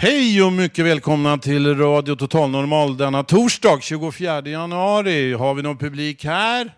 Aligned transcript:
Hej 0.00 0.42
och 0.42 0.52
mycket 0.52 0.84
välkomna 0.84 1.38
till 1.38 1.78
Radio 1.78 2.16
Total 2.16 2.50
Normal 2.50 2.96
denna 2.96 3.22
torsdag 3.22 3.78
24 3.82 4.40
januari. 4.40 5.32
Har 5.32 5.54
vi 5.54 5.62
någon 5.62 5.78
publik 5.78 6.24
här? 6.24 6.74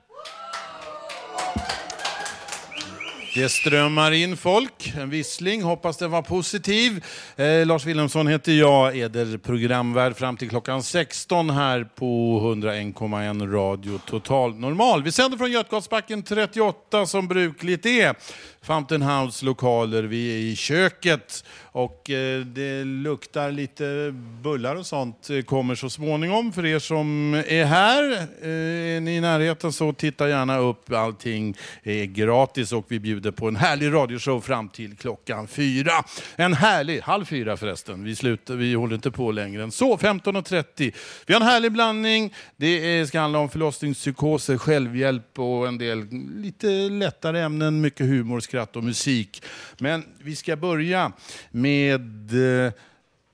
Det 3.34 3.48
strömmar 3.48 4.12
in 4.12 4.36
folk, 4.36 4.92
en 4.96 5.10
vissling, 5.10 5.62
hoppas 5.62 5.96
den 5.96 6.10
var 6.10 6.22
positiv. 6.22 7.04
Eh, 7.36 7.66
Lars 7.66 7.86
Wilhelmsson 7.86 8.26
heter 8.26 8.52
jag, 8.52 8.98
är 8.98 9.38
programvärd 9.38 10.16
fram 10.16 10.36
till 10.36 10.48
klockan 10.48 10.82
16 10.82 11.50
här 11.50 11.84
på 11.84 12.40
101,1 12.40 13.52
Radio 13.52 13.98
Total 14.06 14.54
Normal. 14.54 15.02
Vi 15.02 15.12
sänder 15.12 15.38
från 15.38 15.52
Götgatsbacken 15.52 16.22
38 16.22 17.06
som 17.06 17.28
brukligt 17.28 17.86
är. 17.86 18.14
Fountain 18.62 19.02
House 19.02 19.44
lokaler, 19.44 20.02
vi 20.02 20.34
är 20.34 20.52
i 20.52 20.56
köket 20.56 21.44
och 21.72 22.10
eh, 22.10 22.40
det 22.40 22.84
luktar 22.84 23.52
lite 23.52 24.14
bullar 24.42 24.76
och 24.76 24.86
sånt 24.86 25.30
eh, 25.30 25.42
kommer 25.42 25.74
så 25.74 25.90
småningom. 25.90 26.52
För 26.52 26.66
er 26.66 26.78
som 26.78 27.34
är 27.34 27.64
här, 27.64 28.12
eh, 28.42 28.96
är 28.96 29.00
ni 29.00 29.16
i 29.16 29.20
närheten 29.20 29.72
så 29.72 29.92
titta 29.92 30.28
gärna 30.28 30.58
upp. 30.58 30.92
Allting 30.92 31.56
är 31.82 32.04
gratis 32.04 32.72
och 32.72 32.84
vi 32.88 33.00
bjuder 33.00 33.30
på 33.30 33.48
en 33.48 33.56
härlig 33.56 33.92
radioshow 33.92 34.40
fram 34.40 34.68
till 34.68 34.96
klockan 34.96 35.48
fyra. 35.48 35.92
En 36.36 36.54
härlig, 36.54 37.00
halv 37.00 37.24
fyra 37.24 37.56
förresten. 37.56 38.04
Vi, 38.04 38.16
slutar, 38.16 38.54
vi 38.54 38.74
håller 38.74 38.94
inte 38.94 39.10
på 39.10 39.32
längre 39.32 39.62
än 39.62 39.72
så. 39.72 39.96
15.30. 39.96 40.94
Vi 41.26 41.34
har 41.34 41.40
en 41.40 41.46
härlig 41.46 41.72
blandning. 41.72 42.34
Det 42.56 43.06
ska 43.06 43.20
handla 43.20 43.38
om 43.38 43.48
förlossningspsykoser, 43.48 44.58
självhjälp 44.58 45.38
och 45.38 45.68
en 45.68 45.78
del 45.78 46.06
lite 46.36 46.66
lättare 46.88 47.40
ämnen, 47.40 47.80
mycket 47.80 48.06
humor, 48.06 48.40
skratt 48.50 48.76
och 48.76 48.84
musik. 48.84 49.42
Men 49.78 50.04
vi 50.18 50.36
ska 50.36 50.56
börja 50.56 51.12
med 51.50 52.32
eh, 52.66 52.72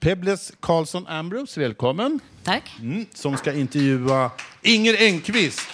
Pebbles 0.00 0.52
Karlsson 0.60 1.06
Ambrose, 1.06 1.60
välkommen. 1.60 2.20
Tack. 2.44 2.76
Mm, 2.80 3.06
som 3.14 3.36
ska 3.36 3.52
intervjua 3.52 4.30
Inger 4.62 4.96
Engqvist. 4.98 5.68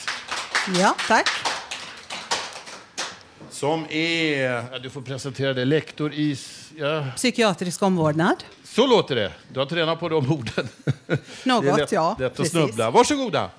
Ja, 0.78 0.94
tack. 1.08 1.28
Som 3.50 3.86
är, 3.90 4.42
ja, 4.72 4.78
du 4.78 4.90
får 4.90 5.02
presentera 5.02 5.54
det, 5.54 5.64
lektor 5.64 6.12
i... 6.12 6.38
Ja, 6.76 7.06
Psykiatrisk 7.16 7.82
omvårdnad. 7.82 8.44
så 8.64 8.86
låter 8.86 9.14
det. 9.14 9.32
Du 9.48 9.58
har 9.58 9.66
tränat 9.66 10.00
på 10.00 10.08
de 10.08 10.32
orden. 10.32 10.68
Något, 11.44 11.64
det 11.64 11.70
är 11.70 11.76
lätt, 11.76 11.92
ja. 11.92 12.16
lätt 12.18 12.30
att 12.30 12.36
precis. 12.36 12.52
snubbla. 12.52 12.90
Varsågoda. 12.90 13.50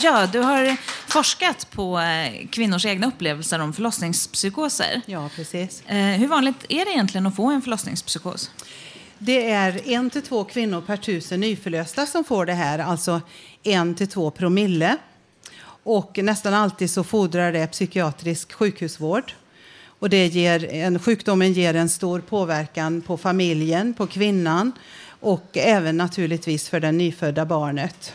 Ja, 0.00 0.26
du 0.32 0.38
har 0.38 0.76
forskat 1.10 1.70
på 1.70 1.98
eh, 2.00 2.48
kvinnors 2.50 2.86
egna 2.86 3.06
upplevelser 3.06 3.58
om 3.58 3.72
förlossningspsykoser. 3.72 5.00
Ja, 5.06 5.30
precis. 5.36 5.82
Eh, 5.86 5.96
Hur 5.96 6.28
vanligt 6.28 6.64
är 6.68 6.84
det 6.84 6.90
egentligen 6.90 7.26
att 7.26 7.36
få 7.36 7.50
en 7.50 7.62
förlossningspsykos? 7.62 8.50
Det 9.18 9.50
är 9.50 9.88
en 9.88 10.10
till 10.10 10.22
två 10.22 10.44
kvinnor 10.44 10.80
per 10.80 10.96
tusen 10.96 11.40
nyförlösta 11.40 12.06
som 12.06 12.24
får 12.24 12.46
det 12.46 12.52
här, 12.52 12.78
alltså 12.78 13.20
en 13.62 13.94
till 13.94 14.08
två 14.08 14.30
promille. 14.30 14.96
Och 15.82 16.18
nästan 16.22 16.54
alltid 16.54 16.90
så 16.90 17.04
fordrar 17.04 17.52
det 17.52 17.66
psykiatrisk 17.66 18.52
sjukhusvård. 18.52 19.32
Och 20.00 20.10
det 20.10 20.26
ger, 20.26 20.72
en, 20.72 20.98
sjukdomen 20.98 21.52
ger 21.52 21.74
en 21.74 21.88
stor 21.88 22.20
påverkan 22.20 23.00
på 23.00 23.16
familjen, 23.16 23.94
på 23.94 24.06
kvinnan 24.06 24.72
och 25.20 25.56
även 25.56 25.96
naturligtvis 25.96 26.68
för 26.68 26.80
det 26.80 26.92
nyfödda 26.92 27.44
barnet. 27.44 28.12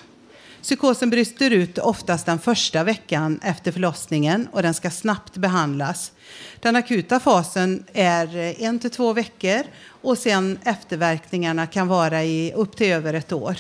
Psykosen 0.66 1.10
bryter 1.10 1.52
ut 1.52 1.78
oftast 1.78 2.26
den 2.26 2.40
första 2.40 2.84
veckan 2.84 3.40
efter 3.44 3.72
förlossningen 3.72 4.48
och 4.52 4.62
den 4.62 4.74
ska 4.74 4.90
snabbt 4.90 5.38
behandlas. 5.38 6.12
Den 6.60 6.76
akuta 6.76 7.20
fasen 7.20 7.84
är 7.94 8.38
en 8.62 8.80
till 8.80 8.90
två 8.90 9.14
veckor 9.14 9.64
och 10.02 10.18
sen 10.18 10.60
efterverkningarna 10.64 11.68
kan 11.68 11.88
vara 11.88 12.24
i 12.24 12.54
upp 12.56 12.78
till 12.78 12.92
över 12.92 13.14
ett 13.14 13.32
år. 13.32 13.58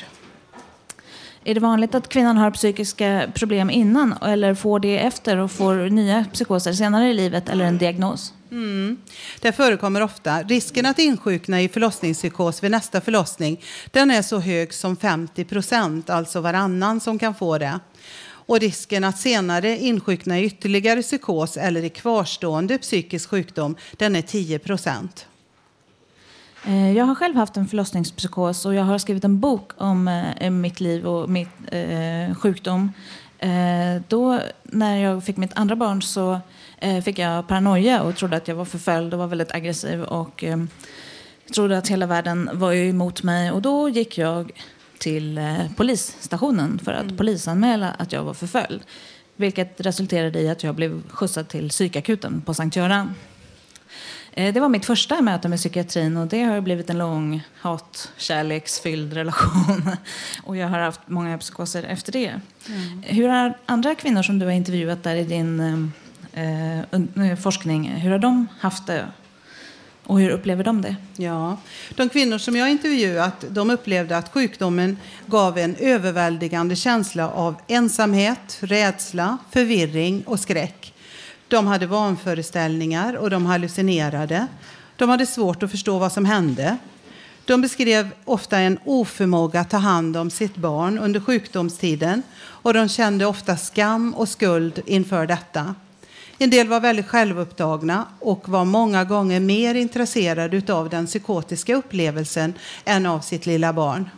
Är 1.48 1.54
det 1.54 1.60
vanligt 1.60 1.96
att 1.96 2.10
kvinnan 2.10 2.38
har 2.38 2.52
psykiska 2.52 3.32
problem 3.34 3.70
innan 3.70 4.14
eller 4.22 4.54
får 4.54 4.80
det 4.80 4.98
efter 4.98 5.38
och 5.38 5.52
får 5.52 5.90
nya 5.90 6.26
psykoser 6.34 6.74
senare 6.74 7.10
i 7.10 7.14
livet 7.14 7.50
eller 7.50 7.66
en 7.66 7.78
diagnos? 7.78 8.34
Mm. 8.52 8.98
Det 9.42 9.52
förekommer 9.52 10.02
ofta. 10.02 10.44
Risken 10.44 10.86
att 10.86 11.00
insjukna 11.00 11.62
i 11.62 11.70
förlossningspsykos 11.70 12.64
vid 12.64 12.72
nästa 12.72 13.02
förlossning 13.02 13.62
den 13.92 14.12
är 14.12 14.22
så 14.22 14.40
hög 14.40 14.74
som 14.74 14.98
50 14.98 15.44
procent, 15.46 16.10
alltså 16.10 16.42
varannan 16.42 17.00
som 17.00 17.20
kan 17.20 17.36
få 17.36 17.58
det. 17.58 17.80
Och 18.26 18.60
risken 18.60 19.04
att 19.04 19.20
senare 19.20 19.78
insjukna 19.78 20.40
i 20.40 20.46
ytterligare 20.46 21.02
psykos 21.02 21.58
eller 21.58 21.84
i 21.84 21.90
kvarstående 21.90 22.78
psykisk 22.78 23.30
sjukdom 23.30 23.76
den 23.98 24.16
är 24.16 24.22
10 24.22 24.60
procent. 24.60 25.28
Eh, 26.68 26.92
Jag 26.92 27.06
har 27.06 27.16
själv 27.16 27.36
haft 27.36 27.58
en 27.58 27.68
förlossningspsykos 27.68 28.66
och 28.66 28.74
jag 28.74 28.84
har 28.84 28.98
skrivit 28.98 29.24
en 29.24 29.40
bok 29.40 29.72
om 29.78 30.08
eh, 30.08 30.50
mitt 30.50 30.80
liv 30.80 31.08
och 31.08 31.30
mitt 31.30 31.50
eh, 31.72 32.36
sjukdom. 32.36 32.92
Då 34.08 34.40
när 34.64 34.98
jag 34.98 35.24
fick 35.24 35.38
mitt 35.38 35.54
andra 35.58 35.76
barn 35.76 36.02
så 36.02 36.40
fick 37.04 37.20
jag 37.20 37.48
paranoia 37.48 38.02
och 38.02 38.16
trodde 38.16 38.38
att 38.38 38.48
jag 38.48 38.56
var 38.56 38.66
förföljd 38.66 39.14
och 39.14 39.20
var 39.20 39.28
väldigt 39.28 39.52
aggressiv 39.52 40.04
och 40.04 40.44
trodde 41.54 41.78
att 41.78 41.88
hela 41.88 42.06
världen 42.06 42.50
var 42.54 42.74
emot 42.74 43.24
mig. 43.24 43.52
Och 43.52 43.62
då 43.62 43.90
gick 43.90 44.18
jag 44.18 44.52
till 44.98 45.40
polisstationen 45.76 46.80
för 46.80 46.94
att 46.94 47.18
polisanmäla 47.18 47.92
att 47.92 48.12
jag 48.12 48.24
var 48.24 48.34
förföljd. 48.34 48.82
Vilket 49.36 49.82
resulterade 49.82 50.40
i 50.40 50.50
att 50.50 50.64
jag 50.64 50.76
blev 50.76 51.10
skjutsad 51.10 51.48
till 51.48 51.70
psykakuten 51.70 52.42
på 52.42 52.54
Sankt 52.54 52.76
Göran. 52.76 53.14
Eh, 54.38 54.54
Det 54.54 54.60
var 54.60 54.70
mitt 54.70 54.86
första 54.86 55.22
möte 55.22 55.48
med 55.48 55.60
psykiatrin 55.60 56.18
och 56.18 56.28
det 56.28 56.44
har 56.44 56.62
blivit 56.62 56.90
en 56.90 56.98
lång 56.98 57.44
hat-kärleksfylld 57.62 59.14
relation. 59.14 59.90
Och 60.44 60.58
jag 60.58 60.68
har 60.68 60.80
haft 60.80 61.00
många 61.06 61.38
psykoser 61.38 61.84
efter 61.84 62.12
det. 62.12 62.40
Hur 63.02 63.30
har 63.30 63.58
andra 63.66 63.96
kvinnor 63.96 64.24
som 64.24 64.40
du 64.40 64.46
har 64.46 64.54
intervjuat 64.54 65.04
där 65.04 65.16
i 65.16 65.24
din 65.24 65.60
eh, 66.34 66.80
eh, 67.30 67.36
forskning, 67.36 67.88
hur 67.88 68.12
har 68.12 68.20
de 68.20 68.48
haft 68.60 68.88
det? 68.88 69.06
Och 70.04 70.20
hur 70.20 70.30
upplever 70.30 70.64
de 70.64 70.82
det? 70.82 70.96
Ja. 71.18 71.58
De 71.96 72.10
kvinnor 72.10 72.38
som 72.38 72.56
jag 72.56 72.70
intervjuat 72.72 73.46
de 73.50 73.70
upplevde 73.70 74.18
att 74.18 74.34
sjukdomen 74.34 74.98
gav 75.26 75.58
en 75.58 75.76
överväldigande 75.76 76.76
känsla 76.76 77.30
av 77.30 77.56
ensamhet, 77.68 78.58
rädsla, 78.62 79.38
förvirring 79.52 80.24
och 80.26 80.40
skräck. 80.40 80.94
De 81.48 81.68
hade 81.68 81.88
vanföreställningar 81.88 83.14
och 83.14 83.30
de 83.30 83.46
hallucinerade. 83.46 84.48
De 84.96 85.10
hade 85.10 85.26
svårt 85.26 85.64
att 85.64 85.72
förstå 85.72 86.00
vad 86.00 86.12
som 86.12 86.26
hände. 86.26 86.78
De 87.46 87.62
beskrev 87.62 88.10
ofta 88.26 88.60
en 88.60 88.80
oförmåga 88.86 89.60
att 89.60 89.70
ta 89.70 89.78
hand 89.78 90.18
om 90.18 90.30
sitt 90.30 90.56
barn 90.56 91.00
under 91.00 91.20
sjukdomstiden 91.20 92.24
och 92.38 92.74
de 92.74 92.90
kände 92.90 93.26
ofta 93.26 93.58
skam 93.58 94.14
och 94.14 94.30
skuld 94.30 94.82
inför 94.86 95.28
detta. 95.28 95.76
En 96.38 96.50
del 96.50 96.68
var 96.68 96.80
väldigt 96.80 97.08
självupptagna 97.08 98.06
och 98.20 98.50
var 98.50 98.66
många 98.66 99.04
gånger 99.04 99.40
mer 99.40 99.76
intresserade 99.76 100.74
av 100.74 100.90
den 100.90 101.06
psykotiska 101.06 101.76
upplevelsen 101.76 102.54
än 102.86 103.06
av 103.06 103.20
sitt 103.20 103.46
lilla 103.46 103.74
barn. 103.74 104.10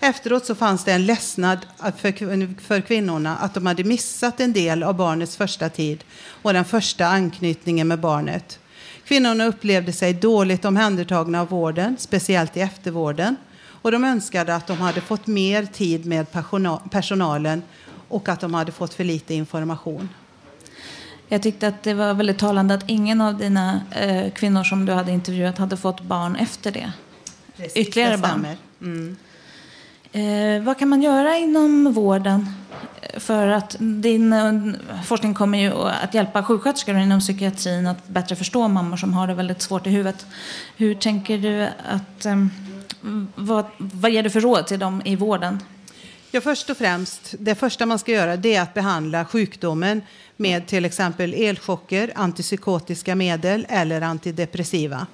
Efteråt 0.00 0.46
så 0.46 0.54
fanns 0.54 0.84
det 0.84 0.92
en 0.92 1.06
ledsnad 1.06 1.58
för, 1.96 2.60
för 2.60 2.80
kvinnorna 2.80 3.36
att 3.36 3.54
de 3.54 3.66
hade 3.66 3.84
missat 3.84 4.40
en 4.40 4.52
del 4.52 4.82
av 4.82 4.96
barnets 4.96 5.36
första 5.36 5.68
tid 5.68 6.04
och 6.42 6.52
den 6.52 6.64
första 6.64 7.06
anknytningen 7.06 7.88
med 7.88 8.00
barnet. 8.00 8.58
Kvinnorna 9.04 9.46
upplevde 9.46 9.92
sig 9.92 10.14
dåligt 10.14 10.64
omhändertagna 10.64 11.40
av 11.40 11.48
vården, 11.48 11.96
speciellt 11.98 12.56
i 12.56 12.60
eftervården. 12.60 13.36
Och 13.82 13.92
de 13.92 14.04
önskade 14.04 14.54
att 14.54 14.66
de 14.66 14.76
hade 14.76 15.00
fått 15.00 15.26
mer 15.26 15.64
tid 15.64 16.06
med 16.06 16.26
personalen 16.90 17.62
och 18.08 18.28
att 18.28 18.40
de 18.40 18.54
hade 18.54 18.72
fått 18.72 18.94
för 18.94 19.04
lite 19.04 19.34
information. 19.34 20.08
Jag 21.28 21.42
tyckte 21.42 21.68
att 21.68 21.82
det 21.82 21.94
var 21.94 22.14
väldigt 22.14 22.38
talande 22.38 22.74
att 22.74 22.84
ingen 22.86 23.20
av 23.20 23.38
dina 23.38 23.80
eh, 23.90 24.32
kvinnor 24.32 24.64
som 24.64 24.86
du 24.86 24.92
hade 24.92 25.12
intervjuat 25.12 25.58
hade 25.58 25.76
fått 25.76 26.00
barn 26.00 26.36
efter 26.36 26.72
det. 26.72 26.92
Precis, 27.56 27.76
Ytterligare 27.76 28.16
det 28.16 28.22
barn. 28.22 28.46
Mm. 28.80 29.16
Eh, 30.18 30.62
vad 30.62 30.78
kan 30.78 30.88
man 30.88 31.02
göra 31.02 31.36
inom 31.36 31.92
vården? 31.92 32.46
Eh, 33.02 33.20
för 33.20 33.48
att 33.48 33.76
din 33.78 34.32
eh, 34.32 34.52
forskning 35.04 35.34
kommer 35.34 35.58
ju 35.58 35.72
att 35.72 36.14
hjälpa 36.14 36.42
sjuksköterskor 36.42 36.98
inom 36.98 37.20
psykiatrin 37.20 37.86
att 37.86 38.08
bättre 38.08 38.36
förstå 38.36 38.68
mammor 38.68 38.96
som 38.96 39.14
har 39.14 39.26
det 39.26 39.34
väldigt 39.34 39.62
svårt 39.62 39.86
i 39.86 39.90
huvudet. 39.90 40.26
Hur 40.76 40.94
tänker 40.94 41.38
du 41.38 41.62
att... 41.88 42.26
Eh, 42.26 42.46
vad, 43.34 43.64
vad 43.78 44.10
ger 44.10 44.22
du 44.22 44.30
för 44.30 44.40
råd 44.40 44.66
till 44.66 44.78
dem 44.78 45.02
i 45.04 45.16
vården? 45.16 45.60
Ja, 46.30 46.40
först 46.40 46.70
och 46.70 46.76
främst, 46.76 47.34
det 47.38 47.54
första 47.54 47.86
man 47.86 47.98
ska 47.98 48.12
göra 48.12 48.36
det 48.36 48.54
är 48.54 48.62
att 48.62 48.74
behandla 48.74 49.24
sjukdomen 49.24 50.02
med 50.36 50.66
till 50.66 50.84
exempel 50.84 51.34
elchocker, 51.34 52.12
antipsykotiska 52.14 53.14
medel 53.14 53.66
eller 53.68 54.00
antidepressiva. 54.00 55.06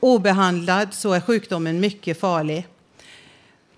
Obehandlad 0.00 0.94
så 0.94 1.12
är 1.12 1.20
sjukdomen 1.20 1.80
mycket 1.80 2.20
farlig. 2.20 2.66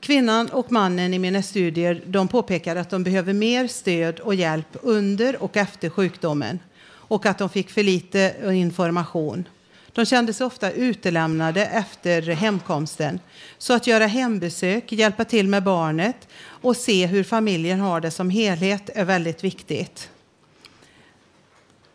Kvinnan 0.04 0.48
och 0.48 0.72
mannen 0.72 1.14
i 1.14 1.18
mina 1.18 1.42
studier 1.42 2.02
de 2.06 2.28
påpekar 2.28 2.76
att 2.76 2.90
de 2.90 3.04
behöver 3.04 3.32
mer 3.32 3.66
stöd 3.66 4.20
och 4.20 4.34
hjälp 4.34 4.66
under 4.82 5.42
och 5.42 5.56
efter 5.56 5.90
sjukdomen 5.90 6.58
och 6.86 7.26
att 7.26 7.38
de 7.38 7.48
fick 7.48 7.70
för 7.70 7.82
lite 7.82 8.34
information. 8.44 9.48
De 9.92 10.04
kände 10.06 10.32
sig 10.32 10.46
ofta 10.46 10.70
utelämnade 10.70 11.66
efter 11.66 12.22
hemkomsten. 12.22 13.20
Så 13.58 13.72
att 13.72 13.86
göra 13.86 14.06
hembesök, 14.06 14.92
hjälpa 14.92 15.24
till 15.24 15.48
med 15.48 15.62
barnet 15.62 16.28
och 16.46 16.76
se 16.76 17.06
hur 17.06 17.24
familjen 17.24 17.80
har 17.80 18.00
det 18.00 18.10
som 18.10 18.30
helhet 18.30 18.90
är 18.94 19.04
väldigt 19.04 19.44
viktigt. 19.44 20.10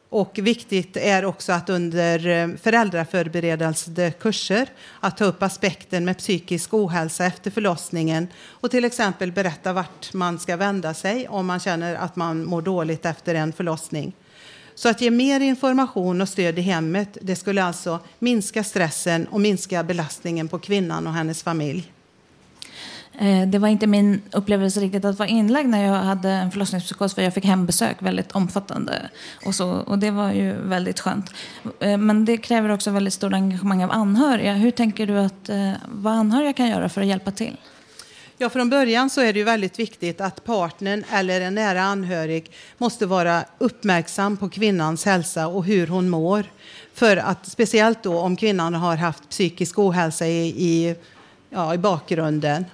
Och 0.10 0.40
viktigt 0.42 0.98
är 0.98 1.26
också 1.26 1.52
att 1.52 1.70
under 1.70 2.28
eh, 2.28 2.48
föräldraförberedande 2.62 4.12
kurser 4.12 4.70
att 5.00 5.18
ta 5.18 5.26
upp 5.26 5.44
aspekten 5.44 6.06
med 6.06 6.18
psykisk 6.18 6.74
ohälsa 6.74 7.26
efter 7.26 7.52
förlossningen 7.52 8.28
och 8.48 8.72
till 8.72 8.86
exempel 8.86 9.32
berätta 9.32 9.74
vart 9.74 10.14
man 10.14 10.40
ska 10.40 10.58
vända 10.58 10.94
sig 10.94 11.28
om 11.28 11.46
man 11.46 11.60
känner 11.60 11.96
att 11.96 12.16
man 12.16 12.46
mår 12.46 12.62
dåligt 12.62 13.06
efter 13.06 13.36
en 13.36 13.54
förlossning. 13.54 14.14
Så 14.76 14.90
att 14.90 15.02
ge 15.02 15.12
mer 15.12 15.40
information 15.40 16.22
och 16.22 16.30
stöd 16.30 16.60
i 16.60 16.62
hemmet 16.62 17.18
det 17.22 17.36
skulle 17.36 17.64
alltså 17.64 18.00
minska 18.20 18.64
stressen 18.64 19.28
och 19.28 19.42
minska 19.42 19.84
belastningen 19.84 20.48
på 20.48 20.60
kvinnan 20.60 21.08
och 21.08 21.14
hennes 21.14 21.44
familj. 21.44 21.92
Eh, 23.22 23.48
det 23.48 23.60
var 23.60 23.68
inte 23.68 23.88
min 23.88 24.22
upplevelse 24.32 24.80
riktigt 24.80 25.06
att 25.06 25.20
vara 25.20 25.30
inlagd 25.30 25.70
när 25.70 25.86
jag 25.86 25.94
hade 25.94 26.30
en 26.30 26.52
förlossningspsykos 26.52 27.16
för 27.16 27.22
jag 27.22 27.34
fick 27.34 27.46
hembesök 27.46 28.02
väldigt 28.02 28.32
omfattande. 28.32 29.10
Och, 29.46 29.56
så, 29.56 29.70
och 29.70 30.00
det 30.00 30.12
var 30.12 30.32
ju 30.32 30.54
väldigt 30.54 31.00
skönt. 31.00 31.34
Eh, 31.80 31.98
men 31.98 32.26
det 32.26 32.38
kräver 32.38 32.70
också 32.70 32.92
väldigt 32.92 33.14
stort 33.14 33.34
engagemang 33.34 33.84
av 33.84 33.92
anhöriga. 33.92 34.54
Hur 34.54 34.72
tänker 34.72 35.08
du 35.08 35.20
att 35.20 35.50
eh, 35.50 35.72
vad 35.88 36.14
anhöriga 36.14 36.54
kan 36.54 36.68
göra 36.68 36.90
för 36.90 37.02
att 37.02 37.08
hjälpa 37.08 37.32
till? 37.32 37.58
Ja, 38.38 38.50
från 38.50 38.70
början 38.70 39.10
så 39.10 39.22
är 39.22 39.34
det 39.34 39.40
ju 39.40 39.46
väldigt 39.46 39.80
viktigt 39.80 40.22
att 40.22 40.44
partnern 40.44 41.04
eller 41.12 41.42
en 41.42 41.56
nära 41.56 41.82
anhörig 41.82 42.52
måste 42.78 43.06
vara 43.06 43.44
uppmärksam 43.58 44.38
på 44.38 44.50
kvinnans 44.50 45.06
hälsa 45.06 45.48
och 45.48 45.66
hur 45.66 45.88
hon 45.88 46.10
mår. 46.10 46.44
För 46.94 47.18
att 47.18 47.48
speciellt 47.48 48.04
då 48.04 48.20
om 48.20 48.36
kvinnan 48.36 48.74
har 48.74 48.96
haft 48.96 49.30
psykisk 49.30 49.80
ohälsa 49.80 50.28
i, 50.28 50.48
i, 50.48 50.96
ja, 51.50 51.74
i 51.74 51.78
bakgrunden. 51.78 52.66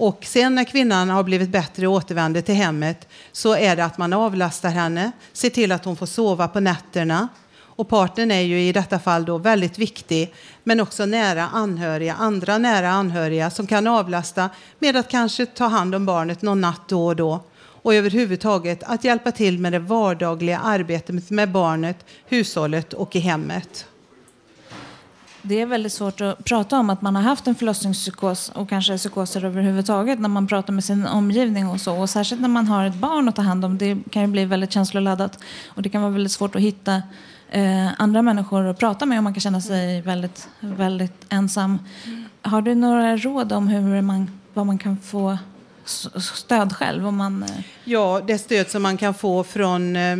Och 0.00 0.24
sen 0.24 0.54
när 0.54 0.64
kvinnan 0.64 1.10
har 1.10 1.22
blivit 1.22 1.50
bättre 1.50 1.86
och 1.86 1.94
återvänder 1.94 2.40
till 2.40 2.54
hemmet 2.54 3.08
så 3.32 3.56
är 3.56 3.76
det 3.76 3.84
att 3.84 3.98
man 3.98 4.12
avlastar 4.12 4.70
henne, 4.70 5.12
ser 5.32 5.50
till 5.50 5.72
att 5.72 5.84
hon 5.84 5.96
får 5.96 6.06
sova 6.06 6.48
på 6.48 6.60
nätterna. 6.60 7.28
Och 7.60 7.88
partnern 7.88 8.30
är 8.30 8.40
ju 8.40 8.60
i 8.60 8.72
detta 8.72 8.98
fall 8.98 9.24
då 9.24 9.38
väldigt 9.38 9.78
viktig, 9.78 10.34
men 10.64 10.80
också 10.80 11.06
nära 11.06 11.48
anhöriga, 11.48 12.14
andra 12.14 12.58
nära 12.58 12.90
anhöriga 12.90 13.50
som 13.50 13.66
kan 13.66 13.86
avlasta 13.86 14.50
med 14.78 14.96
att 14.96 15.08
kanske 15.08 15.46
ta 15.46 15.66
hand 15.66 15.94
om 15.94 16.06
barnet 16.06 16.42
någon 16.42 16.60
natt 16.60 16.88
då 16.88 17.06
och 17.06 17.16
då. 17.16 17.44
Och 17.82 17.94
överhuvudtaget 17.94 18.82
att 18.82 19.04
hjälpa 19.04 19.32
till 19.32 19.58
med 19.58 19.72
det 19.72 19.78
vardagliga 19.78 20.58
arbetet 20.58 21.30
med 21.30 21.50
barnet, 21.52 22.04
hushållet 22.26 22.92
och 22.92 23.16
i 23.16 23.18
hemmet. 23.18 23.86
Det 25.42 25.60
är 25.60 25.66
väldigt 25.66 25.92
svårt 25.92 26.20
att 26.20 26.44
prata 26.44 26.78
om 26.78 26.90
att 26.90 27.02
man 27.02 27.16
har 27.16 27.22
haft 27.22 27.46
en 27.46 27.54
förlossningspsykos 27.54 28.48
och 28.54 28.68
kanske 28.68 28.96
psykoser 28.96 29.44
överhuvudtaget 29.44 30.18
när 30.20 30.28
man 30.28 30.46
pratar 30.46 30.72
med 30.72 30.84
sin 30.84 31.06
omgivning 31.06 31.68
och 31.68 31.80
så. 31.80 31.96
Och 31.96 32.10
särskilt 32.10 32.40
när 32.40 32.48
man 32.48 32.66
har 32.66 32.84
ett 32.84 32.94
barn 32.94 33.28
att 33.28 33.36
ta 33.36 33.42
hand 33.42 33.64
om. 33.64 33.78
Det 33.78 33.98
kan 34.10 34.22
ju 34.22 34.28
bli 34.28 34.44
väldigt 34.44 34.72
känsloladdat 34.72 35.38
och 35.68 35.82
det 35.82 35.88
kan 35.88 36.02
vara 36.02 36.12
väldigt 36.12 36.32
svårt 36.32 36.56
att 36.56 36.62
hitta 36.62 37.02
eh, 37.50 38.00
andra 38.00 38.22
människor 38.22 38.66
att 38.66 38.78
prata 38.78 39.06
med 39.06 39.18
och 39.18 39.24
man 39.24 39.34
kan 39.34 39.40
känna 39.40 39.60
sig 39.60 40.00
väldigt, 40.00 40.48
väldigt 40.60 41.26
ensam. 41.28 41.78
Har 42.42 42.62
du 42.62 42.74
några 42.74 43.16
råd 43.16 43.52
om 43.52 43.68
hur 43.68 44.02
man, 44.02 44.40
vad 44.54 44.66
man 44.66 44.78
kan 44.78 44.96
få 44.96 45.38
stöd 46.34 46.76
själv? 46.76 47.06
Om 47.06 47.16
man, 47.16 47.42
eh... 47.42 47.64
Ja, 47.84 48.20
det 48.26 48.38
stöd 48.38 48.70
som 48.70 48.82
man 48.82 48.96
kan 48.96 49.14
få 49.14 49.44
från 49.44 49.96
eh 49.96 50.16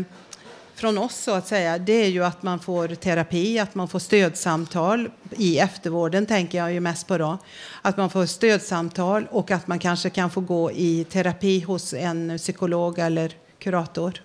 från 0.81 0.99
oss 0.99 1.17
så 1.17 1.31
att 1.31 1.47
säga, 1.47 1.79
det 1.79 1.93
är 1.93 2.09
ju 2.09 2.25
att 2.25 2.43
man 2.43 2.61
får 2.61 2.89
terapi, 2.89 3.59
att 3.59 3.75
man 3.75 3.89
får 3.89 3.99
stödsamtal 3.99 5.11
i 5.37 5.59
eftervården 5.59 6.27
tänker 6.27 6.59
jag 6.59 6.73
ju 6.73 6.81
mest 6.81 7.07
på 7.07 7.19
då. 7.19 7.39
Att 7.83 7.97
man 7.97 8.11
får 8.11 8.27
stödsamtal 8.27 9.27
och 9.31 9.51
att 9.51 9.67
man 9.67 9.79
kanske 9.79 10.11
kan 10.11 10.31
få 10.31 10.41
gå 10.41 10.73
i 10.73 11.05
terapi 11.05 11.61
hos 11.61 11.95
en 11.95 12.39
psykolog 12.39 12.99
eller 12.99 13.33
kurator. 13.59 14.23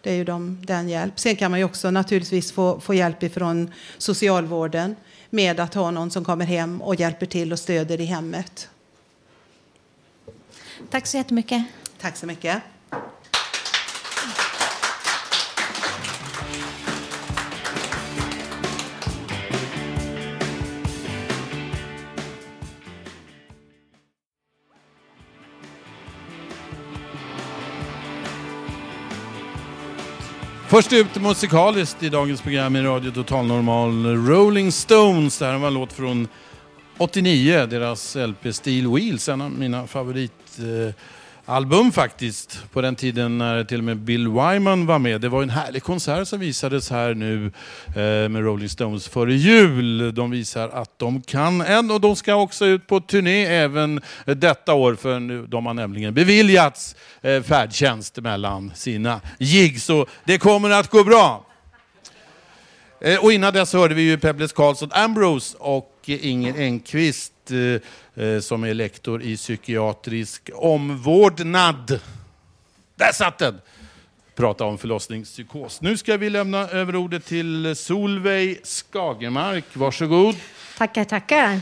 Det 0.00 0.10
är 0.10 0.14
ju 0.14 0.24
de, 0.24 0.58
den 0.66 0.88
hjälp. 0.88 1.20
Sen 1.20 1.36
kan 1.36 1.50
man 1.50 1.60
ju 1.60 1.64
också 1.64 1.90
naturligtvis 1.90 2.52
få, 2.52 2.80
få 2.80 2.94
hjälp 2.94 3.22
ifrån 3.22 3.72
socialvården 3.98 4.96
med 5.30 5.60
att 5.60 5.74
ha 5.74 5.90
någon 5.90 6.10
som 6.10 6.24
kommer 6.24 6.44
hem 6.44 6.82
och 6.82 6.94
hjälper 6.94 7.26
till 7.26 7.52
och 7.52 7.58
stöder 7.58 8.00
i 8.00 8.04
hemmet. 8.04 8.68
Tack 10.90 11.06
så 11.06 11.16
jättemycket. 11.16 11.64
Tack 12.00 12.16
så 12.16 12.26
mycket. 12.26 12.62
Först 30.70 30.92
ut 30.92 31.22
musikaliskt 31.22 32.02
i 32.02 32.08
dagens 32.08 32.42
program 32.42 32.76
i 32.76 32.82
Radio 32.82 33.10
Total 33.10 33.46
Normal 33.46 34.06
Rolling 34.26 34.72
Stones. 34.72 35.38
Det 35.38 35.46
här 35.46 35.58
var 35.58 35.68
en 35.68 35.74
låt 35.74 35.92
från 35.92 36.28
89, 36.98 37.66
deras 37.66 38.16
LP 38.16 38.52
Steel 38.52 38.94
Wheels, 38.94 39.28
en 39.28 39.40
av 39.40 39.50
mina 39.50 39.86
favorit 39.86 40.32
eh, 40.58 40.94
album 41.48 41.92
faktiskt. 41.92 42.62
På 42.72 42.80
den 42.80 42.96
tiden 42.96 43.38
när 43.38 43.64
till 43.64 43.78
och 43.78 43.84
med 43.84 43.96
Bill 43.96 44.28
Wyman 44.28 44.86
var 44.86 44.98
med. 44.98 45.20
Det 45.20 45.28
var 45.28 45.42
en 45.42 45.50
härlig 45.50 45.82
konsert 45.82 46.28
som 46.28 46.40
visades 46.40 46.90
här 46.90 47.14
nu 47.14 47.46
eh, 47.86 48.28
med 48.28 48.44
Rolling 48.44 48.68
Stones 48.68 49.08
före 49.08 49.34
jul. 49.34 50.14
De 50.14 50.30
visar 50.30 50.68
att 50.68 50.98
de 50.98 51.22
kan 51.22 51.60
än 51.60 51.90
och 51.90 52.00
de 52.00 52.16
ska 52.16 52.34
också 52.34 52.66
ut 52.66 52.86
på 52.86 53.00
turné 53.00 53.44
även 53.46 54.00
detta 54.24 54.74
år 54.74 54.94
för 54.94 55.20
nu, 55.20 55.46
de 55.46 55.66
har 55.66 55.74
nämligen 55.74 56.14
beviljats 56.14 56.96
eh, 57.22 57.42
färdtjänst 57.42 58.16
mellan 58.16 58.72
sina 58.74 59.20
gig. 59.38 59.80
Så 59.80 60.06
det 60.24 60.38
kommer 60.38 60.70
att 60.70 60.90
gå 60.90 61.04
bra. 61.04 61.44
Eh, 63.00 63.24
och 63.24 63.32
innan 63.32 63.52
dess 63.52 63.72
hörde 63.72 63.94
vi 63.94 64.02
ju 64.02 64.18
Pebbles 64.18 64.52
Karlsson 64.52 64.92
Ambrose 64.92 65.56
och 65.58 65.94
Inger 66.06 66.60
Engqvist 66.60 67.32
Eh, 67.50 68.24
eh, 68.24 68.40
som 68.40 68.64
är 68.64 68.74
lektor 68.74 69.22
i 69.22 69.36
psykiatrisk 69.36 70.50
omvårdnad. 70.54 72.00
Där 72.94 73.12
satt 73.12 73.38
den! 73.38 73.60
Prata 74.34 74.64
om 74.64 74.78
förlossningspsykos. 74.78 75.80
Nu 75.80 75.96
ska 75.96 76.16
vi 76.16 76.30
lämna 76.30 76.58
över 76.68 76.96
ordet 76.96 77.24
till 77.24 77.76
Solveig 77.76 78.66
Skagemark. 78.66 79.64
Varsågod. 79.72 80.36
Tackar, 80.78 81.04
tackar. 81.04 81.60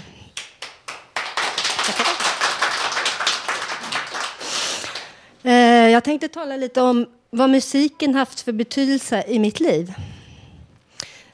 Eh, 5.42 5.52
jag 5.88 6.04
tänkte 6.04 6.28
tala 6.28 6.56
lite 6.56 6.80
om 6.82 7.06
vad 7.30 7.50
musiken 7.50 8.14
haft 8.14 8.40
för 8.40 8.52
betydelse 8.52 9.24
i 9.28 9.38
mitt 9.38 9.60
liv. 9.60 9.92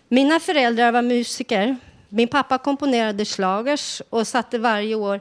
Mina 0.08 0.40
föräldrar 0.40 0.92
var 0.92 1.02
musiker 1.02 1.76
min 2.12 2.28
pappa 2.28 2.58
komponerade 2.58 3.24
slagers 3.24 4.02
och 4.10 4.26
satte 4.26 4.58
varje 4.58 4.94
år 4.94 5.20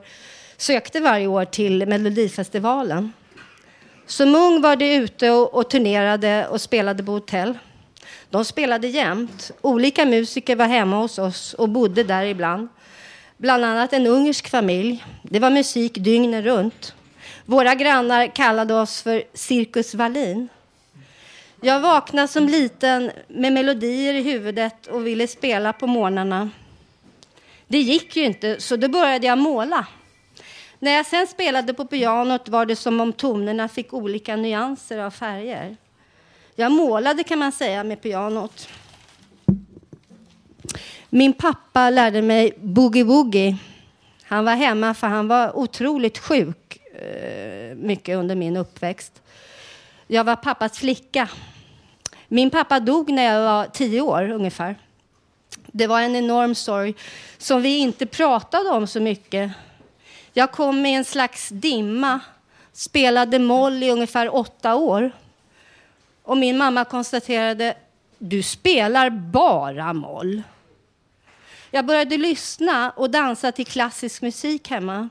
sökte 0.58 1.00
varje 1.00 1.28
år 1.28 1.46
till 1.46 1.88
Melodifestivalen. 1.88 3.14
Som 4.06 4.36
ung 4.36 4.62
var 4.62 4.76
de 4.76 4.96
ute 4.96 5.32
och, 5.32 5.54
och 5.54 5.70
turnerade 5.70 6.48
och 6.48 6.62
spelade 6.62 7.04
på 7.04 7.12
hotell. 7.12 7.58
De 8.30 8.46
spelade 8.46 8.88
jämt. 8.88 9.52
Olika 9.62 10.06
musiker 10.06 10.56
var 10.56 10.66
hemma 10.66 10.98
hos 10.98 11.20
oss 11.20 11.54
och 11.54 11.70
bodde 11.70 12.04
där 12.04 12.24
ibland. 12.24 12.68
Bland 13.38 13.66
annat 13.66 13.94
en 13.94 14.08
ungersk 14.08 14.50
familj. 14.50 15.06
Det 15.24 15.40
var 15.40 15.50
musik 15.50 15.94
dygnet 15.94 16.46
runt. 16.46 16.94
Våra 17.46 17.76
grannar 17.76 18.28
kallade 18.28 18.74
oss 18.74 19.02
för 19.02 19.24
Cirkus 19.34 19.96
Wallin. 19.96 20.50
Jag 21.62 21.80
vaknade 21.80 22.28
som 22.28 22.48
liten 22.48 23.12
med 23.28 23.54
melodier 23.54 24.14
i 24.14 24.22
huvudet 24.22 24.88
och 24.88 25.08
ville 25.08 25.28
spela 25.28 25.74
på 25.74 25.88
morgnarna. 25.88 26.50
Det 27.72 27.78
gick 27.78 28.16
ju 28.16 28.24
inte, 28.24 28.62
så 28.62 28.76
då 28.76 28.88
började 28.88 29.28
jag 29.28 29.38
måla. 29.38 29.88
När 30.80 30.92
jag 30.92 31.06
sen 31.06 31.28
spelade 31.28 31.74
på 31.74 31.86
pianot 31.86 32.50
var 32.50 32.66
det 32.66 32.76
som 32.76 33.02
om 33.02 33.14
tonerna 33.14 33.68
fick 33.68 33.94
olika 33.94 34.36
nyanser 34.36 34.98
av 34.98 35.12
färger. 35.12 35.78
Jag 36.56 36.72
målade 36.72 37.24
kan 37.24 37.40
man 37.40 37.52
säga 37.52 37.84
med 37.84 38.02
pianot. 38.02 38.70
Min 41.10 41.34
pappa 41.34 41.90
lärde 41.90 42.22
mig 42.22 42.54
boogie-woogie. 42.58 43.56
Han 44.24 44.46
var 44.46 44.56
hemma 44.56 44.94
för 44.94 45.08
han 45.08 45.28
var 45.28 45.58
otroligt 45.58 46.18
sjuk 46.18 46.78
eh, 46.94 47.76
mycket 47.76 48.18
under 48.18 48.36
min 48.36 48.58
uppväxt. 48.58 49.22
Jag 50.08 50.24
var 50.24 50.36
pappas 50.36 50.80
flicka. 50.80 51.30
Min 52.28 52.50
pappa 52.50 52.80
dog 52.80 53.10
när 53.10 53.24
jag 53.24 53.42
var 53.42 53.66
tio 53.66 54.02
år 54.02 54.30
ungefär. 54.30 54.76
Det 55.72 55.88
var 55.88 56.02
en 56.02 56.16
enorm 56.16 56.56
sorg 56.56 56.94
som 57.38 57.62
vi 57.62 57.78
inte 57.78 58.06
pratade 58.06 58.70
om 58.70 58.88
så 58.88 59.00
mycket. 59.00 59.52
Jag 60.34 60.52
kom 60.52 60.86
i 60.86 60.94
en 60.94 61.06
slags 61.06 61.50
dimma, 61.50 62.20
spelade 62.74 63.40
moll 63.40 63.84
i 63.84 63.92
ungefär 63.92 64.36
åtta 64.36 64.76
år. 64.76 65.12
Och 66.24 66.38
min 66.38 66.58
mamma 66.58 66.86
konstaterade, 66.86 67.74
du 68.18 68.44
spelar 68.44 69.10
bara 69.10 69.94
moll. 69.94 70.42
Jag 71.72 71.86
började 71.86 72.18
lyssna 72.18 72.92
och 72.92 73.10
dansa 73.10 73.52
till 73.52 73.66
klassisk 73.66 74.22
musik 74.22 74.70
hemma. 74.70 75.10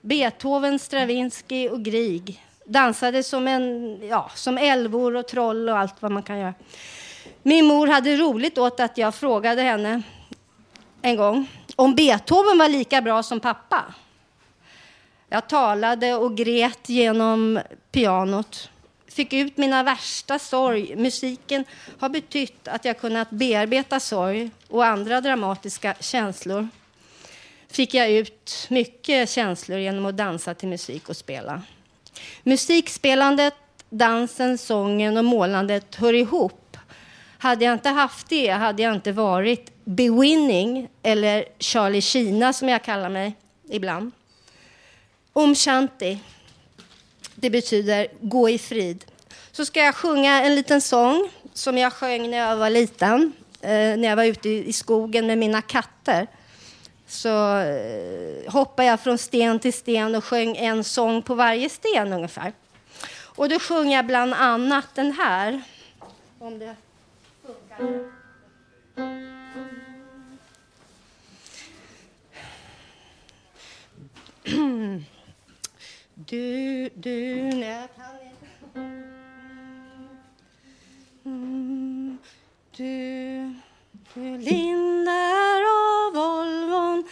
Beethoven, 0.00 0.78
Stravinsky 0.78 1.68
och 1.68 1.82
Grieg. 1.82 2.44
Dansade 2.64 3.22
som, 3.22 3.48
en, 3.48 3.98
ja, 4.08 4.30
som 4.34 4.58
älvor 4.58 5.16
och 5.16 5.28
troll 5.28 5.68
och 5.68 5.78
allt 5.78 6.02
vad 6.02 6.12
man 6.12 6.22
kan 6.22 6.38
göra. 6.38 6.54
Min 7.42 7.66
mor 7.66 7.86
hade 7.86 8.16
roligt 8.16 8.58
åt 8.58 8.80
att 8.80 8.98
jag 8.98 9.14
frågade 9.14 9.62
henne 9.62 10.02
en 11.02 11.16
gång 11.16 11.46
om 11.76 11.94
Beethoven 11.94 12.58
var 12.58 12.68
lika 12.68 13.02
bra 13.02 13.22
som 13.22 13.40
pappa. 13.40 13.94
Jag 15.28 15.48
talade 15.48 16.14
och 16.14 16.36
grät 16.36 16.88
genom 16.88 17.60
pianot. 17.92 18.70
Fick 19.08 19.32
ut 19.32 19.56
mina 19.56 19.82
värsta 19.82 20.38
sorg. 20.38 20.96
Musiken 20.96 21.64
har 21.98 22.08
betytt 22.08 22.68
att 22.68 22.84
jag 22.84 23.00
kunnat 23.00 23.30
bearbeta 23.30 24.00
sorg 24.00 24.50
och 24.68 24.86
andra 24.86 25.20
dramatiska 25.20 25.94
känslor. 26.00 26.68
Fick 27.68 27.94
jag 27.94 28.10
ut 28.10 28.66
mycket 28.68 29.30
känslor 29.30 29.78
genom 29.78 30.06
att 30.06 30.16
dansa 30.16 30.54
till 30.54 30.68
musik 30.68 31.08
och 31.08 31.16
spela. 31.16 31.62
Musikspelandet, 32.42 33.54
dansen, 33.90 34.58
sången 34.58 35.16
och 35.16 35.24
målandet 35.24 35.94
hör 35.94 36.12
ihop. 36.12 36.69
Hade 37.42 37.64
jag 37.64 37.74
inte 37.74 37.88
haft 37.88 38.28
det 38.28 38.48
hade 38.48 38.82
jag 38.82 38.94
inte 38.94 39.12
varit 39.12 39.72
bewinning 39.84 40.88
eller 41.02 41.44
Charlie 41.58 42.00
Kina 42.00 42.52
som 42.52 42.68
jag 42.68 42.84
kallar 42.84 43.08
mig 43.08 43.36
ibland. 43.68 44.12
Om 45.32 45.54
Shanti. 45.54 46.18
Det 47.34 47.50
betyder 47.50 48.06
gå 48.20 48.48
i 48.48 48.58
frid. 48.58 49.04
Så 49.52 49.64
ska 49.64 49.80
jag 49.80 49.94
sjunga 49.94 50.42
en 50.42 50.54
liten 50.54 50.80
sång 50.80 51.30
som 51.54 51.78
jag 51.78 51.92
sjöng 51.92 52.30
när 52.30 52.38
jag 52.38 52.56
var 52.56 52.70
liten. 52.70 53.32
Eh, 53.60 53.70
när 53.70 54.08
jag 54.08 54.16
var 54.16 54.24
ute 54.24 54.48
i 54.48 54.72
skogen 54.72 55.26
med 55.26 55.38
mina 55.38 55.62
katter. 55.62 56.26
Så 57.06 57.58
eh, 57.58 58.52
hoppade 58.52 58.88
jag 58.88 59.00
från 59.00 59.18
sten 59.18 59.58
till 59.58 59.72
sten 59.72 60.14
och 60.14 60.24
sjöng 60.24 60.56
en 60.56 60.84
sång 60.84 61.22
på 61.22 61.34
varje 61.34 61.68
sten 61.68 62.12
ungefär. 62.12 62.52
Och 63.22 63.48
då 63.48 63.58
sjöng 63.58 63.92
jag 63.92 64.06
bland 64.06 64.34
annat 64.34 64.86
den 64.94 65.12
här. 65.12 65.62
Om 66.38 66.58
det. 66.58 66.76
Du, 76.30 76.88
du, 76.94 77.34
när 77.34 77.80
jag 77.80 77.88
kan 77.96 78.14
inte. 78.22 78.46
Mm, 81.24 82.18
du, 82.76 83.54
du 84.14 84.38
lindar 84.38 85.62
av 85.62 86.12
Volvon 86.14 87.04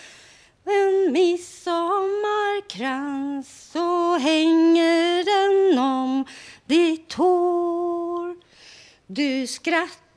en 0.65 1.13
midsommarkrans 1.13 3.71
så 3.73 4.19
hänger 4.19 5.25
den 5.25 5.79
om 5.79 6.25
ditt 6.67 7.13
hår. 7.13 8.37
Du 9.07 9.47
skrattar 9.47 10.08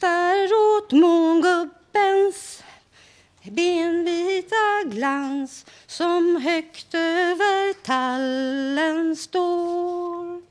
mångubbens 0.91 2.63
benvita 3.43 4.83
glans 4.85 5.65
som 5.87 6.35
högt 6.35 6.93
över 6.93 7.73
tallen 7.73 9.15
står. 9.15 10.41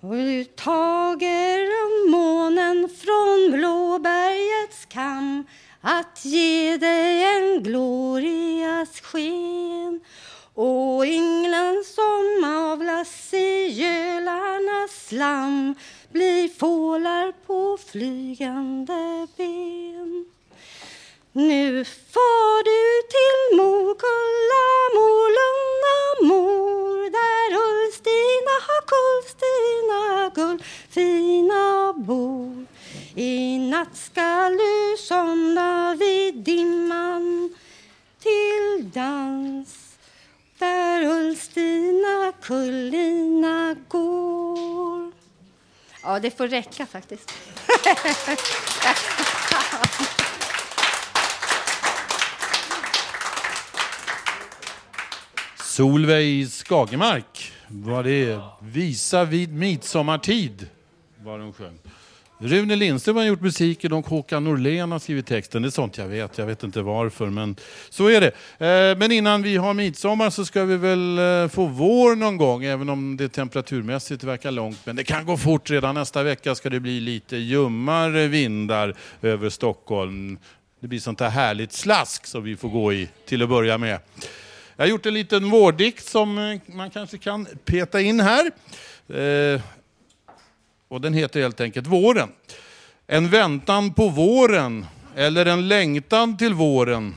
Och 0.00 0.14
du 0.14 0.44
tager 0.44 2.10
månen 2.10 2.88
från 2.88 3.58
blåbergets 3.58 4.84
kam 4.88 5.44
att 5.80 6.24
ge 6.24 6.76
dig 6.76 7.24
en 7.24 7.62
glorias 7.62 9.00
sken 9.00 10.00
och 10.54 11.06
ynglen 11.06 11.84
som 11.84 12.44
avlas 12.44 13.34
i 13.34 13.68
gölarnas 13.68 15.06
slam 15.08 15.74
blir 16.12 16.48
fålar 16.48 17.32
på 17.46 17.78
flygande 17.86 19.26
ben. 19.36 20.24
Nu 21.32 21.84
far 21.84 22.64
du 22.64 23.08
till 23.14 23.56
Mokulla, 23.56 24.66
Molunda, 24.94 25.98
mor 26.28 27.10
där 27.10 27.50
Ulstina, 27.66 28.54
har 28.66 28.82
Kullstina 28.92 30.30
gull 30.34 30.62
fina 30.90 31.92
bor. 31.96 32.66
I 33.14 33.58
natt 33.58 33.96
skall 33.96 34.52
du 34.56 34.96
somna 34.98 35.96
vid 35.98 36.34
dimman 36.34 37.54
till 38.22 38.90
dans 38.94 39.96
där 40.58 41.04
Ulstina, 41.04 42.32
Kullina 42.42 43.76
går. 43.88 45.11
Ja, 46.02 46.18
det 46.18 46.30
får 46.30 46.48
räcka 46.48 46.86
faktiskt. 46.86 47.32
Solveig 55.64 56.50
Skagemark 56.50 57.52
var 57.68 58.02
det. 58.02 58.40
Visa 58.60 59.24
vid 59.24 59.52
midsommartid 59.52 60.68
var 61.24 61.38
hon 61.38 61.52
sjöng. 61.52 61.78
Rune 62.44 62.76
Lindström 62.76 63.16
har 63.16 63.24
gjort 63.24 63.40
musiken 63.40 63.92
och 63.92 64.06
Håkan 64.06 64.44
Norlén 64.44 64.92
har 64.92 64.98
skrivit 64.98 65.26
texten. 65.26 65.62
Det 65.62 65.68
är 65.68 65.70
sånt 65.70 65.98
jag 65.98 66.08
vet. 66.08 66.38
Jag 66.38 66.46
vet 66.46 66.62
inte 66.62 66.82
varför, 66.82 67.26
men 67.26 67.56
så 67.90 68.06
är 68.08 68.20
det. 68.20 68.26
Eh, 68.66 68.98
men 68.98 69.12
innan 69.12 69.42
vi 69.42 69.56
har 69.56 69.74
midsommar 69.74 70.30
så 70.30 70.44
ska 70.44 70.64
vi 70.64 70.76
väl 70.76 71.18
eh, 71.18 71.48
få 71.48 71.66
vår 71.66 72.16
någon 72.16 72.36
gång, 72.36 72.64
även 72.64 72.88
om 72.88 73.16
det 73.16 73.28
temperaturmässigt 73.28 74.24
verkar 74.24 74.50
långt. 74.50 74.78
Men 74.84 74.96
det 74.96 75.04
kan 75.04 75.26
gå 75.26 75.36
fort. 75.36 75.70
Redan 75.70 75.94
nästa 75.94 76.22
vecka 76.22 76.54
ska 76.54 76.70
det 76.70 76.80
bli 76.80 77.00
lite 77.00 77.36
ljummare 77.36 78.28
vindar 78.28 78.94
över 79.22 79.50
Stockholm. 79.50 80.38
Det 80.80 80.88
blir 80.88 81.00
sånt 81.00 81.20
här 81.20 81.30
härligt 81.30 81.72
slask 81.72 82.26
som 82.26 82.42
vi 82.42 82.56
får 82.56 82.68
gå 82.68 82.92
i 82.92 83.08
till 83.26 83.42
att 83.42 83.48
börja 83.48 83.78
med. 83.78 83.98
Jag 84.76 84.84
har 84.84 84.90
gjort 84.90 85.06
en 85.06 85.14
liten 85.14 85.50
vårdikt 85.50 86.06
som 86.06 86.38
eh, 86.38 86.60
man 86.66 86.90
kanske 86.90 87.18
kan 87.18 87.46
peta 87.64 88.00
in 88.00 88.20
här. 88.20 88.50
Och 90.92 91.00
den 91.00 91.14
heter 91.14 91.40
helt 91.40 91.60
enkelt 91.60 91.86
Våren. 91.86 92.28
En 93.06 93.28
väntan 93.28 93.94
på 93.94 94.08
våren, 94.08 94.86
eller 95.16 95.46
en 95.46 95.68
längtan 95.68 96.36
till 96.36 96.54
våren. 96.54 97.14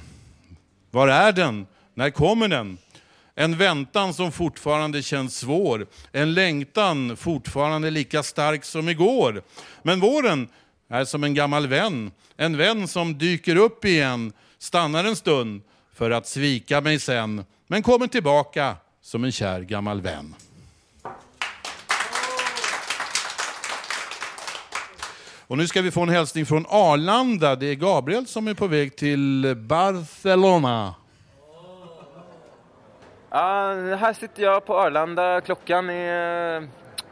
Var 0.92 1.08
är 1.08 1.32
den? 1.32 1.68
När 1.94 2.10
kommer 2.10 2.48
den? 2.48 2.78
En 3.36 3.58
väntan 3.58 4.14
som 4.14 4.32
fortfarande 4.32 5.02
känns 5.02 5.38
svår. 5.38 5.88
En 6.12 6.34
längtan 6.34 7.18
fortfarande 7.18 7.90
lika 7.92 8.24
stark 8.24 8.66
som 8.66 8.90
igår. 8.90 9.44
Men 9.84 10.00
våren 10.00 10.48
är 10.90 11.06
som 11.06 11.24
en 11.24 11.34
gammal 11.34 11.68
vän. 11.68 12.12
En 12.38 12.58
vän 12.58 12.88
som 12.88 13.18
dyker 13.18 13.56
upp 13.56 13.86
igen, 13.86 14.34
stannar 14.58 15.04
en 15.04 15.16
stund 15.16 15.62
för 15.94 16.12
att 16.12 16.28
svika 16.28 16.82
mig 16.82 17.00
sen, 17.00 17.46
men 17.68 17.84
kommer 17.84 18.08
tillbaka 18.08 18.76
som 19.02 19.24
en 19.24 19.32
kär 19.32 19.62
gammal 19.62 20.02
vän. 20.02 20.36
Och 25.48 25.58
nu 25.58 25.68
ska 25.68 25.82
vi 25.82 25.92
få 25.92 26.02
en 26.02 26.10
hälsning 26.10 26.46
från 26.46 26.66
Arlanda. 26.70 27.56
Det 27.56 27.66
är 27.66 27.76
Gabriel 27.76 28.28
som 28.28 28.48
är 28.48 28.54
på 28.54 28.68
väg 28.68 28.96
till 28.96 29.56
Barcelona. 29.58 30.96
Ja, 33.30 33.74
här 34.00 34.14
sitter 34.14 34.44
jag 34.44 34.66
på 34.66 34.80
Arlanda. 34.80 35.42
Klockan 35.42 35.90
är 35.90 36.58
eh, 36.58 36.64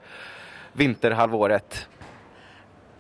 vinterhalvåret. 0.73 1.89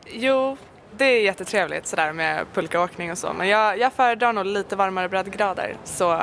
Jo, 0.06 0.56
det 0.96 1.04
är 1.04 1.22
jättetrevligt 1.22 1.86
sådär 1.86 2.12
med 2.12 2.46
pulkaåkning 2.54 3.10
och 3.10 3.18
så 3.18 3.32
men 3.32 3.48
jag, 3.48 3.78
jag 3.78 3.92
föredrar 3.92 4.32
nog 4.32 4.46
lite 4.46 4.76
varmare 4.76 5.08
breddgrader 5.08 5.76
så 5.84 6.22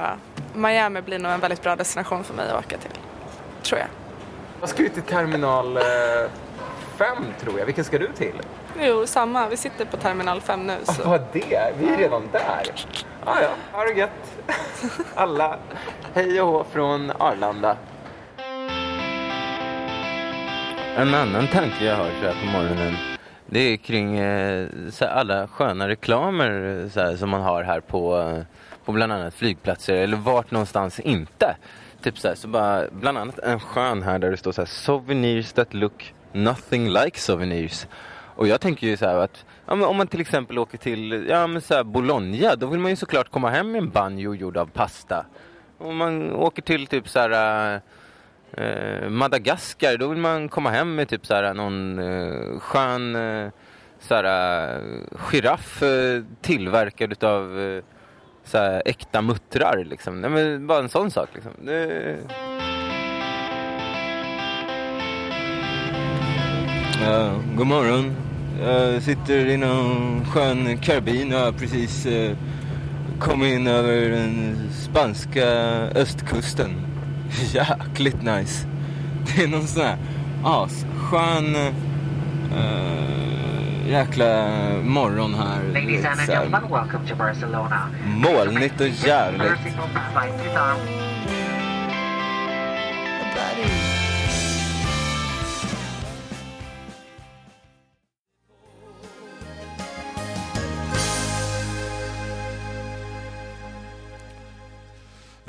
Miami 0.53 1.01
blir 1.01 1.19
nog 1.19 1.31
en 1.31 1.39
väldigt 1.39 1.61
bra 1.61 1.75
destination 1.75 2.23
för 2.23 2.33
mig 2.33 2.49
att 2.49 2.65
åka 2.65 2.77
till, 2.77 2.91
tror 3.63 3.79
jag. 3.79 4.06
Jag 4.59 4.69
ska 4.69 4.83
ut 4.83 4.93
till 4.93 5.03
terminal 5.03 5.79
5 6.97 7.17
eh, 7.17 7.41
tror 7.41 7.59
jag. 7.59 7.65
Vilken 7.65 7.83
ska 7.83 7.99
du 7.99 8.07
till? 8.07 8.41
Jo, 8.81 9.07
samma. 9.07 9.49
Vi 9.49 9.57
sitter 9.57 9.85
på 9.85 9.97
terminal 9.97 10.41
5 10.41 10.67
nu. 10.67 10.77
Så. 10.83 11.01
Ah, 11.01 11.09
vad 11.09 11.21
det? 11.33 11.73
Vi 11.79 11.89
är 11.89 11.97
redan 11.97 12.23
där. 12.31 12.63
Ah, 13.25 13.41
ja, 13.41 13.49
ha 13.71 13.83
det 13.83 13.93
gött. 13.93 14.37
Alla 15.15 15.57
hej 16.13 16.41
och 16.41 16.47
hå 16.47 16.63
från 16.71 17.11
Arlanda. 17.19 17.77
En 20.95 21.13
annan 21.13 21.47
tanke 21.47 21.85
jag 21.85 21.95
har 21.95 22.09
så 22.21 22.27
här 22.27 22.35
på 22.41 22.45
morgonen 22.45 22.95
det 23.49 23.59
är 23.59 23.77
kring 23.77 24.17
eh, 24.17 24.67
alla 25.01 25.47
sköna 25.47 25.87
reklamer 25.87 26.89
så 26.93 26.99
här, 26.99 27.15
som 27.15 27.29
man 27.29 27.41
har 27.41 27.63
här 27.63 27.79
på, 27.79 28.19
eh, 28.19 28.41
på 28.85 28.91
bland 28.91 29.13
annat 29.13 29.33
flygplatser 29.33 29.93
eller 29.93 30.17
vart 30.17 30.51
någonstans 30.51 30.99
inte. 30.99 31.55
Typ 32.07 32.17
så, 32.17 32.27
här, 32.27 32.35
så 32.35 32.47
bara, 32.47 32.87
bland 32.91 33.17
annat 33.17 33.39
en 33.39 33.59
skön 33.59 34.01
här 34.01 34.19
där 34.19 34.31
det 34.31 34.37
står 34.37 34.51
så 34.51 34.61
här, 34.61 34.65
souvenirs 34.65 35.51
that 35.51 35.73
look 35.73 36.13
nothing 36.31 36.89
like 36.89 37.19
souvenirs. 37.19 37.87
Och 38.35 38.47
jag 38.47 38.61
tänker 38.61 38.87
ju 38.87 38.97
så 38.97 39.05
här 39.05 39.17
att 39.17 39.45
ja, 39.65 39.87
om 39.87 39.97
man 39.97 40.07
till 40.07 40.21
exempel 40.21 40.59
åker 40.59 40.77
till 40.77 41.25
ja, 41.29 41.47
men 41.47 41.61
så 41.61 41.73
här 41.73 41.83
Bologna, 41.83 42.55
då 42.55 42.67
vill 42.67 42.79
man 42.79 42.91
ju 42.91 42.95
såklart 42.95 43.31
komma 43.31 43.49
hem 43.49 43.71
med 43.71 43.81
en 43.81 43.89
banjo 43.89 44.35
gjord 44.35 44.57
av 44.57 44.65
pasta. 44.65 45.25
Om 45.77 45.97
man 45.97 46.35
åker 46.35 46.61
till 46.61 46.87
typ 46.87 47.09
så 47.09 47.19
här 47.19 47.81
eh, 48.51 49.09
Madagaskar, 49.09 49.97
då 49.97 50.07
vill 50.07 50.17
man 50.19 50.49
komma 50.49 50.69
hem 50.69 50.95
med 50.95 51.09
typ 51.09 51.25
så 51.25 51.33
här 51.33 51.53
någon 51.53 51.99
eh, 51.99 52.59
skön 52.59 53.15
eh, 53.15 53.51
så 53.99 54.15
här, 54.15 54.23
eh, 54.23 54.81
giraff 55.17 55.83
eh, 55.83 56.23
tillverkad 56.41 57.11
utav 57.11 57.59
eh, 57.59 57.83
så 58.47 58.57
här, 58.57 58.81
äkta 58.85 59.21
muttrar. 59.21 59.83
Liksom. 59.83 60.21
Nej, 60.21 60.29
men 60.29 60.67
bara 60.67 60.79
en 60.79 60.89
sån 60.89 61.11
sak. 61.11 61.29
Liksom. 61.33 61.51
Det... 61.65 62.17
Ja, 67.03 67.31
god 67.55 67.67
morgon. 67.67 68.15
Jag 68.61 69.03
sitter 69.03 69.45
i 69.45 69.57
någon 69.57 70.25
skön 70.25 70.77
karbin 70.77 71.33
och 71.33 71.39
har 71.39 71.51
precis 71.51 72.05
eh, 72.05 72.37
kommit 73.19 73.53
in 73.53 73.67
över 73.67 74.09
den 74.09 74.57
spanska 74.73 75.45
östkusten. 75.95 76.71
Jäkligt 77.53 78.23
nice. 78.23 78.67
Det 79.25 79.43
är 79.43 79.47
någon 79.47 79.67
sån 79.67 79.83
här 79.83 79.97
asskön 80.43 81.55
eh, 82.55 83.36
jäkla 83.87 84.47
morgon 84.83 85.33
här. 85.33 85.61
Molnigt 88.05 88.81
och 88.81 88.87
jävligt. 88.87 89.51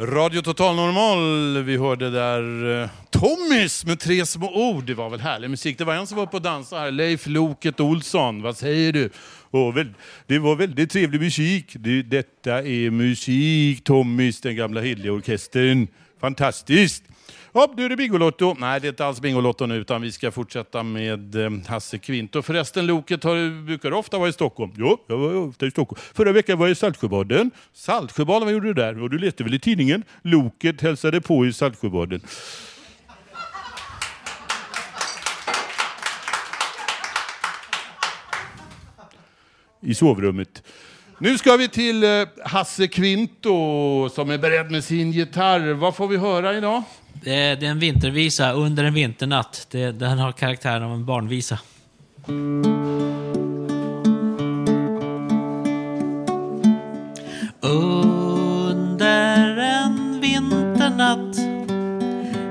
Radio 0.01 0.43
Total 0.43 0.77
Normal, 0.77 1.63
vi 1.63 1.77
hörde 1.77 2.11
där 2.11 2.83
eh, 2.83 2.89
Tommys 3.11 3.87
med 3.87 4.01
tre 4.01 4.27
små 4.27 4.71
ord. 4.71 4.85
Det 4.85 4.95
var 4.95 5.11
väl 5.11 5.21
härlig 5.21 5.51
musik. 5.51 5.79
Det 5.79 5.85
var 5.85 5.95
en 5.95 6.07
som 6.07 6.17
var 6.17 6.25
uppe 6.25 6.37
och 6.37 6.43
dansade 6.43 6.83
här, 6.83 6.91
Leif 6.91 7.27
Loket 7.27 7.81
Olsson. 7.81 8.43
Vad 8.43 8.57
säger 8.57 8.93
du? 8.93 9.11
Oh, 9.51 9.75
väl, 9.75 9.95
det 10.27 10.39
var 10.39 10.57
väldigt 10.57 10.91
trevlig 10.91 11.21
musik. 11.21 11.73
Det, 11.75 12.03
detta 12.03 12.63
är 12.63 12.91
musik, 12.91 13.85
Tommys, 13.85 14.41
den 14.41 14.57
gamla 14.57 14.81
hederliga 14.81 15.13
orkestern. 15.13 15.89
Fantastiskt! 16.21 17.05
Ja, 17.53 17.73
nu 17.77 17.85
är 17.85 17.89
det 17.89 17.97
Bingolotto. 17.97 18.57
Nej, 18.59 18.81
det 18.81 18.87
är 18.87 18.89
inte 18.89 19.07
alls 19.07 19.21
Bingolotto 19.21 19.67
nu, 19.67 19.75
utan 19.77 20.03
vi 20.03 20.13
ska 20.13 20.31
fortsätta 20.31 20.83
med 20.83 21.35
eh, 21.35 21.51
Hasse 21.67 21.99
Kvinto. 21.99 22.43
Förresten, 22.43 22.87
Loket, 22.87 23.25
har, 23.25 23.65
brukar 23.67 23.91
du 23.91 23.97
ofta 23.97 24.19
vara 24.19 24.29
i 24.29 24.33
Stockholm? 24.33 24.73
Jo, 24.77 24.99
jag 25.07 25.19
var 25.19 25.35
ofta 25.35 25.67
i 25.67 25.71
Stockholm. 25.71 26.01
Förra 26.15 26.33
veckan 26.33 26.59
var 26.59 26.67
jag 26.67 26.73
i 26.73 26.75
Saltsjöbaden. 26.75 27.51
Saltsjöbaden, 27.73 28.45
vad 28.47 28.53
gjorde 28.53 28.67
du 28.67 28.75
där? 28.75 29.03
Och 29.03 29.11
du 29.11 29.19
läste 29.19 29.45
väl 29.45 29.55
i 29.55 29.59
tidningen? 29.59 30.05
Loket 30.23 30.81
hälsade 30.81 31.21
på 31.21 31.47
i 31.47 31.53
Saltsjöbaden. 31.53 32.21
I 39.81 39.95
sovrummet. 39.95 40.63
Nu 41.19 41.39
ska 41.39 41.57
vi 41.57 41.69
till 41.69 42.05
eh, 42.05 42.11
Hasse 42.45 42.87
Kvinto 42.87 44.09
som 44.09 44.31
är 44.31 44.39
beredd 44.39 44.71
med 44.71 44.85
sin 44.85 45.13
gitarr. 45.13 45.73
Vad 45.73 45.97
får 45.97 46.09
vi 46.09 46.17
höra 46.17 46.55
idag? 46.55 46.83
Det 47.23 47.35
är, 47.35 47.57
det 47.57 47.67
är 47.67 47.71
en 47.71 47.79
vintervisa, 47.79 48.53
Under 48.53 48.85
en 48.85 48.95
vinternatt. 48.95 49.67
Det, 49.71 49.93
den 49.93 50.19
har 50.19 50.33
karaktären 50.33 50.83
av 50.83 50.93
en 50.93 51.05
barnvisa. 51.05 51.59
Under 57.61 59.57
en 59.57 60.21
vinternatt 60.21 61.37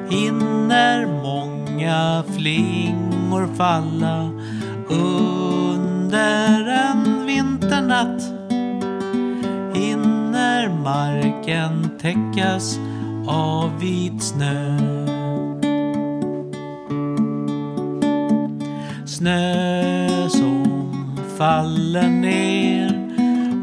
hinner 0.09 1.05
många 1.05 2.23
flingor 2.37 3.55
falla 3.55 4.29
under 4.89 6.67
en 6.67 7.25
vinternatt 7.25 8.21
hinner 9.75 10.69
marken 10.69 11.89
täckas 12.01 12.79
av 13.27 13.79
vit 13.79 14.23
snö. 14.23 14.77
Snö 19.05 20.29
som 20.29 20.91
faller 21.37 22.09
ner 22.09 22.89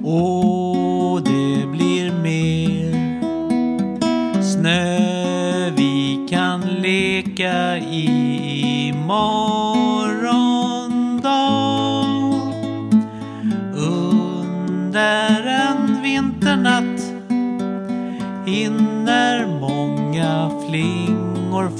och 0.05 1.23
det 1.23 1.67
blir 1.67 2.13
mer. 2.13 2.95
Snö 4.43 5.71
vi 5.77 6.27
kan 6.31 6.61
leka 6.61 7.79
i 7.79 8.89
imorgon 8.89 9.44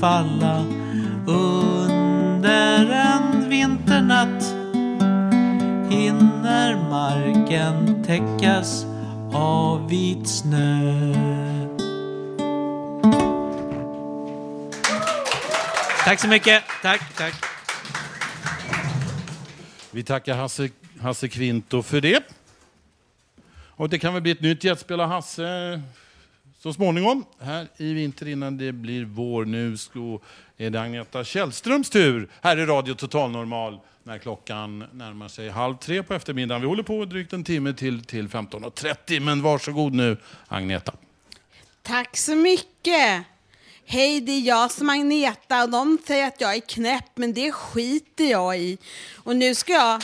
falla 0.05 0.65
under 1.27 2.91
en 2.91 3.49
vinternatt 3.49 4.43
hinner 5.91 6.77
marken 6.91 8.05
täckas 8.05 8.87
av 9.33 9.89
vit 9.89 10.29
snö. 10.29 11.15
Tack 16.05 16.21
så 16.21 16.29
mycket. 16.29 16.63
Tack, 16.83 17.17
tack. 17.17 17.35
Vi 19.91 20.03
tackar 20.03 20.37
Hasse, 20.37 20.69
Hasse 21.01 21.29
Kvinto 21.29 21.83
för 21.83 22.01
det. 22.01 22.25
Och 23.77 23.89
det 23.89 23.99
kan 23.99 24.13
väl 24.13 24.23
bli 24.23 24.33
ett 24.33 24.41
nytt 24.41 24.65
gästspel 24.65 25.01
av 25.01 25.09
Hasse 25.09 25.81
så 26.65 26.73
småningom, 26.73 27.25
här 27.41 27.69
i 27.77 27.93
vinter 27.93 28.29
innan 28.29 28.59
det 28.59 28.73
blir 28.73 29.05
vår. 29.05 29.45
Nu 29.45 29.77
ska, 29.77 30.19
är 30.57 30.71
det 30.71 30.81
Agneta 30.81 31.25
Källströms 31.25 31.91
tur 31.91 32.29
här 32.41 32.57
i 32.59 32.67
Radio 32.67 32.95
Total 32.95 33.31
Normal 33.31 33.79
när 34.03 34.19
klockan 34.19 34.79
närmar 34.93 35.29
sig 35.29 35.49
halv 35.49 35.77
tre 35.77 36.03
på 36.03 36.15
eftermiddagen. 36.15 36.61
Vi 36.61 36.69
håller 36.69 36.83
på 36.83 37.05
drygt 37.05 37.33
en 37.33 37.45
timme 37.45 37.73
till, 37.73 38.05
till 38.05 38.29
15.30, 38.29 39.21
men 39.21 39.43
varsågod 39.43 39.95
nu 39.95 40.17
Agneta. 40.49 40.93
Tack 41.83 42.17
så 42.17 42.35
mycket. 42.35 43.25
Hej, 43.85 44.21
det 44.21 44.33
är 44.33 44.41
jag 44.41 44.71
som 44.71 44.89
är 44.89 44.95
Agneta 44.95 45.63
och 45.63 45.71
de 45.71 45.99
säger 46.07 46.27
att 46.27 46.41
jag 46.41 46.55
är 46.55 46.61
knäpp, 46.61 47.11
men 47.15 47.35
det 47.35 47.53
skiter 47.53 48.25
jag 48.25 48.59
i. 48.59 48.79
Och 49.17 49.37
nu 49.37 49.55
ska 49.55 49.73
jag... 49.73 50.03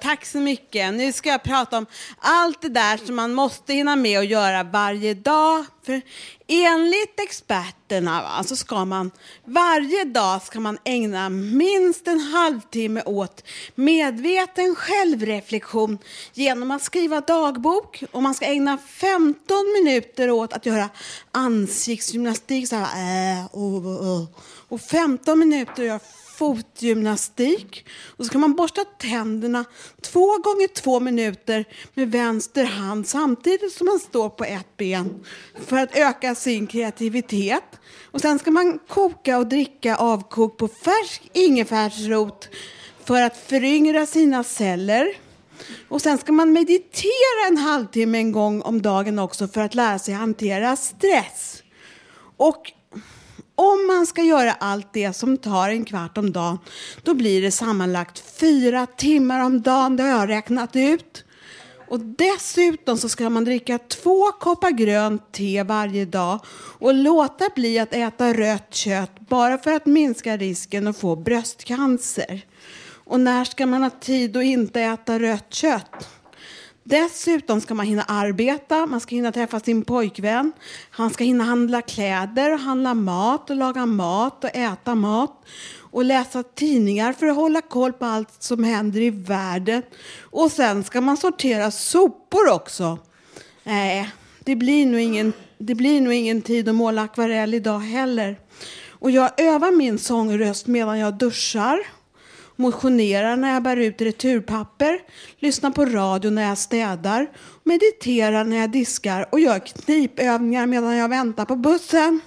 Tack 0.00 0.24
så 0.24 0.38
mycket. 0.38 0.94
Nu 0.94 1.12
ska 1.12 1.28
jag 1.28 1.42
prata 1.42 1.78
om 1.78 1.86
allt 2.18 2.62
det 2.62 2.68
där 2.68 2.96
som 2.96 3.16
man 3.16 3.34
måste 3.34 3.74
hinna 3.74 3.96
med 3.96 4.18
att 4.18 4.26
göra 4.26 4.62
varje 4.62 5.14
dag. 5.14 5.64
För 5.86 6.02
enligt 6.46 7.20
experterna 7.20 8.22
va, 8.22 8.44
så 8.44 8.56
ska 8.56 8.84
man 8.84 9.10
varje 9.44 10.04
dag 10.04 10.42
ska 10.42 10.60
man 10.60 10.78
ägna 10.84 11.28
minst 11.28 12.08
en 12.08 12.20
halvtimme 12.20 13.02
åt 13.02 13.44
medveten 13.74 14.74
självreflektion 14.74 15.98
genom 16.34 16.70
att 16.70 16.82
skriva 16.82 17.20
dagbok. 17.20 18.04
Och 18.10 18.22
man 18.22 18.34
ska 18.34 18.46
ägna 18.46 18.78
15 18.78 19.56
minuter 19.72 20.30
åt 20.30 20.52
att 20.52 20.66
göra 20.66 20.88
ansiktsgymnastik. 21.32 22.68
Så 22.68 22.76
här, 22.76 23.40
äh, 23.40 23.46
oh, 23.52 23.86
oh. 23.86 24.24
Och 24.68 24.80
15 24.80 25.38
minuter 25.38 25.72
att 25.72 25.88
göra 25.88 26.00
fotgymnastik. 26.38 27.86
Och 28.16 28.24
så 28.24 28.32
kan 28.32 28.40
man 28.40 28.54
borsta 28.54 28.84
tänderna 28.84 29.64
två 30.00 30.26
gånger 30.26 30.68
två 30.74 31.00
minuter 31.00 31.64
med 31.94 32.12
vänster 32.12 32.64
hand 32.64 33.06
samtidigt 33.06 33.72
som 33.72 33.86
man 33.86 33.98
står 33.98 34.28
på 34.28 34.44
ett 34.44 34.76
ben 34.76 35.24
för 35.66 35.76
att 35.76 35.96
öka 35.96 36.34
sin 36.34 36.66
kreativitet. 36.66 37.64
Och 38.10 38.20
sen 38.20 38.38
ska 38.38 38.50
man 38.50 38.78
koka 38.88 39.38
och 39.38 39.46
dricka 39.46 39.96
avkok 39.96 40.56
på 40.56 40.68
färsk 40.68 41.30
ingefärsrot 41.32 42.48
för 43.04 43.22
att 43.22 43.36
föryngra 43.36 44.06
sina 44.06 44.44
celler. 44.44 45.08
Och 45.88 46.02
sen 46.02 46.18
ska 46.18 46.32
man 46.32 46.52
meditera 46.52 47.48
en 47.48 47.56
halvtimme 47.56 48.18
en 48.18 48.32
gång 48.32 48.62
om 48.62 48.82
dagen 48.82 49.18
också 49.18 49.48
för 49.48 49.60
att 49.60 49.74
lära 49.74 49.98
sig 49.98 50.14
hantera 50.14 50.76
stress. 50.76 51.62
Och 52.36 52.72
om 53.58 53.86
man 53.86 54.06
ska 54.06 54.22
göra 54.22 54.52
allt 54.52 54.92
det 54.92 55.12
som 55.12 55.36
tar 55.36 55.68
en 55.68 55.84
kvart 55.84 56.18
om 56.18 56.32
dagen, 56.32 56.58
då 57.02 57.14
blir 57.14 57.42
det 57.42 57.50
sammanlagt 57.50 58.18
fyra 58.40 58.86
timmar 58.86 59.40
om 59.40 59.62
dagen. 59.62 59.96
Det 59.96 60.02
har 60.02 60.10
jag 60.10 60.28
räknat 60.28 60.76
ut. 60.76 61.24
Och 61.88 62.00
dessutom 62.00 62.98
så 62.98 63.08
ska 63.08 63.30
man 63.30 63.44
dricka 63.44 63.78
två 63.78 64.32
koppar 64.32 64.70
grönt 64.70 65.32
te 65.32 65.62
varje 65.62 66.04
dag 66.04 66.40
och 66.78 66.94
låta 66.94 67.44
bli 67.54 67.78
att 67.78 67.94
äta 67.94 68.32
rött 68.32 68.74
kött 68.74 69.20
bara 69.20 69.58
för 69.58 69.72
att 69.72 69.86
minska 69.86 70.36
risken 70.36 70.86
att 70.86 70.98
få 70.98 71.16
bröstcancer. 71.16 72.42
Och 73.04 73.20
när 73.20 73.44
ska 73.44 73.66
man 73.66 73.82
ha 73.82 73.90
tid 73.90 74.36
att 74.36 74.44
inte 74.44 74.80
äta 74.80 75.18
rött 75.18 75.54
kött? 75.54 76.08
Dessutom 76.88 77.60
ska 77.60 77.74
man 77.74 77.86
hinna 77.86 78.02
arbeta, 78.02 78.86
man 78.86 79.00
ska 79.00 79.14
hinna 79.14 79.32
träffa 79.32 79.60
sin 79.60 79.84
pojkvän, 79.84 80.52
han 80.90 81.10
ska 81.10 81.24
hinna 81.24 81.44
handla 81.44 81.82
kläder, 81.82 82.58
handla 82.58 82.94
mat 82.94 83.50
och 83.50 83.56
laga 83.56 83.86
mat 83.86 84.44
och 84.44 84.50
äta 84.56 84.94
mat 84.94 85.44
och 85.78 86.04
läsa 86.04 86.42
tidningar 86.42 87.12
för 87.12 87.26
att 87.26 87.36
hålla 87.36 87.60
koll 87.60 87.92
på 87.92 88.04
allt 88.04 88.42
som 88.42 88.64
händer 88.64 89.00
i 89.00 89.10
världen. 89.10 89.82
Och 90.22 90.52
sen 90.52 90.84
ska 90.84 91.00
man 91.00 91.16
sortera 91.16 91.70
sopor 91.70 92.52
också. 92.52 92.98
Nej, 93.62 94.10
det 94.44 94.56
blir 94.56 94.86
nog 94.86 95.00
ingen, 95.00 95.32
det 95.58 95.74
blir 95.74 96.00
nog 96.00 96.12
ingen 96.12 96.42
tid 96.42 96.68
att 96.68 96.74
måla 96.74 97.02
akvarell 97.02 97.54
idag 97.54 97.78
heller. 97.78 98.38
Och 98.88 99.10
jag 99.10 99.40
övar 99.40 99.70
min 99.70 99.98
sångröst 99.98 100.66
medan 100.66 100.98
jag 100.98 101.14
duschar 101.14 101.78
motionerar 102.58 103.36
när 103.36 103.54
jag 103.54 103.62
bär 103.62 103.76
ut 103.76 104.02
returpapper, 104.02 105.00
lyssnar 105.38 105.70
på 105.70 105.84
radio 105.84 106.30
när 106.30 106.48
jag 106.48 106.58
städar, 106.58 107.26
mediterar 107.64 108.44
när 108.44 108.56
jag 108.56 108.70
diskar 108.70 109.26
och 109.32 109.40
gör 109.40 109.58
knipövningar 109.58 110.66
medan 110.66 110.96
jag 110.96 111.08
väntar 111.08 111.44
på 111.44 111.56
bussen. 111.56 112.20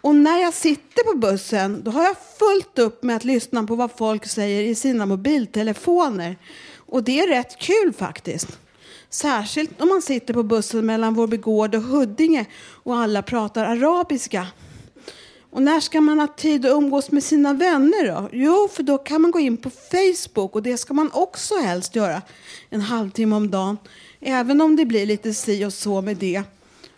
Och 0.00 0.14
när 0.14 0.38
jag 0.38 0.54
sitter 0.54 1.12
på 1.12 1.18
bussen 1.18 1.82
då 1.84 1.90
har 1.90 2.04
jag 2.04 2.16
fullt 2.38 2.78
upp 2.78 3.02
med 3.02 3.16
att 3.16 3.24
lyssna 3.24 3.66
på 3.66 3.74
vad 3.74 3.90
folk 3.98 4.26
säger 4.26 4.62
i 4.62 4.74
sina 4.74 5.06
mobiltelefoner. 5.06 6.36
Och 6.76 7.02
det 7.02 7.20
är 7.20 7.28
rätt 7.28 7.58
kul 7.58 7.92
faktiskt. 7.92 8.58
Särskilt 9.10 9.80
om 9.80 9.88
man 9.88 10.02
sitter 10.02 10.34
på 10.34 10.42
bussen 10.42 10.86
mellan 10.86 11.14
Vårby 11.14 11.36
Gård 11.36 11.74
och 11.74 11.82
Huddinge 11.82 12.46
och 12.56 12.96
alla 12.96 13.22
pratar 13.22 13.64
arabiska. 13.64 14.46
Och 15.56 15.62
när 15.62 15.80
ska 15.80 16.00
man 16.00 16.20
ha 16.20 16.26
tid 16.26 16.66
att 16.66 16.72
umgås 16.72 17.10
med 17.10 17.24
sina 17.24 17.52
vänner 17.52 18.06
då? 18.06 18.28
Jo, 18.32 18.68
för 18.72 18.82
då 18.82 18.98
kan 18.98 19.22
man 19.22 19.30
gå 19.30 19.40
in 19.40 19.56
på 19.56 19.70
Facebook 19.70 20.54
och 20.54 20.62
det 20.62 20.76
ska 20.76 20.94
man 20.94 21.10
också 21.12 21.54
helst 21.54 21.96
göra 21.96 22.22
en 22.70 22.80
halvtimme 22.80 23.36
om 23.36 23.50
dagen. 23.50 23.78
Även 24.20 24.60
om 24.60 24.76
det 24.76 24.84
blir 24.84 25.06
lite 25.06 25.34
si 25.34 25.64
och 25.64 25.72
så 25.72 26.02
med 26.02 26.16
det. 26.16 26.42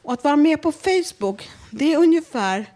Och 0.02 0.12
att 0.12 0.24
vara 0.24 0.36
med 0.36 0.62
på 0.62 0.72
Facebook, 0.72 1.50
det 1.70 1.92
är 1.92 1.98
ungefär 1.98 2.66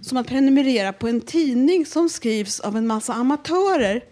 som 0.00 0.18
att 0.18 0.26
prenumerera 0.26 0.92
på 0.92 1.08
en 1.08 1.20
tidning 1.20 1.86
som 1.86 2.08
skrivs 2.08 2.60
av 2.60 2.76
en 2.76 2.86
massa 2.86 3.12
amatörer 3.12 4.04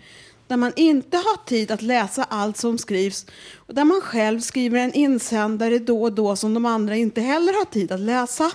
där 0.47 0.57
man 0.57 0.73
inte 0.77 1.17
har 1.17 1.45
tid 1.47 1.71
att 1.71 1.83
läsa 1.83 2.25
allt 2.25 2.57
som 2.57 2.79
skrivs 2.79 3.27
och 3.55 3.75
där 3.75 3.85
man 3.85 4.01
själv 4.01 4.41
skriver 4.41 4.79
en 4.79 4.93
insändare 4.93 5.79
då 5.79 6.03
och 6.03 6.13
då 6.13 6.37
som 6.37 6.55
de 6.55 6.67
andra 6.67 6.97
inte 6.97 7.21
heller 7.21 7.53
har 7.53 7.65
tid 7.65 7.93
att 7.93 8.01
läsa. 8.01 8.51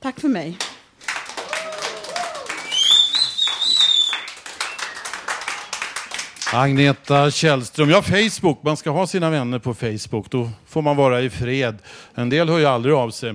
Tack 0.00 0.20
för 0.20 0.28
mig. 0.28 0.58
Agneta 6.54 7.30
Källström. 7.30 7.90
Ja, 7.90 8.02
Facebook. 8.02 8.62
Man 8.62 8.76
ska 8.76 8.90
ha 8.90 9.06
sina 9.06 9.30
vänner 9.30 9.58
på 9.58 9.74
Facebook. 9.74 10.30
Då 10.30 10.50
får 10.66 10.82
man 10.82 10.96
vara 10.96 11.22
i 11.22 11.30
fred. 11.30 11.78
En 12.14 12.30
del 12.30 12.48
hör 12.48 12.58
ju 12.58 12.66
aldrig 12.66 12.94
av 12.94 13.10
sig. 13.10 13.34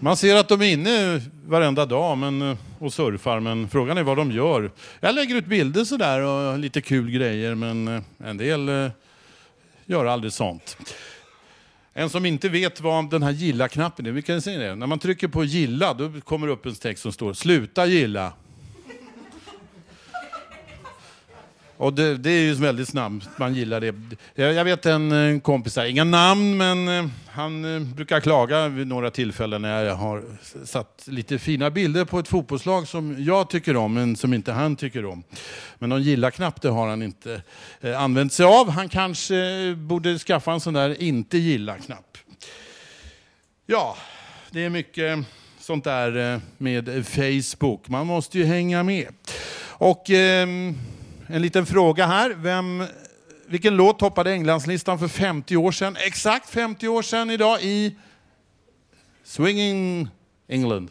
Man 0.00 0.16
ser 0.16 0.36
att 0.36 0.48
de 0.48 0.62
är 0.62 0.72
inne 0.72 1.22
varenda 1.46 1.86
dag 1.86 2.18
men, 2.18 2.42
eh, 2.42 2.56
och 2.78 2.92
surfar, 2.92 3.40
men 3.40 3.68
frågan 3.68 3.98
är 3.98 4.02
vad 4.02 4.16
de 4.16 4.32
gör. 4.32 4.70
Jag 5.00 5.14
lägger 5.14 5.34
ut 5.34 5.46
bilder 5.46 5.84
sådär 5.84 6.20
och 6.20 6.58
lite 6.58 6.80
kul 6.80 7.10
grejer, 7.10 7.54
men 7.54 7.88
eh, 7.88 8.02
en 8.24 8.36
del 8.36 8.68
eh, 8.68 8.90
gör 9.84 10.04
aldrig 10.04 10.32
sånt. 10.32 10.76
En 11.92 12.10
som 12.10 12.26
inte 12.26 12.48
vet 12.48 12.80
vad 12.80 13.10
den 13.10 13.22
här 13.22 13.32
gilla-knappen 13.32 14.06
är, 14.06 14.10
vi 14.10 14.22
kan 14.22 14.42
säga 14.42 14.58
det. 14.58 14.74
När 14.74 14.86
man 14.86 14.98
trycker 14.98 15.28
på 15.28 15.44
gilla, 15.44 15.94
då 15.94 16.20
kommer 16.20 16.46
det 16.46 16.52
upp 16.52 16.66
en 16.66 16.74
text 16.74 17.02
som 17.02 17.12
står 17.12 17.32
sluta 17.32 17.86
gilla. 17.86 18.32
Och 21.78 21.92
det, 21.92 22.16
det, 22.16 22.30
är 22.30 22.42
ju 22.42 22.54
väldigt 22.54 22.88
snabbt, 22.88 23.28
man 23.36 23.54
gillar 23.54 23.80
det. 23.80 23.94
Jag 24.34 24.64
vet 24.64 24.86
en 24.86 25.40
kompis, 25.40 25.76
här, 25.76 25.84
inga 25.84 26.04
namn, 26.04 26.56
men 26.56 26.88
eh, 26.88 27.06
han 27.36 27.74
eh, 27.74 27.80
brukar 27.80 28.20
klaga 28.20 28.68
vid 28.68 28.86
några 28.86 29.10
tillfällen 29.10 29.62
när 29.62 29.84
jag 29.84 29.94
har 29.94 30.24
satt 30.64 31.04
lite 31.06 31.38
fina 31.38 31.70
bilder 31.70 32.04
på 32.04 32.18
ett 32.18 32.28
fotbollslag 32.28 32.88
som 32.88 33.24
jag 33.24 33.50
tycker 33.50 33.76
om, 33.76 33.94
men 33.94 34.16
som 34.16 34.34
inte 34.34 34.52
han 34.52 34.76
tycker 34.76 35.04
om. 35.04 35.22
Men 35.78 35.88
någon 35.88 36.02
gilla-knapp, 36.02 36.62
det 36.62 36.68
har 36.68 36.88
han 36.88 37.02
inte 37.02 37.42
eh, 37.80 38.02
använt 38.02 38.32
sig 38.32 38.46
av. 38.46 38.70
Han 38.70 38.88
kanske 38.88 39.36
eh, 39.36 39.74
borde 39.74 40.18
skaffa 40.18 40.52
en 40.52 40.60
sån 40.60 40.74
där 40.74 41.02
inte 41.02 41.38
gilla-knapp. 41.38 42.18
Ja, 43.66 43.96
det 44.50 44.64
är 44.64 44.70
mycket 44.70 45.18
sånt 45.58 45.84
där 45.84 46.40
med 46.58 47.06
Facebook. 47.06 47.88
Man 47.88 48.06
måste 48.06 48.38
ju 48.38 48.44
hänga 48.44 48.82
med. 48.82 49.08
Och... 49.78 50.10
Eh, 50.10 50.46
en 51.28 51.42
liten 51.42 51.66
fråga 51.66 52.06
här. 52.06 52.30
Vem, 52.30 52.84
vilken 53.46 53.76
låt 53.76 53.98
toppade 53.98 54.32
Englandslistan 54.32 54.98
för 54.98 55.08
50 55.08 55.56
år 55.56 55.72
sedan? 55.72 55.96
Exakt 56.06 56.50
50 56.50 56.88
år 56.88 57.02
sedan 57.02 57.30
idag 57.30 57.62
i 57.62 57.96
Swinging 59.24 60.08
England. 60.48 60.90